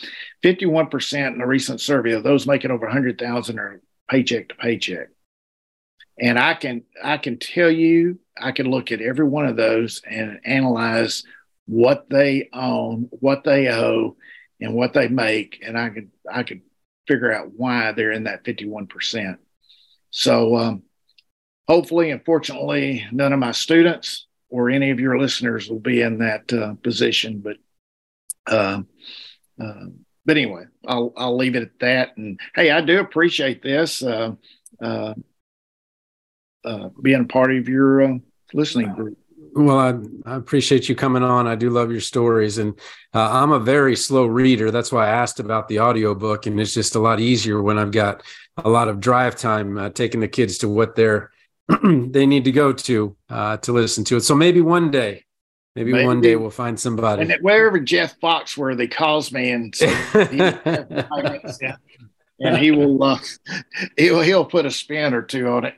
51% 0.44 1.36
in 1.36 1.42
a 1.42 1.48
recent 1.48 1.80
survey 1.80 2.14
of 2.14 2.24
those 2.24 2.48
making 2.48 2.72
over 2.72 2.88
100,000 2.88 3.60
are 3.60 3.82
paycheck 4.10 4.50
to 4.50 4.56
paycheck. 4.56 5.10
And 6.20 6.40
I 6.40 6.56
can, 6.56 6.84
I 7.04 7.18
can 7.18 7.38
tell 7.38 7.70
you, 7.70 8.20
I 8.40 8.52
can 8.52 8.70
look 8.70 8.92
at 8.92 9.02
every 9.02 9.28
one 9.28 9.46
of 9.46 9.58
those 9.58 10.02
and 10.10 10.40
analyze 10.44 11.24
what 11.68 12.10
they 12.10 12.50
own, 12.52 13.10
what 13.12 13.44
they 13.44 13.70
owe, 13.70 14.18
and 14.60 14.74
what 14.74 14.94
they 14.94 15.08
make. 15.08 15.64
And 15.66 15.78
I 15.78 15.90
could, 15.90 16.12
I 16.32 16.44
could 16.44 16.62
figure 17.08 17.32
out 17.32 17.52
why 17.56 17.92
they're 17.92 18.12
in 18.12 18.24
that 18.24 18.44
51%. 18.44 19.38
So, 20.10 20.56
um, 20.58 20.84
hopefully 21.68 22.12
and 22.12 22.24
fortunately, 22.26 23.06
none 23.12 23.34
of 23.34 23.40
my 23.40 23.52
students 23.52 24.28
or 24.50 24.70
any 24.70 24.92
of 24.92 25.00
your 25.00 25.18
listeners 25.18 25.70
will 25.70 25.80
be 25.80 26.02
in 26.02 26.20
that 26.20 26.52
uh, 26.54 26.76
position. 26.84 27.40
But 27.40 27.58
uh, 28.48 28.82
uh, 29.60 29.86
but 30.26 30.38
anyway, 30.38 30.66
I'll 30.88 31.14
I'll 31.18 31.38
leave 31.38 31.56
it 31.56 31.64
at 31.64 31.80
that. 31.80 32.18
And 32.18 32.40
hey, 32.56 32.72
I 32.72 32.82
do 32.82 33.00
appreciate 33.00 33.64
this 33.64 34.04
uh, 34.04 34.34
uh, 34.82 35.14
uh, 36.64 36.90
being 37.02 37.22
a 37.22 37.26
part 37.26 37.56
of 37.56 37.68
your 37.68 38.20
listening 38.54 38.94
group. 38.94 39.18
Well, 39.54 39.80
I, 39.80 40.32
I, 40.32 40.36
appreciate 40.38 40.88
you 40.88 40.96
coming 40.96 41.24
on. 41.24 41.46
I 41.46 41.56
do 41.56 41.70
love 41.70 41.92
your 41.92 42.00
stories, 42.00 42.58
and 42.58 42.80
I'm 43.14 43.52
a 43.52 43.60
very 43.60 43.98
slow 43.98 44.26
reader. 44.26 44.72
That's 44.72 44.94
why 44.94 45.08
I 45.08 45.10
asked 45.10 45.42
about 45.42 45.68
the 45.68 45.82
audiobook, 45.82 46.46
and 46.46 46.60
it's 46.60 46.74
just 46.74 46.96
a 46.96 47.00
lot 47.00 47.20
easier 47.20 47.62
when 47.62 47.78
I've 47.78 47.92
got 47.92 48.24
a 48.56 48.70
lot 48.70 48.88
of 48.88 49.02
drive 49.02 49.36
time 49.36 49.92
taking 49.92 50.22
the 50.22 50.30
kids 50.30 50.60
to 50.60 50.70
what 50.70 50.96
they're 50.96 51.32
they 52.12 52.26
need 52.26 52.46
to 52.46 52.52
go 52.52 52.74
to 52.74 53.16
uh, 53.30 53.58
to 53.58 53.72
listen 53.72 54.04
to 54.06 54.18
it. 54.18 54.22
So 54.22 54.36
maybe 54.36 54.62
one 54.62 54.92
day, 54.92 55.26
maybe, 55.76 55.92
maybe, 55.92 56.06
one 56.06 56.22
day 56.22 56.36
we'll 56.36 56.50
find 56.50 56.80
somebody. 56.80 57.24
And 57.24 57.36
wherever 57.42 57.80
Jeff 57.80 58.20
Foxworthy 58.20 58.92
calls 58.92 59.32
me 59.32 59.52
and 59.52 59.74
and 62.40 62.58
he 62.58 62.72
will 62.72 63.04
uh, 63.04 63.20
he'll 63.98 64.22
he'll 64.22 64.46
put 64.46 64.66
a 64.66 64.72
spin 64.72 65.14
or 65.14 65.22
two 65.22 65.48
on 65.48 65.66
it. 65.66 65.76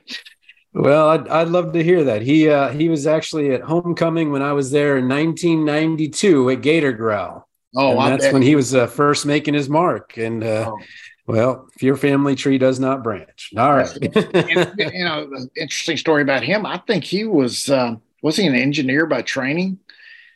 Well, 0.72 1.10
I'd, 1.10 1.28
I'd 1.28 1.48
love 1.48 1.72
to 1.74 1.84
hear 1.84 2.04
that. 2.04 2.22
He 2.22 2.48
uh, 2.48 2.70
he 2.70 2.88
was 2.88 3.06
actually 3.06 3.52
at 3.52 3.62
homecoming 3.62 4.32
when 4.32 4.42
I 4.42 4.52
was 4.52 4.70
there 4.70 4.96
in 4.96 5.08
1992 5.08 6.50
at 6.50 6.62
Gator 6.62 6.92
Growl. 6.92 7.46
Oh, 7.76 8.00
and 8.00 8.12
that's 8.12 8.32
when 8.32 8.42
he 8.42 8.56
was 8.56 8.74
uh, 8.74 8.86
first 8.86 9.26
making 9.26 9.54
his 9.54 9.68
mark. 9.68 10.16
And 10.16 10.42
uh, 10.42 10.72
oh. 10.72 10.78
Well, 11.26 11.68
if 11.74 11.82
your 11.82 11.96
family 11.96 12.34
tree 12.34 12.58
does 12.58 12.78
not 12.78 13.02
branch, 13.02 13.50
all 13.56 13.74
right. 13.74 13.90
and, 14.34 14.72
you 14.78 15.04
know, 15.04 15.30
interesting 15.56 15.96
story 15.96 16.22
about 16.22 16.42
him. 16.42 16.66
I 16.66 16.78
think 16.78 17.04
he 17.04 17.24
was 17.24 17.70
um, 17.70 18.02
was 18.22 18.36
he 18.36 18.46
an 18.46 18.54
engineer 18.54 19.06
by 19.06 19.22
training? 19.22 19.78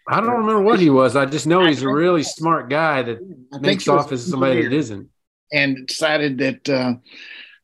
I 0.09 0.20
don't 0.20 0.30
remember 0.30 0.62
what 0.62 0.80
he 0.80 0.89
was. 0.89 1.16
I 1.16 1.26
just 1.26 1.47
know 1.47 1.66
he's 1.66 1.82
a 1.82 1.89
really 1.89 2.22
smart 2.22 2.70
guy 2.70 3.03
that 3.03 3.20
makes 3.61 3.86
off 3.89 4.11
as 4.11 4.26
somebody 4.26 4.62
that 4.62 4.72
isn't. 4.72 5.11
And 5.53 5.86
decided 5.86 6.39
that 6.39 6.68
uh, 6.68 6.95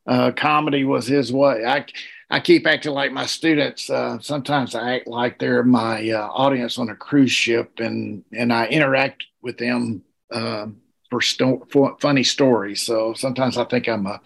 uh, 0.07 0.33
comedy 0.33 0.85
was 0.85 1.07
his 1.07 1.33
way. 1.33 1.65
I 1.65 1.87
I 2.31 2.41
keep 2.41 2.67
acting 2.67 2.93
like 2.93 3.13
my 3.13 3.27
students. 3.27 3.89
Uh, 3.89 4.19
sometimes 4.21 4.75
I 4.75 4.97
act 4.97 5.07
like 5.07 5.39
they're 5.39 5.63
my 5.63 6.11
uh, 6.11 6.27
audience 6.29 6.79
on 6.79 6.91
a 6.91 6.97
cruise 6.97 7.33
ship, 7.33 7.79
and 7.79 8.25
and 8.33 8.53
I 8.53 8.67
interact 8.67 9.25
with 9.43 9.57
them 9.57 10.03
um, 10.31 10.81
for, 11.15 11.21
sto- 11.21 11.65
for 11.71 11.97
funny 12.01 12.25
stories. 12.25 12.83
So 12.83 13.15
sometimes 13.15 13.57
I 13.57 13.65
think 13.65 13.89
I'm 13.89 14.05
a 14.07 14.21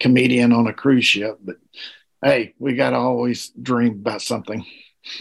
comedian 0.00 0.52
on 0.52 0.66
a 0.66 0.72
cruise 0.72 1.04
ship, 1.04 1.38
but 1.44 1.56
hey, 2.24 2.54
we 2.58 2.74
got 2.74 2.90
to 2.90 2.96
always 2.96 3.50
dream 3.50 3.92
about 4.00 4.22
something. 4.22 4.64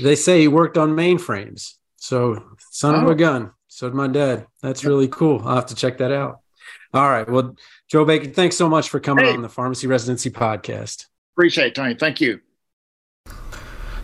They 0.01 0.15
say 0.15 0.39
he 0.39 0.47
worked 0.47 0.77
on 0.77 0.91
mainframes. 0.91 1.73
So 1.97 2.41
son 2.71 2.95
oh. 2.95 2.99
of 2.99 3.07
a 3.07 3.11
oh. 3.11 3.15
gun. 3.15 3.51
So 3.67 3.89
did 3.89 3.95
my 3.95 4.07
dad. 4.07 4.47
That's 4.61 4.85
really 4.85 5.09
cool. 5.09 5.41
I'll 5.43 5.55
have 5.55 5.65
to 5.67 5.75
check 5.75 5.97
that 5.97 6.13
out. 6.13 6.39
All 6.93 7.09
right. 7.09 7.29
Well, 7.29 7.57
Joe 7.89 8.05
Baker, 8.05 8.29
thanks 8.29 8.55
so 8.55 8.69
much 8.69 8.87
for 8.87 9.01
coming 9.01 9.25
hey. 9.25 9.33
on 9.33 9.41
the 9.41 9.49
Pharmacy 9.49 9.87
Residency 9.87 10.29
Podcast. 10.29 11.07
Appreciate 11.35 11.67
it, 11.67 11.75
Tony. 11.75 11.95
Thank 11.95 12.21
you. 12.21 12.39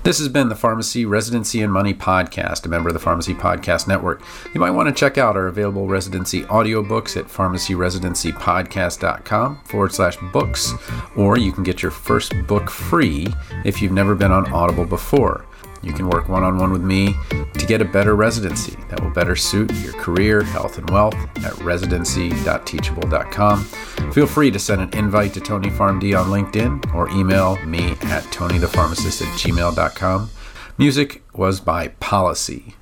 This 0.07 0.19
has 0.19 0.29
been 0.29 0.47
the 0.47 0.55
Pharmacy 0.55 1.05
Residency 1.05 1.61
and 1.61 1.73
Money 1.73 1.93
Podcast, 1.93 2.65
a 2.65 2.69
member 2.69 2.87
of 2.87 2.93
the 2.93 2.99
Pharmacy 2.99 3.33
Podcast 3.33 3.89
Network. 3.89 4.21
You 4.53 4.61
might 4.61 4.71
want 4.71 4.87
to 4.87 4.95
check 4.95 5.17
out 5.17 5.35
our 5.35 5.47
available 5.47 5.85
residency 5.85 6.43
audiobooks 6.43 7.17
at 7.17 7.25
pharmacyresidencypodcast.com 7.25 9.63
forward 9.65 9.91
slash 9.91 10.15
books, 10.31 10.71
or 11.17 11.37
you 11.37 11.51
can 11.51 11.65
get 11.65 11.81
your 11.81 11.91
first 11.91 12.33
book 12.47 12.69
free 12.69 13.27
if 13.65 13.81
you've 13.81 13.91
never 13.91 14.15
been 14.15 14.31
on 14.31 14.49
Audible 14.53 14.85
before. 14.85 15.45
You 15.87 15.93
can 15.93 16.09
work 16.09 16.29
one 16.29 16.43
on 16.43 16.57
one 16.57 16.71
with 16.71 16.83
me 16.83 17.15
to 17.53 17.65
get 17.65 17.81
a 17.81 17.85
better 17.85 18.15
residency 18.15 18.75
that 18.89 19.01
will 19.01 19.09
better 19.09 19.35
suit 19.35 19.73
your 19.75 19.93
career, 19.93 20.43
health, 20.43 20.77
and 20.77 20.87
wealth 20.89 21.15
at 21.43 21.57
residency.teachable.com. 21.59 23.63
Feel 24.11 24.27
free 24.27 24.51
to 24.51 24.59
send 24.59 24.81
an 24.81 24.89
invite 24.97 25.33
to 25.33 25.39
Tony 25.39 25.69
PharmD 25.69 26.19
on 26.19 26.29
LinkedIn 26.29 26.93
or 26.93 27.09
email 27.09 27.57
me 27.65 27.91
at 28.03 28.23
tonythepharmacist 28.25 29.21
at 29.21 29.39
gmail.com. 29.39 30.29
Music 30.77 31.23
was 31.33 31.59
by 31.59 31.87
Policy. 31.87 32.76